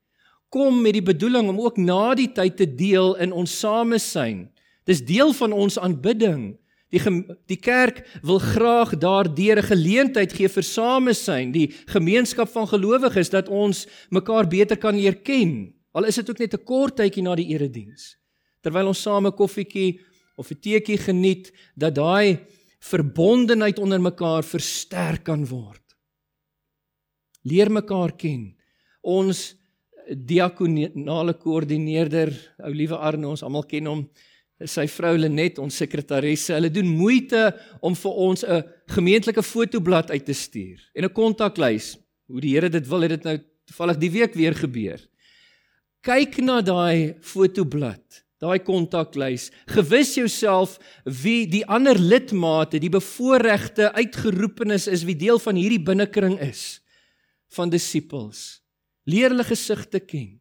Kom 0.48 0.82
met 0.82 0.92
die 0.92 1.04
bedoeling 1.04 1.48
om 1.48 1.60
ook 1.60 1.76
na 1.76 2.14
die 2.14 2.32
tyd 2.32 2.56
te 2.56 2.66
deel 2.66 3.16
in 3.16 3.32
ons 3.32 3.58
samesyn. 3.58 4.48
Dis 4.84 5.04
deel 5.04 5.32
van 5.32 5.52
ons 5.52 5.78
aanbidding. 5.78 6.56
Die 6.88 7.00
die 7.46 7.60
kerk 7.60 8.00
wil 8.22 8.38
graag 8.40 8.94
daardeur 8.96 9.58
'n 9.58 9.70
geleentheid 9.70 10.32
gee 10.32 10.48
vir 10.48 10.62
samesyn, 10.62 11.52
die 11.52 11.68
gemeenskap 11.86 12.48
van 12.48 12.66
gelowiges 12.66 13.30
dat 13.30 13.48
ons 13.48 13.86
mekaar 14.10 14.48
beter 14.48 14.76
kan 14.76 14.96
leer 14.96 15.16
ken. 15.16 15.74
Al 15.92 16.04
is 16.04 16.14
dit 16.14 16.30
ook 16.30 16.38
net 16.38 16.54
'n 16.54 16.64
kort 16.64 16.96
tydjie 16.96 17.22
na 17.22 17.34
die 17.34 17.48
erediens. 17.48 18.16
Terwyl 18.62 18.86
ons 18.86 19.02
same 19.02 19.30
koffietjie 19.32 20.00
of 20.36 20.50
'n 20.50 20.60
teetjie 20.60 20.98
geniet, 20.98 21.52
dat 21.76 21.94
daai 21.94 22.38
verbondenheid 22.80 23.78
onder 23.78 24.00
mekaar 24.00 24.42
versterk 24.42 25.24
kan 25.24 25.46
word. 25.46 25.82
Leer 27.42 27.70
mekaar 27.70 28.12
ken. 28.16 28.54
Ons 29.02 29.56
diakonale 30.08 31.34
koördineerder, 31.34 32.32
ou 32.64 32.72
liewe 32.72 32.96
Arno, 32.96 33.30
ons 33.30 33.42
almal 33.42 33.66
ken 33.68 33.86
hom 33.86 34.08
sy 34.66 34.88
vrou 34.90 35.14
Lenet, 35.18 35.60
ons 35.62 35.76
sekretaresse, 35.82 36.54
hulle 36.56 36.70
doen 36.72 36.88
moeite 36.90 37.52
om 37.84 37.94
vir 37.94 38.12
ons 38.12 38.44
'n 38.44 38.64
gemeentelike 38.90 39.42
fotoblad 39.42 40.10
uit 40.10 40.24
te 40.24 40.34
stuur 40.34 40.80
en 40.94 41.04
'n 41.04 41.12
kontaklys. 41.12 41.96
Hoe 42.26 42.40
die 42.40 42.54
Here 42.54 42.68
dit 42.68 42.86
wil, 42.86 43.00
het 43.00 43.10
dit 43.10 43.24
nou 43.24 43.38
toevallig 43.66 43.98
die 43.98 44.10
week 44.10 44.34
weer 44.34 44.54
gebeur. 44.54 44.98
Kyk 46.02 46.38
na 46.38 46.60
daai 46.60 47.14
fotoblad, 47.20 48.24
daai 48.40 48.58
kontaklys. 48.58 49.50
Gewis 49.66 50.14
jouself 50.14 50.78
wie 51.04 51.46
die 51.46 51.64
ander 51.66 51.98
lidmate, 51.98 52.78
die 52.78 52.90
bevoorregte 52.90 53.92
uitgeroepenes 53.92 54.86
is 54.86 55.04
wie 55.04 55.16
deel 55.16 55.38
van 55.38 55.56
hierdie 55.56 55.82
binnekring 55.82 56.40
is 56.40 56.80
van 57.48 57.70
disippels. 57.70 58.60
Leer 59.06 59.30
hulle 59.30 59.44
gesigte 59.44 60.00
ken. 60.00 60.40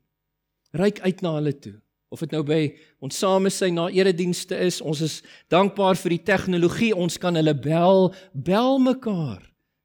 Ryk 0.74 1.00
uit 1.00 1.22
na 1.22 1.36
hulle 1.36 1.60
toe 1.60 1.82
of 2.14 2.24
dit 2.24 2.32
nou 2.32 2.44
by 2.48 2.62
ons 3.04 3.20
samesyn 3.20 3.76
na 3.76 3.88
eredienste 3.92 4.56
is, 4.64 4.80
ons 4.80 5.02
is 5.04 5.20
dankbaar 5.52 6.00
vir 6.00 6.16
die 6.16 6.24
tegnologie, 6.30 6.94
ons 6.96 7.20
kan 7.20 7.36
hulle 7.36 7.56
bel, 7.58 8.12
bel 8.32 8.80
mekaar. 8.84 9.42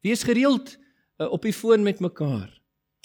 Wees 0.07 0.23
gereeld 0.27 0.77
uh, 1.19 1.31
op 1.31 1.43
die 1.47 1.55
foon 1.55 1.83
met 1.87 2.03
mekaar. 2.03 2.51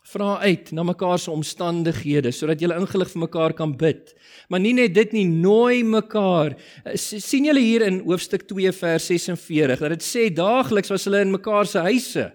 Vra 0.08 0.38
uit 0.46 0.70
na 0.72 0.86
mekaar 0.88 1.20
se 1.20 1.32
omstandighede 1.34 2.32
sodat 2.32 2.62
julle 2.64 2.78
ingelig 2.80 3.10
vir 3.12 3.24
mekaar 3.26 3.56
kan 3.58 3.74
bid. 3.78 4.14
Maar 4.48 4.62
nie 4.64 4.76
net 4.78 4.94
dit 4.96 5.16
nie, 5.18 5.26
nooi 5.28 5.82
mekaar. 5.84 6.56
Uh, 6.86 6.94
sien 6.96 7.50
julle 7.50 7.64
hier 7.64 7.88
in 7.90 8.04
hoofstuk 8.06 8.46
2 8.48 8.72
vers 8.78 9.10
46 9.12 9.82
dat 9.82 9.98
dit 9.98 10.06
sê 10.06 10.28
daagliks 10.34 10.94
was 10.94 11.10
hulle 11.10 11.26
in 11.26 11.34
mekaar 11.34 11.68
se 11.68 11.82
huise 11.90 12.30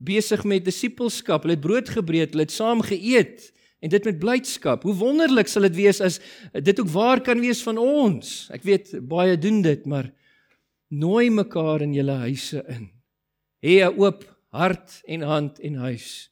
besig 0.00 0.44
met 0.48 0.64
disippelskap. 0.64 1.44
Hulle 1.44 1.56
het 1.56 1.64
brood 1.64 1.90
gebreek, 1.92 2.32
hulle 2.32 2.46
het 2.46 2.54
saam 2.54 2.84
geëet 2.84 3.50
en 3.80 3.88
dit 3.88 4.04
met 4.04 4.18
blydskap. 4.18 4.82
Hoe 4.82 4.94
wonderlik 4.94 5.48
sal 5.48 5.66
dit 5.68 5.76
wees 5.78 6.00
as 6.04 6.20
dit 6.52 6.80
ook 6.80 6.88
waar 6.92 7.22
kan 7.24 7.40
wees 7.40 7.62
van 7.64 7.80
ons. 7.80 8.48
Ek 8.52 8.64
weet 8.66 8.92
baie 9.08 9.38
doen 9.40 9.62
dit, 9.64 9.86
maar 9.88 10.10
nooi 10.88 11.30
mekaar 11.30 11.84
in 11.86 11.94
julle 11.96 12.18
huise 12.26 12.64
in. 12.68 12.90
Hê 13.64 13.80
'n 13.84 13.96
oop 13.96 14.24
hart 14.52 15.00
en 15.06 15.22
hand 15.22 15.60
en 15.60 15.74
huis 15.74 16.30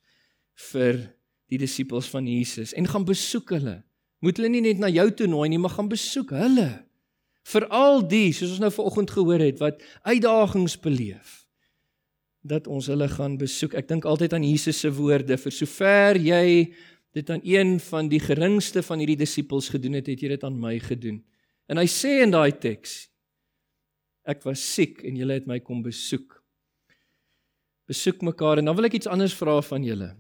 vir 0.73 1.15
die 1.49 1.59
disippels 1.59 2.09
van 2.11 2.27
Jesus 2.27 2.75
en 2.75 2.89
gaan 2.89 3.05
besoek 3.05 3.51
hulle. 3.51 3.83
Moet 4.21 4.37
hulle 4.37 4.49
nie 4.49 4.61
net 4.61 4.79
na 4.79 4.89
jou 4.89 5.11
toe 5.11 5.27
nooi 5.27 5.49
nie, 5.49 5.59
maar 5.59 5.71
gaan 5.71 5.89
besoek 5.89 6.31
hulle. 6.31 6.85
Veral 7.47 8.03
die, 8.09 8.33
soos 8.33 8.51
ons 8.51 8.59
nou 8.65 8.71
vanoggend 8.71 9.11
gehoor 9.11 9.41
het, 9.41 9.61
wat 9.63 9.83
uitdagings 10.03 10.77
beleef 10.81 11.39
dat 12.49 12.67
ons 12.67 12.87
hulle 12.87 13.09
gaan 13.09 13.37
besoek. 13.39 13.75
Ek 13.75 13.89
dink 13.89 14.07
altyd 14.09 14.33
aan 14.33 14.45
Jesus 14.47 14.81
se 14.81 14.91
woorde 14.95 15.37
vir 15.37 15.53
sover 15.53 16.17
jy 16.17 16.75
dit 17.17 17.31
aan 17.31 17.41
een 17.43 17.79
van 17.81 18.09
die 18.09 18.21
geringste 18.21 18.83
van 18.83 18.99
hierdie 18.99 19.19
disippels 19.19 19.69
gedoen 19.73 19.99
het, 19.99 20.07
het 20.07 20.21
jy 20.21 20.29
dit 20.29 20.45
aan 20.45 20.59
my 20.61 20.79
gedoen. 20.83 21.23
En 21.69 21.81
hy 21.81 21.87
sê 21.91 22.21
in 22.25 22.33
daai 22.33 22.53
teks: 22.61 23.09
Ek 24.29 24.45
was 24.45 24.61
siek 24.75 25.03
en 25.09 25.17
julle 25.17 25.39
het 25.39 25.49
my 25.49 25.61
kom 25.65 25.83
besoek. 25.83 26.37
Besoek 27.89 28.21
mekaar 28.21 28.61
en 28.61 28.69
dan 28.69 28.77
wil 28.77 28.89
ek 28.91 28.99
iets 29.01 29.09
anders 29.09 29.37
vra 29.37 29.57
van 29.65 29.85
julle. 29.85 30.11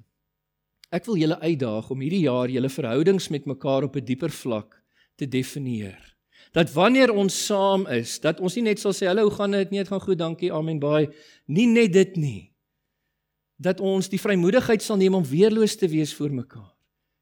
Ek 0.89 1.05
wil 1.05 1.19
julle 1.21 1.37
uitdaag 1.43 1.91
om 1.93 2.01
hierdie 2.01 2.25
jaar 2.25 2.49
julle 2.49 2.71
verhoudings 2.73 3.29
met 3.29 3.45
mekaar 3.45 3.85
op 3.85 3.97
'n 3.97 4.05
dieper 4.05 4.33
vlak 4.33 4.81
te 5.17 5.29
definieer. 5.29 6.17
Dat 6.53 6.73
wanneer 6.73 7.13
ons 7.13 7.35
saam 7.47 7.87
is, 7.87 8.21
dat 8.21 8.41
ons 8.41 8.55
nie 8.55 8.63
net 8.63 8.81
sal 8.81 8.93
sê 8.93 9.07
hallo, 9.07 9.29
hoe 9.29 9.37
gaan 9.37 9.51
dit? 9.51 9.71
Nee, 9.71 9.81
dit 9.81 9.89
gaan 9.89 10.01
goed, 10.01 10.19
dankie. 10.19 10.53
Amen. 10.53 10.79
Baie. 10.79 11.11
Nie 11.47 11.67
net 11.67 11.93
dit 11.93 12.17
nie. 12.17 12.53
Dat 13.57 13.81
ons 13.81 14.09
die 14.09 14.21
vrymoedigheid 14.21 14.83
sal 14.83 14.97
neem 14.97 15.15
om 15.15 15.25
weerloos 15.25 15.77
te 15.77 15.89
wees 15.89 16.15
vir 16.15 16.31
mekaar. 16.31 16.78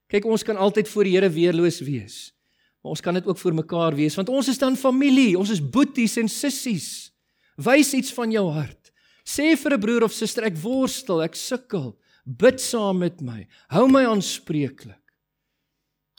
Kyk, 0.06 0.24
ons 0.24 0.44
kan 0.46 0.56
altyd 0.56 0.88
voor 0.88 1.04
die 1.04 1.14
Here 1.16 1.30
weerloos 1.30 1.80
wees. 1.82 2.16
Maar 2.82 2.94
ons 2.94 3.02
kan 3.02 3.16
dit 3.18 3.26
ook 3.26 3.38
vir 3.38 3.54
mekaar 3.54 3.96
wees 3.98 4.14
want 4.14 4.28
ons 4.30 4.48
is 4.48 4.60
dan 4.62 4.76
familie. 4.78 5.34
Ons 5.38 5.50
is 5.50 5.62
boeties 5.62 6.16
en 6.22 6.28
sissies. 6.30 7.10
Wys 7.58 7.94
iets 7.96 8.12
van 8.14 8.30
jou 8.30 8.44
hart. 8.54 8.92
Sê 9.26 9.56
vir 9.58 9.74
'n 9.74 9.80
broer 9.80 10.04
of 10.04 10.12
suster 10.12 10.44
ek 10.44 10.56
worstel, 10.62 11.22
ek 11.22 11.34
sukkel. 11.34 11.96
Bid 12.24 12.60
saam 12.60 12.98
met 12.98 13.20
my. 13.20 13.46
Hou 13.68 13.88
my 13.88 14.04
aanspreeklik. 14.06 15.02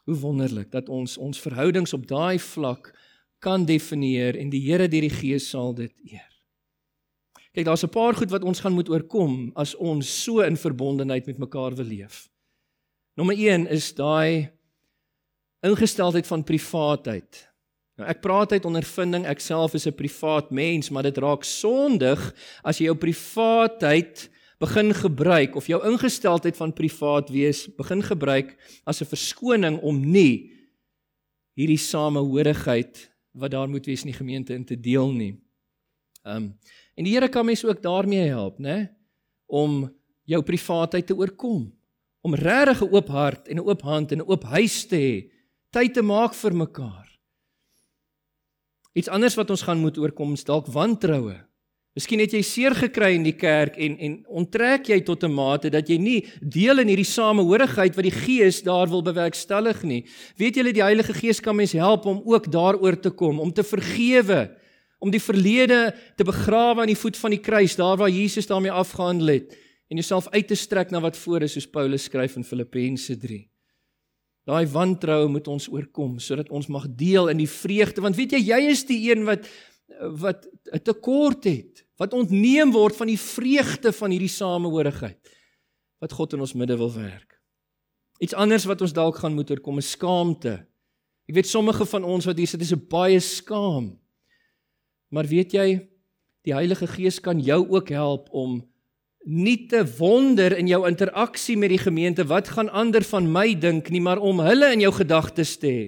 Hoe 0.06 0.16
wonderlik 0.16 0.72
dat 0.72 0.90
ons 0.90 1.18
ons 1.18 1.40
verhoudings 1.40 1.94
op 1.94 2.08
daai 2.08 2.40
vlak 2.40 2.94
kan 3.40 3.66
definieer 3.66 4.36
en 4.36 4.50
die 4.50 4.62
Here 4.62 4.88
deur 4.88 5.02
die 5.02 5.10
Gees 5.10 5.50
sal 5.50 5.74
dit 5.74 5.94
eer. 6.04 6.32
Kyk, 7.54 7.66
daar's 7.66 7.84
'n 7.84 7.90
paar 7.90 8.14
goed 8.14 8.32
wat 8.32 8.44
ons 8.44 8.60
gaan 8.60 8.74
moet 8.74 8.90
oorkom 8.90 9.52
as 9.56 9.76
ons 9.76 10.24
so 10.24 10.40
in 10.42 10.58
verbondenheid 10.58 11.26
met 11.28 11.38
mekaar 11.38 11.76
wil 11.76 11.86
leef. 11.86 12.30
Nommer 13.18 13.34
1 13.34 13.66
is 13.74 13.90
daai 13.98 14.52
ingesteldheid 15.66 16.28
van 16.30 16.44
privaatheid. 16.46 17.40
Nou 17.98 18.06
ek 18.06 18.20
praat 18.22 18.52
uit 18.54 18.66
ondervinding, 18.70 19.26
ek 19.26 19.42
self 19.42 19.74
is 19.74 19.88
'n 19.90 19.98
privaat 19.98 20.52
mens, 20.54 20.92
maar 20.94 21.04
dit 21.04 21.18
raak 21.18 21.44
sondig 21.44 22.22
as 22.64 22.78
jy 22.78 22.86
jou 22.86 22.96
privaatheid 22.96 24.30
begin 24.60 24.94
gebruik 24.94 25.56
of 25.56 25.66
jou 25.66 25.82
ingesteldheid 25.82 26.58
van 26.58 26.74
privaat 26.74 27.30
wees 27.30 27.66
begin 27.76 28.04
gebruik 28.04 28.54
as 28.86 29.02
'n 29.02 29.10
verskoning 29.10 29.82
om 29.82 29.98
nie 29.98 30.54
hierdie 31.58 31.82
samehorigheid 31.82 33.10
wat 33.34 33.52
daar 33.52 33.70
moet 33.70 33.86
wees 33.86 34.06
in 34.06 34.12
die 34.12 34.22
gemeente 34.22 34.54
in 34.54 34.66
te 34.66 34.80
deel 34.80 35.12
nie. 35.12 35.42
Um 36.24 36.54
en 36.96 37.04
die 37.04 37.14
Here 37.14 37.30
kan 37.30 37.46
mense 37.46 37.68
ook 37.68 37.82
daarmee 37.82 38.30
help, 38.30 38.60
né? 38.60 38.90
Om 39.48 39.90
jou 40.26 40.42
privaatheid 40.44 41.08
te 41.08 41.16
oorkom, 41.16 41.77
om 42.28 42.36
regtig 42.36 42.84
'n 42.84 42.92
oop 42.92 43.08
hart 43.08 43.48
en 43.48 43.58
'n 43.58 43.68
oop 43.70 43.82
hand 43.82 44.12
en 44.12 44.20
'n 44.20 44.28
oop 44.28 44.44
huis 44.44 44.86
te 44.86 44.96
hê, 44.96 45.16
tyd 45.72 45.94
te 45.94 46.02
maak 46.02 46.34
vir 46.34 46.54
mekaar. 46.54 47.08
Iets 48.94 49.10
anders 49.10 49.36
wat 49.36 49.50
ons 49.50 49.62
gaan 49.62 49.80
moet 49.80 49.98
oorkom 49.98 50.34
is 50.34 50.44
dalk 50.44 50.68
wantroue. 50.68 51.38
Miskien 51.96 52.20
het 52.20 52.32
jy 52.32 52.42
seer 52.42 52.76
gekry 52.76 53.16
in 53.16 53.24
die 53.24 53.38
kerk 53.38 53.78
en 53.78 53.98
en 53.98 54.26
onttrek 54.28 54.90
jy 54.90 55.02
tot 55.02 55.24
'n 55.24 55.34
mate 55.34 55.70
dat 55.70 55.88
jy 55.90 55.98
nie 55.98 56.26
deel 56.42 56.80
in 56.80 56.88
hierdie 56.88 57.14
samehorigheid 57.18 57.96
wat 57.96 58.04
die 58.04 58.20
Gees 58.26 58.62
daar 58.62 58.88
wil 58.88 59.02
bewerkstellig 59.02 59.84
nie. 59.84 60.06
Weet 60.38 60.56
julle 60.56 60.74
die 60.74 60.84
Heilige 60.84 61.14
Gees 61.14 61.40
kan 61.40 61.56
mens 61.56 61.72
help 61.72 62.06
om 62.06 62.22
ook 62.26 62.52
daaroor 62.52 63.00
te 63.00 63.10
kom, 63.10 63.40
om 63.40 63.52
te 63.52 63.64
vergewe, 63.64 64.52
om 65.00 65.12
die 65.12 65.22
verlede 65.22 65.94
te 66.16 66.24
begrawe 66.24 66.82
aan 66.82 66.94
die 66.94 67.02
voet 67.04 67.18
van 67.18 67.32
die 67.32 67.42
kruis, 67.42 67.76
daar 67.76 67.98
waar 67.98 68.10
Jesus 68.10 68.48
daarmee 68.48 68.72
afgehandel 68.72 69.28
het 69.28 69.67
en 69.88 70.00
jouself 70.00 70.28
uit 70.34 70.48
te 70.48 70.56
strek 70.56 70.92
na 70.92 71.02
wat 71.04 71.18
voor 71.18 71.46
is 71.48 71.56
soos 71.56 71.70
Paulus 71.70 72.08
skryf 72.10 72.36
in 72.36 72.44
Filippense 72.48 73.18
3. 73.18 73.46
Daai 74.48 74.68
wantroue 74.72 75.28
moet 75.32 75.48
ons 75.52 75.68
oorkom 75.72 76.20
sodat 76.24 76.50
ons 76.50 76.70
mag 76.72 76.88
deel 77.00 77.32
in 77.34 77.42
die 77.42 77.52
vreugde 77.52 78.04
want 78.04 78.16
weet 78.20 78.38
jy 78.38 78.44
jy 78.50 78.62
is 78.72 78.86
die 78.88 79.02
een 79.10 79.26
wat 79.28 79.48
wat 80.22 80.48
'n 80.74 80.84
tekort 80.84 81.44
het 81.48 81.86
wat 81.98 82.14
ontneem 82.14 82.72
word 82.72 82.96
van 82.96 83.08
die 83.08 83.20
vreugde 83.20 83.92
van 83.92 84.12
hierdie 84.12 84.32
samehorigheid 84.32 85.20
wat 86.00 86.12
God 86.14 86.34
in 86.34 86.40
ons 86.40 86.54
midde 86.54 86.78
wil 86.78 86.94
werk. 86.94 87.42
Iets 88.20 88.34
anders 88.34 88.66
wat 88.66 88.82
ons 88.82 88.94
dalk 88.94 89.18
gaan 89.18 89.34
moet 89.34 89.50
oorkom 89.52 89.78
is 89.78 89.92
skaamte. 89.92 90.68
Ek 91.28 91.36
weet 91.36 91.50
sommige 91.50 91.86
van 91.86 92.04
ons 92.04 92.26
wat 92.26 92.38
hier 92.38 92.48
sit 92.48 92.62
is 92.62 92.74
baie 92.90 93.20
skaam. 93.20 94.00
Maar 95.10 95.26
weet 95.26 95.54
jy, 95.54 95.68
die 96.44 96.54
Heilige 96.54 96.88
Gees 96.88 97.20
kan 97.20 97.40
jou 97.40 97.68
ook 97.70 97.90
help 97.90 98.30
om 98.32 98.62
nie 99.28 99.68
te 99.68 99.82
wonder 99.98 100.56
in 100.56 100.70
jou 100.72 100.86
interaksie 100.88 101.58
met 101.60 101.74
die 101.74 101.82
gemeente 101.82 102.24
wat 102.30 102.54
gaan 102.56 102.70
ander 102.72 103.04
van 103.04 103.28
my 103.28 103.52
dink 103.60 103.92
nie, 103.92 104.02
maar 104.02 104.22
om 104.24 104.40
hulle 104.40 104.72
in 104.72 104.86
jou 104.86 104.94
gedagtes 104.96 105.58
te 105.60 105.68
hê. 105.68 105.88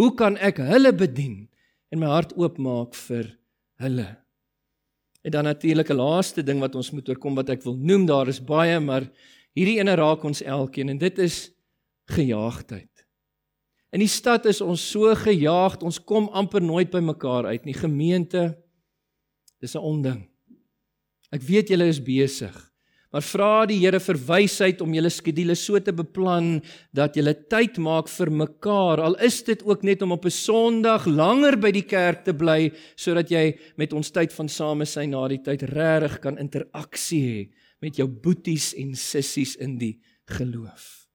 Hoe 0.00 0.14
kan 0.16 0.38
ek 0.40 0.62
hulle 0.64 0.92
bedien 0.96 1.44
en 1.92 2.00
my 2.00 2.08
hart 2.08 2.32
oopmaak 2.40 2.96
vir 2.96 3.34
hulle? 3.84 4.08
En 5.20 5.30
dan 5.30 5.44
natuurlik 5.44 5.90
'n 5.90 6.00
laaste 6.00 6.42
ding 6.42 6.60
wat 6.60 6.74
ons 6.74 6.90
moet 6.90 7.08
oorkom 7.08 7.34
wat 7.34 7.50
ek 7.50 7.62
wil 7.62 7.76
noem, 7.76 8.06
daar 8.06 8.28
is 8.28 8.40
baie, 8.40 8.80
maar 8.80 9.10
hierdie 9.52 9.78
ene 9.78 9.94
raak 9.94 10.24
ons 10.24 10.42
elkeen 10.42 10.88
en 10.88 10.98
dit 10.98 11.18
is 11.18 11.52
gejaagdheid. 12.08 12.88
In 13.92 14.00
die 14.00 14.08
stad 14.08 14.46
is 14.46 14.60
ons 14.60 14.90
so 14.90 15.14
gejaagd, 15.14 15.82
ons 15.82 15.98
kom 15.98 16.28
amper 16.28 16.62
nooit 16.62 16.90
by 16.90 17.00
mekaar 17.00 17.46
uit 17.46 17.64
nie. 17.64 17.74
Gemeente, 17.74 18.56
dis 19.60 19.74
'n 19.74 19.78
onding. 19.82 20.28
Ek 21.30 21.42
weet 21.42 21.68
julle 21.68 21.86
is 21.86 22.02
besig. 22.02 22.69
Maar 23.10 23.24
vra 23.26 23.54
die 23.66 23.80
Here 23.82 23.98
vir 23.98 24.18
wysheid 24.28 24.82
om 24.84 24.92
julle 24.94 25.10
skedules 25.10 25.64
so 25.66 25.78
te 25.82 25.90
beplan 25.94 26.60
dat 26.94 27.16
julle 27.18 27.34
tyd 27.50 27.80
maak 27.82 28.06
vir 28.08 28.30
mekaar. 28.30 29.02
Al 29.02 29.16
is 29.26 29.40
dit 29.46 29.64
ook 29.66 29.82
net 29.82 30.02
om 30.06 30.12
op 30.14 30.24
'n 30.26 30.30
Sondag 30.30 31.06
langer 31.06 31.56
by 31.58 31.72
die 31.72 31.82
kerk 31.82 32.24
te 32.24 32.32
bly 32.32 32.70
sodat 32.94 33.30
jy 33.30 33.58
met 33.76 33.92
ons 33.92 34.10
tyd 34.10 34.32
van 34.32 34.48
samesyn 34.48 35.10
na 35.10 35.28
die 35.28 35.42
tyd 35.42 35.62
regtig 35.62 36.20
kan 36.20 36.38
interaksie 36.38 37.22
hê 37.26 37.50
met 37.80 37.96
jou 37.96 38.06
boeties 38.06 38.74
en 38.74 38.94
sissies 38.94 39.56
in 39.56 39.78
die 39.78 39.98
geloof. 40.26 41.08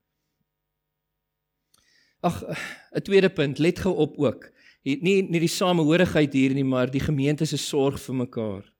Ag, 2.21 2.43
'n 2.91 3.01
tweede 3.01 3.29
punt, 3.29 3.59
let 3.59 3.79
gou 3.79 3.95
op 3.95 4.17
ook. 4.17 4.51
Nie 4.83 5.21
nie 5.21 5.39
die 5.39 5.47
samehorigheid 5.47 6.33
hier 6.33 6.53
nie, 6.53 6.63
maar 6.63 6.91
die 6.91 6.99
gemeente 6.99 7.45
se 7.45 7.57
sorg 7.57 7.99
vir 7.99 8.15
mekaar. 8.15 8.74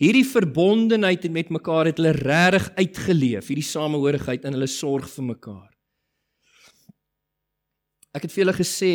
Hierdie 0.00 0.26
verbondenheid 0.28 1.24
met 1.32 1.52
mekaar 1.52 1.88
het 1.90 2.00
hulle 2.00 2.14
regtig 2.16 2.68
uitgeleef, 2.76 3.48
hierdie 3.48 3.66
samehorigheid 3.66 4.44
in 4.44 4.56
hulle 4.56 4.68
sorg 4.70 5.08
vir 5.12 5.30
mekaar. 5.32 5.70
Ek 8.16 8.24
het 8.24 8.32
vir 8.32 8.44
julle 8.44 8.56
gesê, 8.56 8.92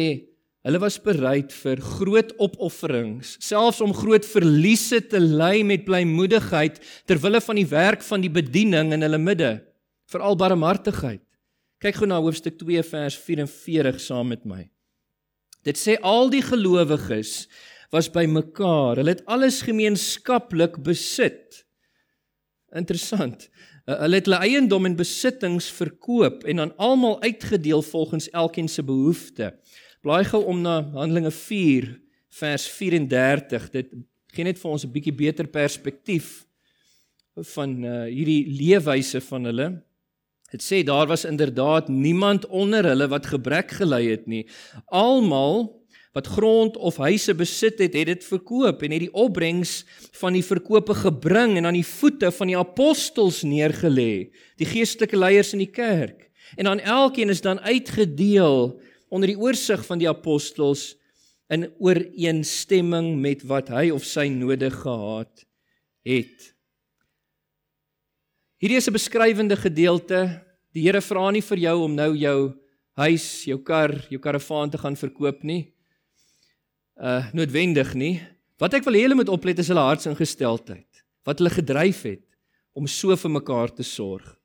hulle 0.66 0.82
was 0.82 1.00
bereid 1.02 1.54
vir 1.64 1.82
groot 1.82 2.32
opofferings, 2.42 3.36
selfs 3.42 3.82
om 3.82 3.94
groot 3.98 4.26
verliese 4.26 5.02
te 5.10 5.22
ly 5.22 5.62
met 5.66 5.86
blymoedigheid 5.88 6.80
ter 7.10 7.22
wille 7.22 7.42
van 7.42 7.58
die 7.58 7.68
werk 7.70 8.06
van 8.06 8.22
die 8.22 8.34
bediening 8.34 8.94
in 8.94 9.06
hulle 9.06 9.22
midde, 9.22 9.56
veral 10.10 10.38
barmhartigheid. 10.38 11.24
Kyk 11.82 11.98
gou 11.98 12.10
na 12.10 12.20
hoofstuk 12.22 12.60
2 12.62 12.84
vers 12.86 13.18
44 13.18 13.98
saam 14.04 14.30
met 14.30 14.46
my. 14.46 14.68
Dit 15.66 15.78
sê 15.78 15.98
al 16.02 16.30
die 16.34 16.44
gelowiges 16.46 17.46
was 17.92 18.08
by 18.12 18.26
mekaar. 18.26 19.02
Hulle 19.02 19.16
het 19.16 19.26
alles 19.26 19.62
gemeenskaplik 19.68 20.80
besit. 20.84 21.66
Interessant. 22.76 23.50
Hulle 23.90 24.22
het 24.22 24.30
hulle 24.30 24.40
eiendom 24.46 24.88
en 24.88 24.96
besittings 24.96 25.68
verkoop 25.76 26.46
en 26.48 26.64
aan 26.64 26.76
almal 26.78 27.20
uitgedeel 27.22 27.82
volgens 27.82 28.30
elkeen 28.30 28.70
se 28.70 28.84
behoefte. 28.84 29.52
Blaai 30.02 30.24
gou 30.26 30.44
om 30.48 30.62
na 30.64 30.82
Handelinge 30.94 31.32
4 31.32 31.90
vers 32.40 32.68
34. 32.78 33.68
Dit 33.74 33.92
gee 34.32 34.48
net 34.48 34.60
vir 34.60 34.72
ons 34.72 34.86
'n 34.86 34.92
bietjie 34.92 35.14
beter 35.14 35.48
perspektief 35.48 36.46
van 37.56 37.84
uh, 37.84 38.06
hierdie 38.08 38.48
leefwyse 38.48 39.22
van 39.22 39.46
hulle. 39.46 39.68
Dit 40.52 40.64
sê 40.64 40.84
daar 40.84 41.08
was 41.08 41.26
inderdaad 41.26 41.88
niemand 41.88 42.48
onder 42.48 42.86
hulle 42.86 43.08
wat 43.08 43.26
gebrek 43.26 43.72
gely 43.72 44.06
het 44.10 44.28
nie. 44.28 44.48
Almal 44.86 45.81
wat 46.12 46.28
grond 46.28 46.76
of 46.78 46.98
huise 47.00 47.34
besit 47.36 47.80
het, 47.80 47.96
het 47.96 48.10
dit 48.10 48.26
verkoop 48.28 48.84
en 48.84 48.92
het 48.92 49.06
die 49.06 49.14
opbrengs 49.16 49.82
van 50.20 50.36
die 50.36 50.44
verkope 50.44 50.96
gebring 51.06 51.56
en 51.58 51.70
aan 51.70 51.78
die 51.80 51.88
voete 51.88 52.34
van 52.36 52.52
die 52.52 52.58
apostels 52.60 53.42
neergelê, 53.48 54.32
die 54.60 54.68
geestelike 54.68 55.20
leiers 55.20 55.54
in 55.56 55.64
die 55.64 55.72
kerk. 55.72 56.28
En 56.60 56.68
aan 56.68 56.84
elkeen 56.84 57.32
is 57.32 57.44
dan 57.44 57.64
uitgedeel 57.64 58.76
onder 59.12 59.32
die 59.32 59.40
oorsig 59.40 59.86
van 59.88 60.04
die 60.04 60.10
apostels 60.12 60.98
in 61.52 61.70
ooreenstemming 61.80 63.14
met 63.20 63.44
wat 63.48 63.72
hy 63.72 63.90
of 63.96 64.04
sy 64.08 64.28
nodig 64.32 64.76
gehad 64.84 65.46
het. 66.08 66.52
Hierdie 68.60 68.78
is 68.78 68.88
'n 68.88 68.94
beskrywende 68.94 69.56
gedeelte. 69.56 70.44
Die 70.74 70.84
Here 70.84 71.02
vra 71.02 71.32
nie 71.32 71.42
vir 71.42 71.58
jou 71.58 71.84
om 71.84 71.96
nou 71.96 72.16
jou 72.16 72.54
huis, 72.96 73.44
jou 73.46 73.58
kar, 73.58 74.08
jou 74.10 74.20
karavaan 74.20 74.70
te 74.70 74.78
gaan 74.78 74.96
verkoop 74.96 75.44
nie 75.44 75.74
uh 77.02 77.32
noodwendig 77.34 77.96
nie. 77.98 78.20
Wat 78.62 78.76
ek 78.78 78.86
wil 78.86 79.00
hê 79.00 79.08
hulle 79.08 79.18
moet 79.18 79.32
oplet 79.34 79.58
is 79.60 79.72
hulle 79.74 79.88
hartsingesteldheid. 79.88 81.02
Wat 81.26 81.42
hulle 81.42 81.54
gedryf 81.54 82.06
het 82.06 82.26
om 82.78 82.88
so 82.88 83.16
vir 83.18 83.34
mekaar 83.42 83.74
te 83.74 83.84
sorg. 83.84 84.38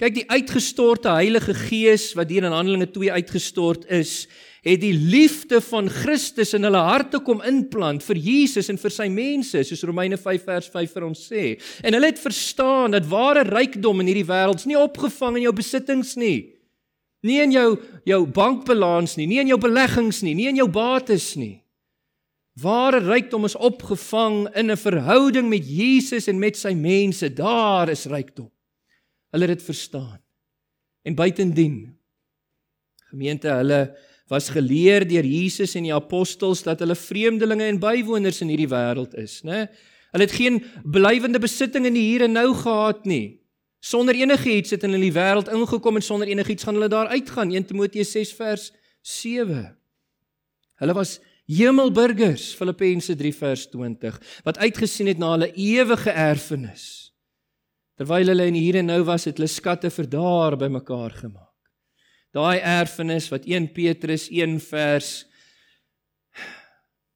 Kyk 0.00 0.16
die 0.16 0.26
uitgestorte 0.26 1.12
Heilige 1.14 1.54
Gees 1.54 2.08
wat 2.18 2.32
hier 2.32 2.42
in 2.42 2.54
Handelinge 2.54 2.88
2 2.90 3.12
uitgestort 3.14 3.84
is, 3.94 4.24
het 4.66 4.80
die 4.82 4.94
liefde 4.96 5.60
van 5.62 5.86
Christus 5.92 6.50
in 6.56 6.66
hulle 6.66 6.80
harte 6.82 7.20
kom 7.22 7.44
inplant 7.46 8.02
vir 8.02 8.18
Jesus 8.18 8.72
en 8.72 8.80
vir 8.80 8.90
sy 8.90 9.06
mense, 9.12 9.62
soos 9.62 9.84
Romeine 9.86 10.18
5 10.18 10.48
vers 10.48 10.70
5 10.72 10.96
vir 10.96 11.06
ons 11.06 11.22
sê. 11.28 11.44
En 11.84 11.94
hulle 11.94 12.10
het 12.10 12.18
verstaan 12.18 12.96
dat 12.96 13.06
ware 13.06 13.44
rykdom 13.46 14.02
in 14.02 14.10
hierdie 14.10 14.26
wêreld 14.26 14.66
nie 14.66 14.80
opgevang 14.80 15.38
in 15.38 15.46
jou 15.46 15.54
besittings 15.60 16.16
nie. 16.18 16.38
Nie 17.22 17.44
in 17.44 17.54
jou 17.54 17.68
jou 18.08 18.24
bankbalans 18.26 19.14
nie, 19.20 19.28
nie 19.30 19.44
in 19.44 19.52
jou 19.52 19.60
beleggings 19.62 20.24
nie, 20.26 20.34
nie 20.34 20.50
in 20.50 20.58
jou 20.58 20.66
bates 20.72 21.36
nie. 21.38 21.60
Ware 22.54 23.00
rykdom 23.02 23.44
is 23.44 23.56
opgevang 23.56 24.48
in 24.54 24.70
'n 24.70 24.76
verhouding 24.76 25.48
met 25.48 25.66
Jesus 25.66 26.26
en 26.26 26.38
met 26.38 26.56
sy 26.56 26.72
mense. 26.72 27.32
Daar 27.32 27.88
is 27.88 28.04
rykdom. 28.04 28.50
Hulle 29.30 29.46
het 29.46 29.58
dit 29.58 29.62
verstaan. 29.62 30.20
En 31.02 31.14
buitendien 31.14 31.98
gemeente, 33.10 33.48
hulle 33.48 33.96
was 34.26 34.48
geleer 34.48 35.04
deur 35.08 35.24
Jesus 35.24 35.74
en 35.74 35.82
die 35.82 35.94
apostels 35.94 36.62
dat 36.62 36.78
hulle 36.78 36.96
vreemdelinge 36.96 37.64
en 37.64 37.78
bywoners 37.78 38.40
in 38.40 38.48
hierdie 38.48 38.70
wêreld 38.70 39.14
is, 39.20 39.42
né? 39.42 39.66
Hulle 40.14 40.24
het 40.24 40.32
geen 40.32 40.60
blywende 40.84 41.38
besitting 41.42 41.86
in 41.86 41.96
die 41.96 42.06
hier 42.12 42.22
en 42.22 42.32
nou 42.32 42.54
gehad 42.54 43.04
nie. 43.04 43.40
Sonder 43.84 44.14
enigiets 44.14 44.70
het 44.70 44.82
hulle 44.86 44.94
in 44.94 45.08
die 45.08 45.12
wêreld 45.12 45.50
ingekom 45.52 45.98
en 45.98 46.02
sonder 46.02 46.30
enigiets 46.30 46.64
gaan 46.64 46.78
hulle 46.78 46.88
daar 46.88 47.10
uitgaan. 47.12 47.50
1 47.52 47.66
Timoteus 47.66 48.14
6 48.14 48.32
vers 48.38 48.70
7. 49.02 49.76
Hulle 50.80 50.94
was 50.96 51.18
hemelburgers, 51.50 52.52
Filippense 52.56 53.16
3 53.16 53.32
vers 53.36 53.66
20, 53.72 54.20
wat 54.46 54.60
uitgesien 54.62 55.10
het 55.10 55.20
na 55.20 55.34
hulle 55.34 55.50
ewige 55.52 56.10
erfenis. 56.10 56.86
Terwyl 57.98 58.32
hulle 58.32 58.48
in 58.50 58.58
hier 58.58 58.80
en 58.80 58.90
nou 58.90 59.02
was, 59.06 59.28
het 59.28 59.38
hulle 59.38 59.50
skatte 59.50 59.90
vir 59.92 60.08
daar 60.10 60.56
bymekaar 60.58 61.14
gemaak. 61.20 61.52
Daai 62.34 62.58
erfenis 62.58 63.28
wat 63.30 63.46
1 63.46 63.68
Petrus 63.76 64.26
1 64.32 64.58
vers 64.66 65.10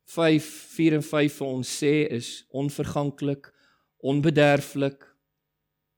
5 0.09 0.47
4 0.77 0.99
en 1.01 1.03
5 1.03 1.39
vir 1.41 1.49
ons 1.49 1.73
sê 1.83 1.95
is 2.15 2.29
onverganklik, 2.55 3.51
onbederflik. 3.99 5.03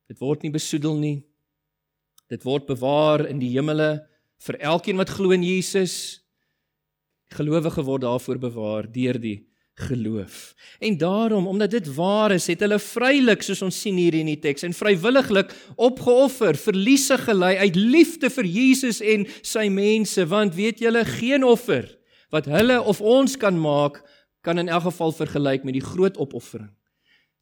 Dit 0.08 0.18
word 0.24 0.42
nie 0.42 0.54
besoedel 0.54 0.96
nie. 0.98 1.18
Dit 2.32 2.46
word 2.48 2.66
bewaar 2.66 3.26
in 3.28 3.42
die 3.42 3.52
hemele 3.52 4.00
vir 4.46 4.58
elkeen 4.72 4.96
wat 4.96 5.12
glo 5.12 5.36
in 5.36 5.44
Jesus. 5.44 6.19
Gelowige 7.36 7.82
word 7.86 8.02
daarvoor 8.02 8.38
bewaar 8.42 8.88
deur 8.92 9.18
die 9.20 9.38
geloof. 9.80 10.54
En 10.78 10.98
daarom, 10.98 11.46
omdat 11.46 11.70
dit 11.70 11.94
waar 11.94 12.32
is, 12.32 12.46
het 12.46 12.60
hulle 12.60 12.78
vrylik, 12.78 13.42
soos 13.42 13.62
ons 13.64 13.80
sien 13.80 13.96
hier 13.96 14.14
in 14.18 14.28
die 14.28 14.38
teks, 14.40 14.64
en 14.66 14.76
vrywilliglik 14.76 15.54
opgeoffer, 15.80 16.58
verliese 16.60 17.16
gelei 17.22 17.56
uit 17.62 17.78
liefde 17.78 18.30
vir 18.30 18.48
Jesus 18.48 19.00
en 19.00 19.26
sy 19.40 19.68
mense, 19.72 20.26
want 20.28 20.56
weet 20.58 20.82
julle, 20.84 21.04
geen 21.18 21.46
offer 21.46 21.88
wat 22.30 22.46
hulle 22.46 22.76
of 22.86 23.00
ons 23.02 23.34
kan 23.40 23.56
maak, 23.58 23.98
kan 24.46 24.60
in 24.60 24.70
elk 24.70 24.86
geval 24.86 25.12
vergelyk 25.12 25.64
met 25.66 25.74
die 25.74 25.84
groot 25.84 26.16
opoffering. 26.20 26.70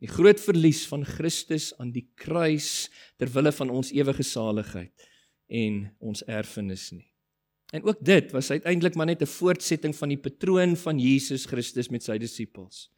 Die 0.00 0.08
groot 0.08 0.40
verlies 0.40 0.84
van 0.88 1.04
Christus 1.04 1.72
aan 1.78 1.90
die 1.92 2.06
kruis 2.16 2.88
ter 3.18 3.30
wille 3.34 3.52
van 3.52 3.70
ons 3.74 3.90
ewige 3.92 4.24
saligheid 4.24 5.08
en 5.50 5.88
ons 5.98 6.22
erfenis 6.30 6.88
nie. 6.94 7.08
En 7.72 7.84
ook 7.84 7.98
dit 8.00 8.30
was 8.32 8.50
uiteindelik 8.50 8.94
maar 8.94 9.06
net 9.06 9.22
'n 9.22 9.26
voortsetting 9.26 9.96
van 9.96 10.08
die 10.08 10.18
patroon 10.18 10.76
van 10.76 10.98
Jesus 10.98 11.44
Christus 11.44 11.88
met 11.88 12.02
sy 12.02 12.18
disippels. 12.18 12.90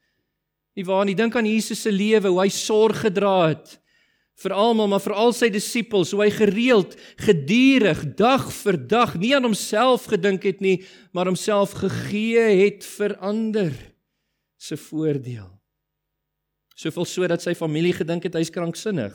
Nie 0.74 0.84
waar 0.84 1.04
nie, 1.04 1.14
dink 1.14 1.36
aan 1.36 1.46
Jesus 1.46 1.80
se 1.80 1.92
lewe, 1.92 2.28
hoe 2.28 2.40
hy 2.40 2.48
sorg 2.48 3.00
gedra 3.00 3.48
het 3.48 3.80
vir 4.40 4.52
almal, 4.52 4.88
maar 4.88 5.02
vir 5.04 5.12
al 5.12 5.32
sy 5.32 5.50
disippels, 5.52 6.14
hoe 6.14 6.22
hy 6.22 6.30
gereeld, 6.30 6.96
gedurig, 7.20 8.04
dag 8.16 8.52
vir 8.52 8.78
dag 8.88 9.14
nie 9.20 9.34
aan 9.36 9.44
homself 9.44 10.04
gedink 10.04 10.46
het 10.48 10.60
nie, 10.60 10.78
maar 11.12 11.28
homself 11.28 11.72
gegee 11.72 12.64
het 12.64 12.86
vir 12.96 13.16
ander 13.18 13.74
se 14.56 14.76
voordeel. 14.76 15.50
Soveel 16.74 17.04
so 17.04 17.28
dat 17.28 17.42
sy 17.42 17.54
familie 17.54 17.92
gedink 17.92 18.24
het 18.24 18.38
hy's 18.38 18.52
kranksinnig. 18.52 19.12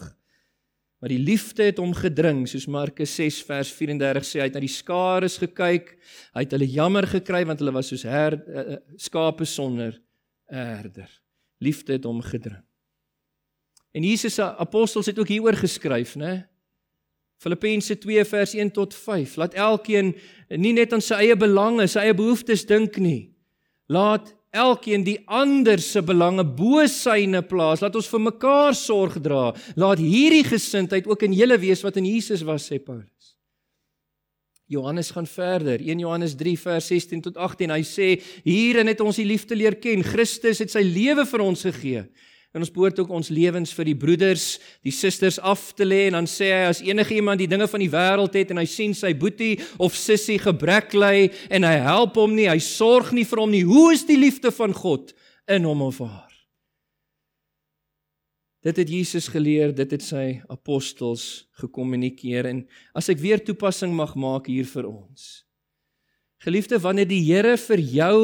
Maar 1.04 1.12
die 1.12 1.22
liefde 1.22 1.68
het 1.68 1.80
hom 1.82 1.92
gedring, 1.94 2.46
soos 2.48 2.66
Markus 2.72 3.16
6 3.20 3.42
vers 3.46 3.72
34 3.76 4.26
sê, 4.26 4.40
hy 4.40 4.48
het 4.48 4.56
na 4.56 4.64
die 4.64 4.72
skare 4.72 5.30
gekyk, 5.30 5.92
hy 6.34 6.46
het 6.46 6.56
hulle 6.56 6.70
jammer 6.72 7.08
gekry 7.12 7.44
want 7.46 7.62
hulle 7.62 7.76
was 7.76 7.92
soos 7.92 8.06
her 8.08 8.38
uh, 8.40 8.80
skape 8.98 9.46
sonder 9.46 10.00
herder. 10.50 11.10
Liefde 11.60 11.98
het 11.98 12.06
hom 12.08 12.22
gedring. 12.24 12.64
En 13.96 14.04
Jesus 14.04 14.34
se 14.34 14.44
apostels 14.44 15.06
het 15.06 15.20
ook 15.20 15.28
hieroor 15.32 15.56
geskryf, 15.56 16.16
né? 16.16 16.46
Filippense 17.40 17.98
2 17.98 18.26
vers 18.26 18.54
1 18.54 18.72
tot 18.72 18.94
5. 18.94 19.36
Laat 19.36 19.54
elkeen 19.54 20.16
nie 20.50 20.74
net 20.74 20.94
aan 20.94 21.04
sy 21.04 21.20
eie 21.24 21.36
belange, 21.40 21.88
sy 21.88 22.08
eie 22.08 22.16
behoeftes 22.16 22.66
dink 22.68 22.98
nie. 23.00 23.36
Laat 23.92 24.34
elkeen 24.56 25.04
die 25.06 25.20
ander 25.28 25.82
se 25.84 26.02
belange 26.06 26.46
bo 26.58 26.86
syne 26.90 27.44
plaas. 27.46 27.84
Laat 27.84 27.98
ons 28.00 28.10
vir 28.12 28.24
mekaar 28.30 28.78
sorg 28.78 29.20
dra. 29.24 29.50
Laat 29.76 30.02
hierdie 30.02 30.46
gesindheid 30.48 31.10
ook 31.12 31.28
in 31.28 31.36
julle 31.36 31.60
wees 31.62 31.84
wat 31.86 32.00
in 32.02 32.08
Jesus 32.10 32.46
was, 32.48 32.68
sê 32.72 32.80
Paulus. 32.80 33.36
Johannes 34.72 35.12
gaan 35.14 35.28
verder. 35.30 35.82
1 35.84 36.00
Johannes 36.02 36.34
3 36.40 36.56
vers 36.58 36.88
16 36.90 37.28
tot 37.28 37.36
18. 37.38 37.76
Hy 37.76 37.84
sê 37.86 38.08
hierin 38.48 38.90
het 38.90 39.04
ons 39.04 39.20
die 39.22 39.28
liefde 39.28 39.58
leer 39.58 39.78
ken. 39.78 40.02
Christus 40.04 40.64
het 40.64 40.74
sy 40.74 40.82
lewe 40.82 41.28
vir 41.30 41.44
ons 41.46 41.68
gegee 41.68 42.08
En 42.56 42.64
ons 42.64 42.72
behoort 42.72 43.02
ook 43.04 43.10
ons 43.12 43.30
lewens 43.36 43.74
vir 43.76 43.90
die 43.90 43.98
broeders, 44.00 44.46
die 44.86 44.94
susters 44.96 45.36
af 45.44 45.74
te 45.76 45.84
lê 45.84 46.06
en 46.08 46.16
dan 46.16 46.30
sê 46.30 46.54
hy 46.54 46.62
as 46.70 46.80
enige 46.86 47.18
iemand 47.18 47.42
die 47.44 47.50
dinge 47.52 47.68
van 47.68 47.84
die 47.84 47.92
wêreld 47.92 48.38
het 48.40 48.54
en 48.54 48.62
hy 48.62 48.68
sien 48.72 48.96
sy 48.96 49.12
boetie 49.12 49.58
of 49.76 49.98
sussie 50.00 50.38
gebrek 50.40 50.96
ly 50.96 51.28
en 51.52 51.68
hy 51.68 51.74
help 51.84 52.16
hom 52.16 52.32
nie, 52.38 52.48
hy 52.48 52.62
sorg 52.64 53.12
nie 53.12 53.28
vir 53.28 53.44
hom 53.44 53.52
nie, 53.52 53.66
hoe 53.68 53.90
is 53.92 54.08
die 54.08 54.16
liefde 54.22 54.54
van 54.56 54.72
God 54.72 55.12
in 55.52 55.68
hom 55.68 55.84
of 55.84 56.00
haar? 56.00 56.32
Dit 58.66 58.80
het 58.80 58.90
Jesus 58.90 59.28
geleer, 59.30 59.76
dit 59.76 59.92
het 59.92 60.02
sy 60.02 60.40
apostels 60.50 61.46
gekommunikeer 61.60 62.48
en 62.50 62.64
as 62.96 63.12
ek 63.12 63.20
weer 63.20 63.44
toepassing 63.44 63.92
mag 63.94 64.16
maak 64.16 64.48
hier 64.48 64.66
vir 64.72 64.88
ons. 64.88 65.44
Geliefde, 66.42 66.80
wanneer 66.80 67.08
die 67.10 67.24
Here 67.28 67.60
vir 67.60 67.84
jou 67.84 68.20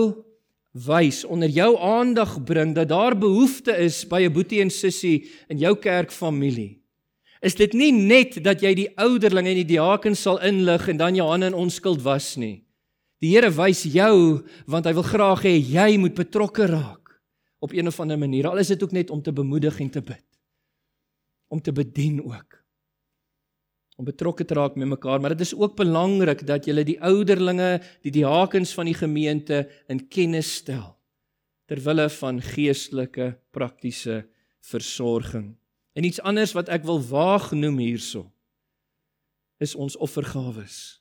wys 0.71 1.23
onder 1.25 1.49
jou 1.49 1.75
aandag 1.79 2.43
bring 2.43 2.75
dat 2.75 2.89
daar 2.89 3.17
behoefte 3.17 3.75
is 3.77 4.07
by 4.07 4.23
'n 4.23 4.33
boetie 4.33 4.61
en 4.61 4.69
sussie 4.69 5.29
in 5.47 5.57
jou 5.57 5.75
kerkfamilie. 5.75 6.81
Is 7.41 7.55
dit 7.55 7.73
nie 7.73 7.91
net 7.91 8.43
dat 8.43 8.61
jy 8.61 8.73
die 8.73 8.97
ouderlinge 8.97 9.49
en 9.49 9.55
die 9.55 9.75
diakens 9.75 10.21
sal 10.21 10.39
inlig 10.41 10.87
en 10.87 10.97
dan 10.97 11.15
jou 11.15 11.27
hande 11.29 11.45
in 11.45 11.53
onskuld 11.53 12.01
was 12.01 12.35
nie. 12.37 12.63
Die 13.19 13.35
Here 13.35 13.51
wys 13.51 13.83
jou 13.83 14.43
want 14.65 14.85
hy 14.85 14.93
wil 14.93 15.03
graag 15.03 15.43
hê 15.43 15.57
jy 15.57 15.97
moet 15.97 16.15
betrokke 16.15 16.65
raak 16.65 17.21
op 17.59 17.73
een 17.73 17.87
of 17.87 17.99
ander 17.99 18.17
manier. 18.17 18.47
Al 18.47 18.57
is 18.57 18.67
dit 18.67 18.83
ook 18.83 18.91
net 18.91 19.09
om 19.09 19.21
te 19.21 19.33
bemoedig 19.33 19.79
en 19.79 19.89
te 19.89 20.01
bid. 20.01 20.25
Om 21.47 21.61
te 21.61 21.71
bedien 21.71 22.23
ook 22.23 22.60
om 24.01 24.07
betrokke 24.07 24.45
te 24.45 24.57
raak 24.57 24.75
met 24.75 24.89
mekaar, 24.89 25.21
maar 25.21 25.35
dit 25.35 25.45
is 25.45 25.53
ook 25.53 25.75
belangrik 25.77 26.41
dat 26.49 26.65
julle 26.65 26.83
die 26.87 26.97
ouderlinge, 27.05 27.77
die 28.01 28.13
diakens 28.15 28.73
van 28.73 28.89
die 28.89 28.97
gemeente 28.97 29.67
in 29.91 30.01
kennis 30.09 30.49
stel 30.61 30.97
ter 31.69 31.79
wille 31.85 32.09
van 32.17 32.41
geestelike 32.43 33.29
praktiese 33.55 34.25
versorging. 34.65 35.53
En 35.95 36.03
iets 36.03 36.19
anders 36.19 36.51
wat 36.57 36.71
ek 36.73 36.83
wil 36.87 36.99
waag 36.99 37.51
noem 37.55 37.77
hierso 37.79 38.25
is 39.61 39.75
ons 39.77 39.95
offergawes. 40.01 40.99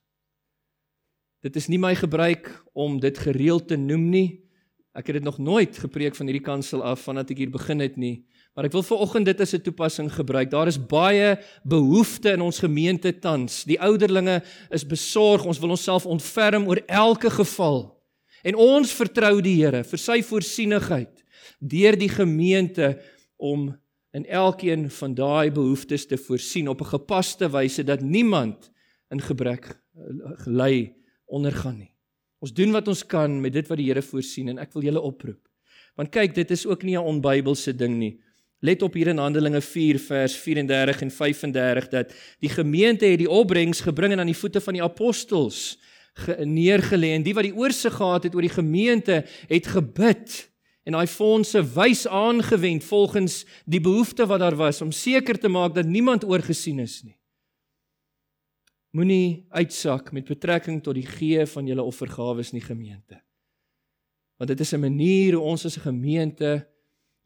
Dit 1.41 1.57
is 1.57 1.71
nie 1.73 1.81
my 1.81 1.95
gebruik 1.97 2.53
om 2.77 3.01
dit 3.01 3.17
gereeld 3.19 3.71
te 3.73 3.79
noem 3.81 4.11
nie. 4.13 4.29
Ek 4.93 5.09
het 5.09 5.17
dit 5.19 5.25
nog 5.25 5.41
nooit 5.41 5.79
gepreek 5.81 6.15
van 6.19 6.29
hierdie 6.29 6.45
kansel 6.45 6.85
af 6.85 7.07
vandat 7.09 7.33
ek 7.33 7.41
hier 7.41 7.55
begin 7.55 7.81
het 7.81 7.97
nie. 7.97 8.21
Maar 8.55 8.67
ek 8.67 8.75
wil 8.75 8.83
vir 8.83 9.03
oggend 9.05 9.29
dit 9.31 9.41
as 9.41 9.55
'n 9.55 9.63
toepassing 9.63 10.11
gebruik. 10.13 10.51
Daar 10.51 10.67
is 10.67 10.79
baie 10.79 11.39
behoeftes 11.65 12.33
in 12.33 12.41
ons 12.41 12.59
gemeente 12.59 13.19
tans. 13.19 13.65
Die 13.65 13.81
ouderlinge 13.81 14.43
is 14.71 14.87
besorg. 14.87 15.45
Ons 15.45 15.59
wil 15.59 15.71
onsself 15.71 16.07
ontferm 16.07 16.67
oor 16.67 16.83
elke 16.87 17.31
geval. 17.31 17.97
En 18.43 18.55
ons 18.55 18.93
vertrou 18.93 19.41
die 19.41 19.63
Here 19.63 19.85
vir 19.85 19.99
sy 19.99 20.23
voorsienigheid 20.23 21.25
deur 21.61 21.97
die 21.97 22.09
gemeente 22.09 23.01
om 23.37 23.77
in 24.13 24.27
elkeen 24.27 24.91
van 24.91 25.15
daai 25.15 25.51
behoeftes 25.51 26.07
te 26.07 26.17
voorsien 26.17 26.69
op 26.69 26.81
'n 26.81 26.93
gepaste 26.97 27.49
wyse 27.49 27.85
dat 27.85 28.01
niemand 28.01 28.71
in 29.11 29.21
gebrek 29.21 29.81
gelei 30.45 30.95
ondergaan 31.27 31.79
nie. 31.79 31.95
Ons 32.41 32.53
doen 32.53 32.73
wat 32.73 32.89
ons 32.89 33.07
kan 33.07 33.41
met 33.41 33.53
dit 33.53 33.69
wat 33.69 33.79
die 33.79 33.87
Here 33.87 34.03
voorsien 34.03 34.49
en 34.49 34.59
ek 34.59 34.73
wil 34.73 34.83
julle 34.83 35.01
oproep. 35.01 35.49
Want 35.97 36.13
kyk, 36.15 36.35
dit 36.35 36.51
is 36.51 36.67
ook 36.67 36.83
nie 36.83 36.97
'n 36.97 37.05
onbybelse 37.05 37.77
ding 37.77 37.99
nie. 37.99 38.21
Let 38.61 38.83
op 38.83 38.95
hier 38.95 39.07
in 39.07 39.19
Handelinge 39.19 39.61
4 39.61 39.99
vers 39.99 40.37
34 40.37 41.01
en 41.01 41.11
35 41.11 41.89
dat 41.89 42.13
die 42.39 42.49
gemeente 42.53 43.07
het 43.09 43.19
die 43.19 43.31
opbrengs 43.31 43.81
gebring 43.81 44.13
en 44.13 44.21
aan 44.21 44.29
die 44.29 44.37
voete 44.37 44.61
van 44.61 44.77
die 44.77 44.83
apostels 44.83 45.79
neergelê 46.45 47.15
en 47.17 47.25
die 47.25 47.35
wat 47.35 47.49
die 47.49 47.57
oorsig 47.57 47.95
gehad 47.97 48.27
het 48.29 48.35
oor 48.35 48.45
die 48.45 48.53
gemeente 48.53 49.23
het 49.49 49.67
gebid 49.67 50.51
en 50.85 50.97
daai 50.97 51.07
fondse 51.09 51.63
wys 51.75 52.07
aangewend 52.07 52.85
volgens 52.85 53.45
die 53.65 53.81
behoefte 53.81 54.27
wat 54.27 54.43
daar 54.45 54.57
was 54.57 54.83
om 54.85 54.93
seker 54.93 55.39
te 55.39 55.49
maak 55.49 55.75
dat 55.75 55.87
niemand 55.87 56.25
oorgesien 56.25 56.79
is 56.79 57.01
nie. 57.03 57.17
Moenie 58.91 59.47
uitsak 59.55 60.11
met 60.13 60.27
betrekking 60.27 60.83
tot 60.83 60.99
die 60.99 61.07
gee 61.07 61.47
van 61.47 61.67
julle 61.67 61.83
offergawes 61.87 62.51
in 62.51 62.59
die 62.59 62.67
gemeente. 62.67 63.21
Want 64.37 64.51
dit 64.51 64.61
is 64.61 64.73
'n 64.73 64.81
manier 64.81 65.35
hoe 65.35 65.45
ons 65.45 65.65
as 65.65 65.77
'n 65.77 65.81
gemeente 65.81 66.70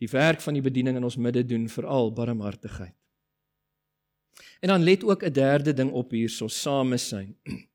die 0.04 0.12
werk 0.12 0.42
van 0.44 0.56
die 0.56 0.64
bediening 0.64 0.98
in 1.00 1.06
ons 1.06 1.16
midde 1.16 1.44
doen 1.48 1.68
veral 1.72 2.12
barmhartigheid. 2.12 2.94
En 4.60 4.72
dan 4.72 4.84
let 4.84 5.04
ook 5.04 5.22
'n 5.24 5.32
derde 5.32 5.72
ding 5.72 5.92
op 5.92 6.10
hierso, 6.10 6.48
samesyn. 6.48 7.36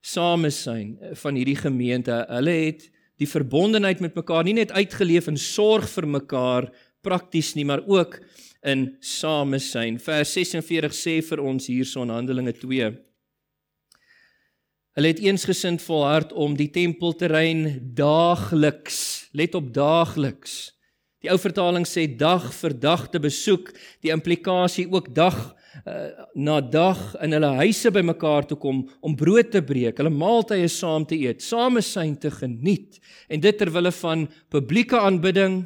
Samesyn 0.00 0.98
van 1.12 1.34
hierdie 1.34 1.56
gemeente. 1.56 2.24
Hulle 2.28 2.50
het 2.50 2.90
die 3.16 3.28
verbondenheid 3.28 4.00
met 4.00 4.14
mekaar 4.14 4.44
nie 4.44 4.52
net 4.52 4.72
uitgeleef 4.72 5.26
in 5.26 5.38
sorg 5.38 5.88
vir 5.88 6.06
mekaar 6.06 6.70
prakties 7.00 7.54
nie, 7.54 7.64
maar 7.64 7.82
ook 7.86 8.20
in 8.62 8.96
samesyn. 9.00 9.98
Vers 9.98 10.32
46 10.32 10.94
sê 10.94 11.22
vir 11.22 11.40
ons 11.40 11.66
hierso 11.66 12.02
in 12.02 12.10
Handelinge 12.10 12.52
2. 12.52 12.90
Hulle 14.96 15.08
het 15.08 15.18
eensgesind 15.18 15.82
volhard 15.82 16.32
om 16.32 16.56
die 16.56 16.70
tempelterrein 16.70 17.92
daagliks, 17.94 19.28
let 19.32 19.54
op 19.54 19.74
daagliks. 19.74 20.75
Die 21.26 21.32
ou 21.34 21.40
vertaling 21.42 21.82
sê 21.90 22.04
dag 22.06 22.44
vir 22.54 22.74
dag 22.78 23.08
te 23.10 23.18
besoek, 23.18 23.72
die 23.98 24.12
implikasie 24.14 24.84
ook 24.86 25.08
dag 25.10 25.34
uh, 25.34 25.94
na 26.38 26.60
dag 26.62 27.00
in 27.24 27.34
hulle 27.34 27.50
huise 27.64 27.90
bymekaar 27.90 28.46
te 28.46 28.54
kom 28.54 28.84
om 29.02 29.16
brood 29.18 29.50
te 29.50 29.58
breek, 29.58 29.98
hulle 29.98 30.12
maaltye 30.14 30.68
saam 30.70 31.02
te 31.02 31.18
eet, 31.18 31.42
samesyn 31.42 32.14
te 32.22 32.30
geniet 32.30 33.00
en 33.26 33.42
dit 33.42 33.58
ter 33.58 33.72
wille 33.74 33.90
van 34.04 34.28
publieke 34.54 35.00
aanbidding 35.02 35.64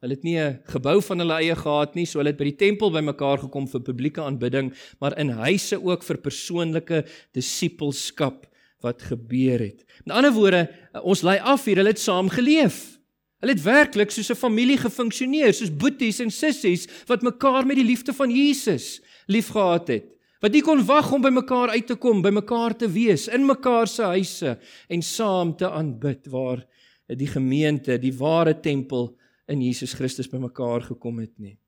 Hulle 0.00 0.14
het 0.16 0.22
nie 0.24 0.40
'n 0.40 0.62
gebou 0.64 1.02
van 1.04 1.18
hulle 1.20 1.36
eie 1.44 1.54
gehad 1.54 1.94
nie, 1.94 2.06
so 2.06 2.18
hulle 2.18 2.32
het 2.32 2.38
by 2.38 2.44
die 2.48 2.56
tempel 2.56 2.90
bymekaar 2.90 3.36
gekom 3.44 3.68
vir 3.68 3.82
publieke 3.84 4.22
aanbidding, 4.24 4.72
maar 4.98 5.12
in 5.18 5.28
huise 5.28 5.76
ook 5.76 6.02
vir 6.02 6.16
persoonlike 6.16 7.04
disippelskap 7.34 8.46
wat 8.80 9.02
gebeur 9.02 9.60
het. 9.60 9.84
Met 10.06 10.16
ander 10.16 10.32
woorde, 10.32 10.70
ons 11.04 11.20
lei 11.22 11.38
af 11.38 11.66
hier, 11.66 11.76
hulle 11.76 11.92
het 11.92 12.00
saam 12.00 12.30
geleef. 12.32 12.99
Hulle 13.40 13.54
het 13.56 13.62
werklik 13.64 14.10
soos 14.10 14.30
'n 14.30 14.36
familie 14.36 14.76
gefunksioneer, 14.76 15.54
soos 15.54 15.76
boeties 15.76 16.20
en 16.20 16.30
sissies 16.30 16.86
wat 17.06 17.22
mekaar 17.22 17.66
met 17.66 17.76
die 17.76 17.84
liefde 17.84 18.12
van 18.12 18.30
Jesus 18.30 19.00
liefgehad 19.26 19.88
het. 19.88 20.04
Wat 20.40 20.52
nie 20.52 20.62
kon 20.62 20.84
wag 20.84 21.12
om 21.12 21.22
by 21.22 21.28
mekaar 21.28 21.68
uit 21.68 21.86
te 21.86 21.96
kom, 21.96 22.22
by 22.22 22.30
mekaar 22.30 22.76
te 22.76 22.88
wees, 22.88 23.28
in 23.28 23.46
mekaar 23.46 23.88
se 23.88 24.02
huise 24.02 24.58
en 24.88 25.02
saam 25.02 25.56
te 25.56 25.70
aanbid 25.70 26.26
waar 26.26 26.66
die 27.06 27.26
gemeente, 27.26 27.98
die 27.98 28.14
ware 28.16 28.54
tempel 28.60 29.16
in 29.48 29.62
Jesus 29.62 29.92
Christus 29.92 30.28
bymekaar 30.28 30.82
gekom 30.82 31.18
het 31.18 31.38
nie. 31.38 31.58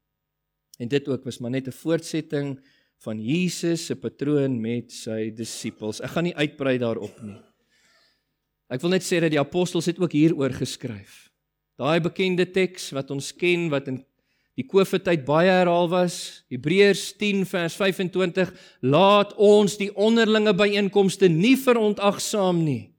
En 0.78 0.88
dit 0.88 1.08
ook 1.08 1.24
was 1.24 1.38
maar 1.38 1.50
net 1.50 1.68
'n 1.68 1.72
voortsetting 1.72 2.60
van 3.02 3.20
Jesus 3.20 3.86
se 3.86 3.96
patroon 3.96 4.60
met 4.60 4.92
sy 4.92 5.30
disippels. 5.34 6.00
Ek 6.00 6.10
gaan 6.10 6.24
nie 6.24 6.36
uitbrei 6.36 6.78
daarop 6.78 7.22
nie. 7.22 7.40
Ek 8.70 8.80
wil 8.80 8.90
net 8.90 9.02
sê 9.02 9.20
dat 9.20 9.30
die 9.30 9.40
apostels 9.40 9.86
het 9.86 9.98
ook 9.98 10.12
hieroor 10.12 10.50
geskryf. 10.50 11.31
Daai 11.82 11.98
bekende 11.98 12.46
teks 12.46 12.92
wat 12.94 13.10
ons 13.10 13.32
ken 13.34 13.66
wat 13.72 13.88
in 13.90 13.98
die 14.54 14.66
Kofetyd 14.68 15.24
baie 15.26 15.50
herhaal 15.50 15.88
was, 15.90 16.44
Hebreërs 16.52 17.08
10 17.18 17.46
vers 17.48 17.74
25, 17.80 18.52
laat 18.84 19.32
ons 19.40 19.78
die 19.80 19.88
onderlinge 19.96 20.52
byeenkomste 20.54 21.30
nie 21.32 21.56
verontagsaam 21.58 22.60
nie. 22.62 22.92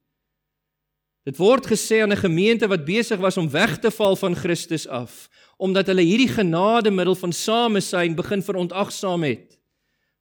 Dit 1.24 1.38
word 1.40 1.70
gesê 1.72 2.02
aan 2.04 2.12
'n 2.12 2.26
gemeente 2.26 2.68
wat 2.68 2.84
besig 2.84 3.20
was 3.20 3.38
om 3.38 3.48
weg 3.48 3.80
te 3.80 3.92
val 3.92 4.16
van 4.16 4.36
Christus 4.36 4.88
af, 4.88 5.30
omdat 5.58 5.88
hulle 5.88 6.04
hierdie 6.04 6.34
genade 6.36 6.92
middel 6.92 7.16
van 7.16 7.32
samesyn 7.32 8.16
begin 8.16 8.42
verontagsaam 8.42 9.24
het. 9.24 9.58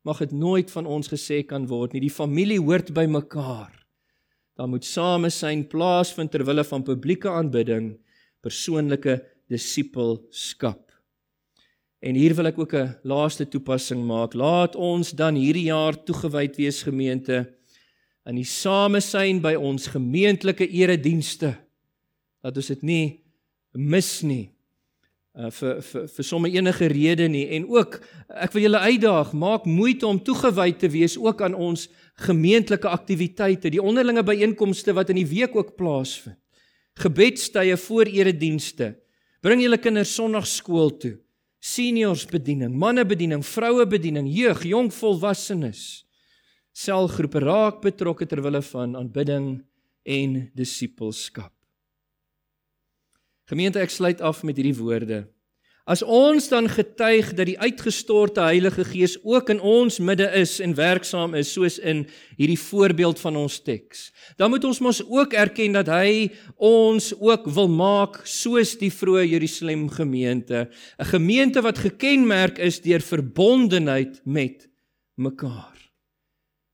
Mag 0.05 0.19
dit 0.19 0.33
nooit 0.33 0.71
van 0.71 0.87
ons 0.87 1.09
gesê 1.09 1.47
kan 1.47 1.67
word 1.67 1.93
nie. 1.93 2.01
Die 2.01 2.11
familie 2.11 2.61
hoort 2.61 2.95
by 2.95 3.07
mekaar. 3.07 3.73
Daar 4.57 4.69
moet 4.69 4.85
samesyn 4.85 5.67
plaasvind 5.67 6.31
ter 6.31 6.45
wille 6.45 6.65
van 6.65 6.83
publieke 6.83 7.29
aanbidding, 7.29 7.99
persoonlike 8.43 9.21
disippelskap. 9.49 10.91
En 12.03 12.19
hier 12.19 12.35
wil 12.35 12.51
ek 12.51 12.59
ook 12.59 12.75
'n 12.75 12.97
laaste 13.03 13.49
toepassing 13.49 14.05
maak. 14.05 14.35
Laat 14.35 14.75
ons 14.77 15.11
dan 15.11 15.35
hierdie 15.35 15.71
jaar 15.71 15.95
toegewyd 16.05 16.57
wees 16.57 16.83
gemeente 16.83 17.55
in 18.27 18.39
die 18.39 18.47
samesyn 18.47 19.41
by 19.43 19.55
ons 19.59 19.87
gemeentelike 19.87 20.69
eredienste 20.69 21.57
dat 22.43 22.57
ons 22.59 22.67
dit 22.67 22.83
nie 22.83 23.07
mis 23.73 24.11
nie 24.27 24.51
uh, 25.39 25.51
vir 25.51 25.81
vir 25.87 26.07
vir 26.15 26.27
sommer 26.27 26.53
enige 26.53 26.91
rede 26.93 27.29
nie 27.31 27.47
en 27.57 27.67
ook 27.71 27.99
ek 28.29 28.55
wil 28.55 28.67
julle 28.67 28.85
uitdaag 28.93 29.33
maak 29.39 29.67
moeite 29.67 30.07
om 30.07 30.21
toegewyd 30.23 30.79
te 30.83 30.91
wees 30.93 31.17
ook 31.19 31.43
aan 31.43 31.55
ons 31.55 31.89
gemeentelike 32.27 32.89
aktiwiteite 32.89 33.73
die 33.73 33.83
onderlinge 33.83 34.23
byeenkomste 34.27 34.95
wat 34.95 35.11
in 35.11 35.23
die 35.23 35.31
week 35.33 35.57
ook 35.57 35.75
plaasvind 35.79 36.39
gebedstye 37.01 37.77
voor 37.87 38.11
eredienste 38.11 38.93
bring 39.43 39.63
julle 39.63 39.81
kinders 39.81 40.15
sonnaarskool 40.19 40.93
toe 41.03 41.17
seniors 41.63 42.27
bediening 42.29 42.75
manne 42.75 43.05
bediening 43.09 43.45
vroue 43.47 43.87
bediening 43.87 44.29
jeug 44.29 44.65
jong 44.67 44.93
volwassenes 44.93 46.03
selgroepe 46.73 47.41
raak 47.45 47.83
betrokke 47.85 48.27
ter 48.27 48.41
wille 48.43 48.63
van 48.65 48.97
aanbidding 48.97 49.61
en 50.03 50.51
disippelskap. 50.57 51.53
Gemeente, 53.51 53.83
ek 53.83 53.93
sluit 53.93 54.23
af 54.25 54.43
met 54.47 54.57
hierdie 54.57 54.77
woorde. 54.79 55.25
As 55.83 55.99
ons 56.07 56.45
dan 56.47 56.69
getuig 56.71 57.33
dat 57.35 57.49
die 57.49 57.59
uitgestorte 57.59 58.45
Heilige 58.47 58.85
Gees 58.87 59.17
ook 59.27 59.49
in 59.51 59.59
ons 59.59 59.97
midde 59.99 60.29
is 60.39 60.61
en 60.63 60.77
werksaam 60.79 61.35
is 61.35 61.51
soos 61.51 61.81
in 61.83 62.05
hierdie 62.39 62.61
voorbeeld 62.61 63.19
van 63.19 63.37
ons 63.41 63.57
teks, 63.67 64.13
dan 64.39 64.53
moet 64.55 64.63
ons 64.69 64.79
mos 64.79 65.01
ook 65.03 65.35
erken 65.35 65.75
dat 65.75 65.91
hy 65.91 66.31
ons 66.55 67.11
ook 67.19 67.49
wil 67.51 67.67
maak 67.67 68.21
soos 68.31 68.77
die 68.79 68.93
vroeë 68.95 69.27
Jerusalem 69.33 69.89
gemeente, 69.91 70.71
'n 71.01 71.11
gemeente 71.11 71.61
wat 71.63 71.83
gekenmerk 71.83 72.59
is 72.59 72.79
deur 72.81 73.03
verbondenheid 73.03 74.23
met 74.25 74.71
mekaar. 75.19 75.75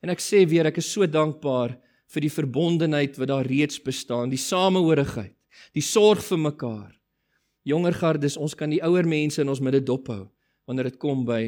En 0.02 0.10
ek 0.10 0.20
sê 0.20 0.44
weer, 0.46 0.66
ek 0.66 0.76
is 0.76 0.92
so 0.92 1.06
dankbaar 1.06 1.78
vir 2.12 2.20
die 2.20 2.30
verbondenheid 2.30 3.16
wat 3.16 3.28
daar 3.28 3.46
reeds 3.46 3.80
bestaan, 3.80 4.28
die 4.28 4.36
samehorigheid, 4.36 5.34
die 5.72 5.82
sorg 5.82 6.20
vir 6.20 6.38
mekaar. 6.38 6.97
Jonger 7.64 7.96
gardes, 7.96 8.36
ons 8.36 8.54
kan 8.54 8.70
die 8.70 8.82
ouer 8.84 9.06
mense 9.08 9.40
in 9.42 9.48
ons 9.48 9.62
midde 9.64 9.80
dophou 9.84 10.26
wanneer 10.68 10.90
dit 10.90 10.98
kom 11.00 11.24
by 11.24 11.42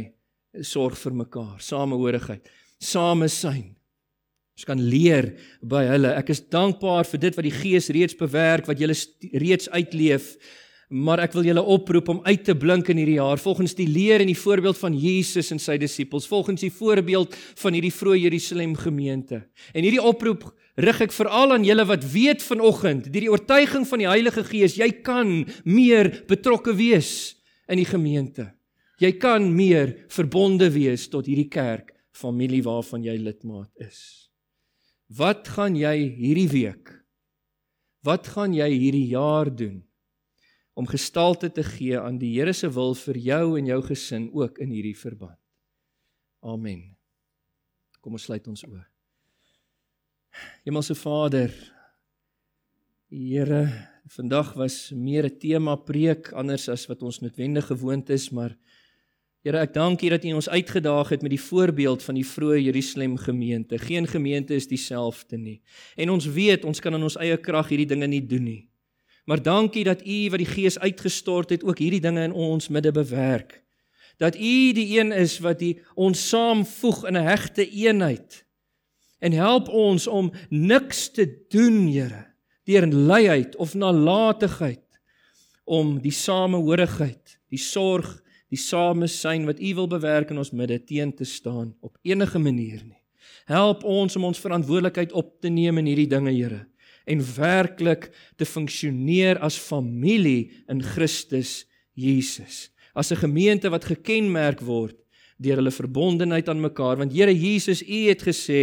sorg 0.64 0.96
vir 0.96 1.12
mekaar, 1.12 1.58
samehorigheid, 1.61 2.48
samesyn. 2.80 3.74
Ons 4.56 4.66
kan 4.68 4.80
leer 4.80 5.34
by 5.61 5.84
hulle. 5.88 6.14
Ek 6.16 6.32
is 6.32 6.40
dankbaar 6.40 7.04
vir 7.08 7.20
dit 7.26 7.36
wat 7.36 7.46
die 7.46 7.54
Gees 7.54 7.90
reeds 7.92 8.16
bewerk, 8.16 8.66
wat 8.68 8.80
julle 8.80 8.96
reeds 9.36 9.68
uitleef 9.72 10.34
maar 10.90 11.22
ek 11.22 11.36
wil 11.38 11.46
julle 11.46 11.62
oproep 11.62 12.08
om 12.11 12.20
uit 12.26 12.42
te 12.44 12.54
blink 12.58 12.88
in 12.90 12.98
hierdie 12.98 13.20
jaar 13.20 13.38
volgens 13.38 13.76
die 13.78 13.86
leer 13.86 14.22
en 14.22 14.30
die 14.30 14.38
voorbeeld 14.38 14.78
van 14.80 14.96
Jesus 14.98 15.52
en 15.54 15.62
sy 15.62 15.76
disippels, 15.78 16.26
volgens 16.26 16.64
die 16.64 16.72
voorbeeld 16.74 17.36
van 17.62 17.76
hierdie 17.76 17.94
vroeë 17.94 18.24
Jerusalem 18.24 18.74
gemeente. 18.74 19.44
En 19.70 19.86
hierdie 19.86 20.02
oproep 20.02 20.48
rig 20.81 21.03
ek 21.07 21.12
veral 21.14 21.55
aan 21.57 21.66
julle 21.66 21.85
wat 21.89 22.07
weet 22.12 22.45
vanoggend, 22.45 23.11
deur 23.11 23.26
die 23.26 23.33
oortuiging 23.33 23.85
van 23.89 24.03
die 24.03 24.09
Heilige 24.09 24.45
Gees, 24.47 24.78
jy 24.81 24.91
kan 25.07 25.45
meer 25.64 26.11
betrokke 26.31 26.74
wees 26.76 27.37
in 27.70 27.81
die 27.83 27.89
gemeente. 27.89 28.51
Jy 29.01 29.14
kan 29.20 29.47
meer 29.57 29.95
verbonde 30.12 30.68
wees 30.74 31.07
tot 31.09 31.28
hierdie 31.28 31.49
kerk, 31.53 31.95
familie 32.12 32.62
waarvan 32.66 33.05
jy 33.05 33.16
lidmaat 33.20 33.70
is. 33.81 34.28
Wat 35.09 35.49
gaan 35.57 35.76
jy 35.78 35.95
hierdie 36.18 36.51
week? 36.53 36.91
Wat 38.05 38.28
gaan 38.35 38.53
jy 38.57 38.68
hierdie 38.72 39.09
jaar 39.12 39.49
doen? 39.49 39.81
om 40.81 40.87
gestalte 40.87 41.51
te 41.53 41.62
gee 41.62 41.99
aan 42.01 42.18
die 42.18 42.33
Here 42.39 42.53
se 42.57 42.70
wil 42.72 42.95
vir 42.97 43.18
jou 43.20 43.59
en 43.59 43.66
jou 43.68 43.81
gesin 43.85 44.31
ook 44.33 44.59
in 44.64 44.72
hierdie 44.72 44.97
verband. 44.97 45.39
Amen. 46.41 46.97
Kom 48.01 48.16
ons 48.16 48.24
sluit 48.24 48.47
ons 48.49 48.64
oë. 48.64 48.89
Hemelse 50.64 50.95
Vader, 50.95 51.51
Here, 53.11 53.89
vandag 54.07 54.53
was 54.55 54.91
meer 54.95 55.24
'n 55.24 55.39
tema 55.39 55.74
preek 55.76 56.33
anders 56.33 56.68
as 56.68 56.87
wat 56.87 57.03
ons 57.03 57.20
noodwendig 57.20 57.66
gewoond 57.66 58.11
is, 58.11 58.31
maar 58.31 58.57
Here, 59.43 59.59
ek 59.59 59.72
dank 59.72 60.03
U 60.03 60.09
dat 60.12 60.24
U 60.24 60.33
ons 60.37 60.49
uitgedaag 60.49 61.09
het 61.09 61.22
met 61.22 61.31
die 61.33 61.41
voorbeeld 61.41 62.03
van 62.05 62.14
die 62.14 62.26
vroeë 62.26 62.59
Jerusalem 62.61 63.16
gemeente. 63.16 63.78
Geen 63.78 64.07
gemeente 64.07 64.55
is 64.55 64.68
dieselfde 64.68 65.39
nie. 65.39 65.62
En 65.97 66.11
ons 66.11 66.26
weet 66.26 66.64
ons 66.64 66.81
kan 66.81 66.95
in 66.95 67.03
ons 67.03 67.16
eie 67.16 67.39
krag 67.41 67.68
hierdie 67.72 67.89
dinge 67.89 68.07
nie 68.07 68.20
doen 68.20 68.45
nie. 68.45 68.68
Maar 69.24 69.41
dankie 69.43 69.85
dat 69.85 70.05
U 70.05 70.18
wat 70.31 70.43
die 70.43 70.51
Gees 70.51 70.78
uitgestort 70.78 71.51
het 71.51 71.64
ook 71.64 71.78
hierdie 71.78 72.03
dinge 72.05 72.22
in 72.22 72.33
ons 72.37 72.68
midde 72.68 72.93
bewerk. 72.93 73.62
Dat 74.20 74.37
U 74.37 74.72
die 74.76 75.01
een 75.01 75.12
is 75.12 75.39
wat 75.41 75.59
die 75.59 75.81
ons 75.95 76.28
saamvoeg 76.28 77.07
in 77.09 77.16
'n 77.16 77.24
hegte 77.24 77.64
eenheid. 77.64 78.45
En 79.21 79.33
help 79.37 79.68
ons 79.68 80.07
om 80.07 80.31
niks 80.49 81.09
te 81.12 81.27
doen, 81.53 81.87
Here, 81.91 82.27
deur 82.64 82.87
luiheid 82.87 83.57
of 83.57 83.75
nalatigheid 83.75 84.85
om 85.64 85.99
die 86.03 86.14
samehorigheid, 86.14 87.39
die 87.51 87.61
sorg, 87.61 88.09
die 88.51 88.59
samesyn 88.59 89.47
wat 89.47 89.61
U 89.62 89.75
wil 89.75 89.89
bewerk 89.91 90.33
in 90.33 90.41
ons 90.43 90.51
midde 90.57 90.81
teen 90.83 91.12
te 91.14 91.25
staan 91.25 91.75
op 91.81 91.99
enige 92.03 92.39
manier 92.39 92.83
nie. 92.83 92.99
Help 93.51 93.85
ons 93.85 94.16
om 94.16 94.27
ons 94.31 94.43
verantwoordelikheid 94.43 95.12
op 95.12 95.37
te 95.43 95.51
neem 95.53 95.79
in 95.79 95.91
hierdie 95.93 96.11
dinge, 96.11 96.35
Here 96.35 96.64
en 97.11 97.23
werklik 97.37 98.11
te 98.39 98.47
funksioneer 98.47 99.41
as 99.43 99.59
familie 99.59 100.51
in 100.71 100.83
Christus 100.83 101.64
Jesus. 101.99 102.71
As 102.95 103.11
'n 103.11 103.23
gemeente 103.27 103.71
wat 103.71 103.85
gekenmerk 103.85 104.61
word 104.61 104.97
deur 105.41 105.57
hulle 105.61 105.72
verbondenheid 105.72 106.49
aan 106.53 106.61
mekaar 106.61 107.01
want 107.01 107.14
Here 107.16 107.32
Jesus 107.32 107.82
u 107.82 108.01
het 108.09 108.22
gesê 108.26 108.62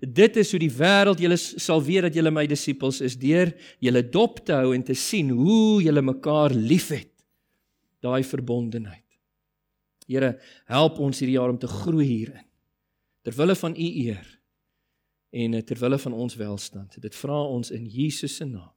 dit 0.00 0.36
is 0.36 0.50
hoe 0.52 0.60
die 0.60 0.72
wêreld 0.72 1.22
julle 1.22 1.38
sal 1.40 1.82
weet 1.84 2.08
dat 2.08 2.18
julle 2.18 2.32
my 2.34 2.44
disippels 2.50 3.00
is 3.04 3.16
deur 3.20 3.54
julle 3.84 4.02
dop 4.12 4.42
te 4.44 4.56
hou 4.58 4.74
en 4.76 4.84
te 4.84 4.96
sien 4.96 5.32
hoe 5.32 5.80
julle 5.82 6.02
mekaar 6.04 6.54
liefhet. 6.54 7.12
Daai 8.04 8.22
verbondenheid. 8.22 9.04
Here 10.06 10.36
help 10.70 11.00
ons 11.02 11.18
hierdie 11.18 11.36
jaar 11.36 11.50
om 11.50 11.58
te 11.58 11.68
groei 11.68 12.06
hierin. 12.06 12.46
Ter 13.26 13.34
wille 13.36 13.56
van 13.58 13.74
u 13.74 13.88
eer 14.04 14.28
en 15.34 15.58
ter 15.64 15.80
wille 15.80 15.98
van 15.98 16.14
ons 16.14 16.38
welstand. 16.40 17.00
Dit 17.02 17.18
vra 17.18 17.42
ons 17.48 17.72
in 17.74 17.88
Jesus 17.90 18.38
se 18.38 18.46
naam. 18.48 18.72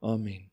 Amen 0.00 0.49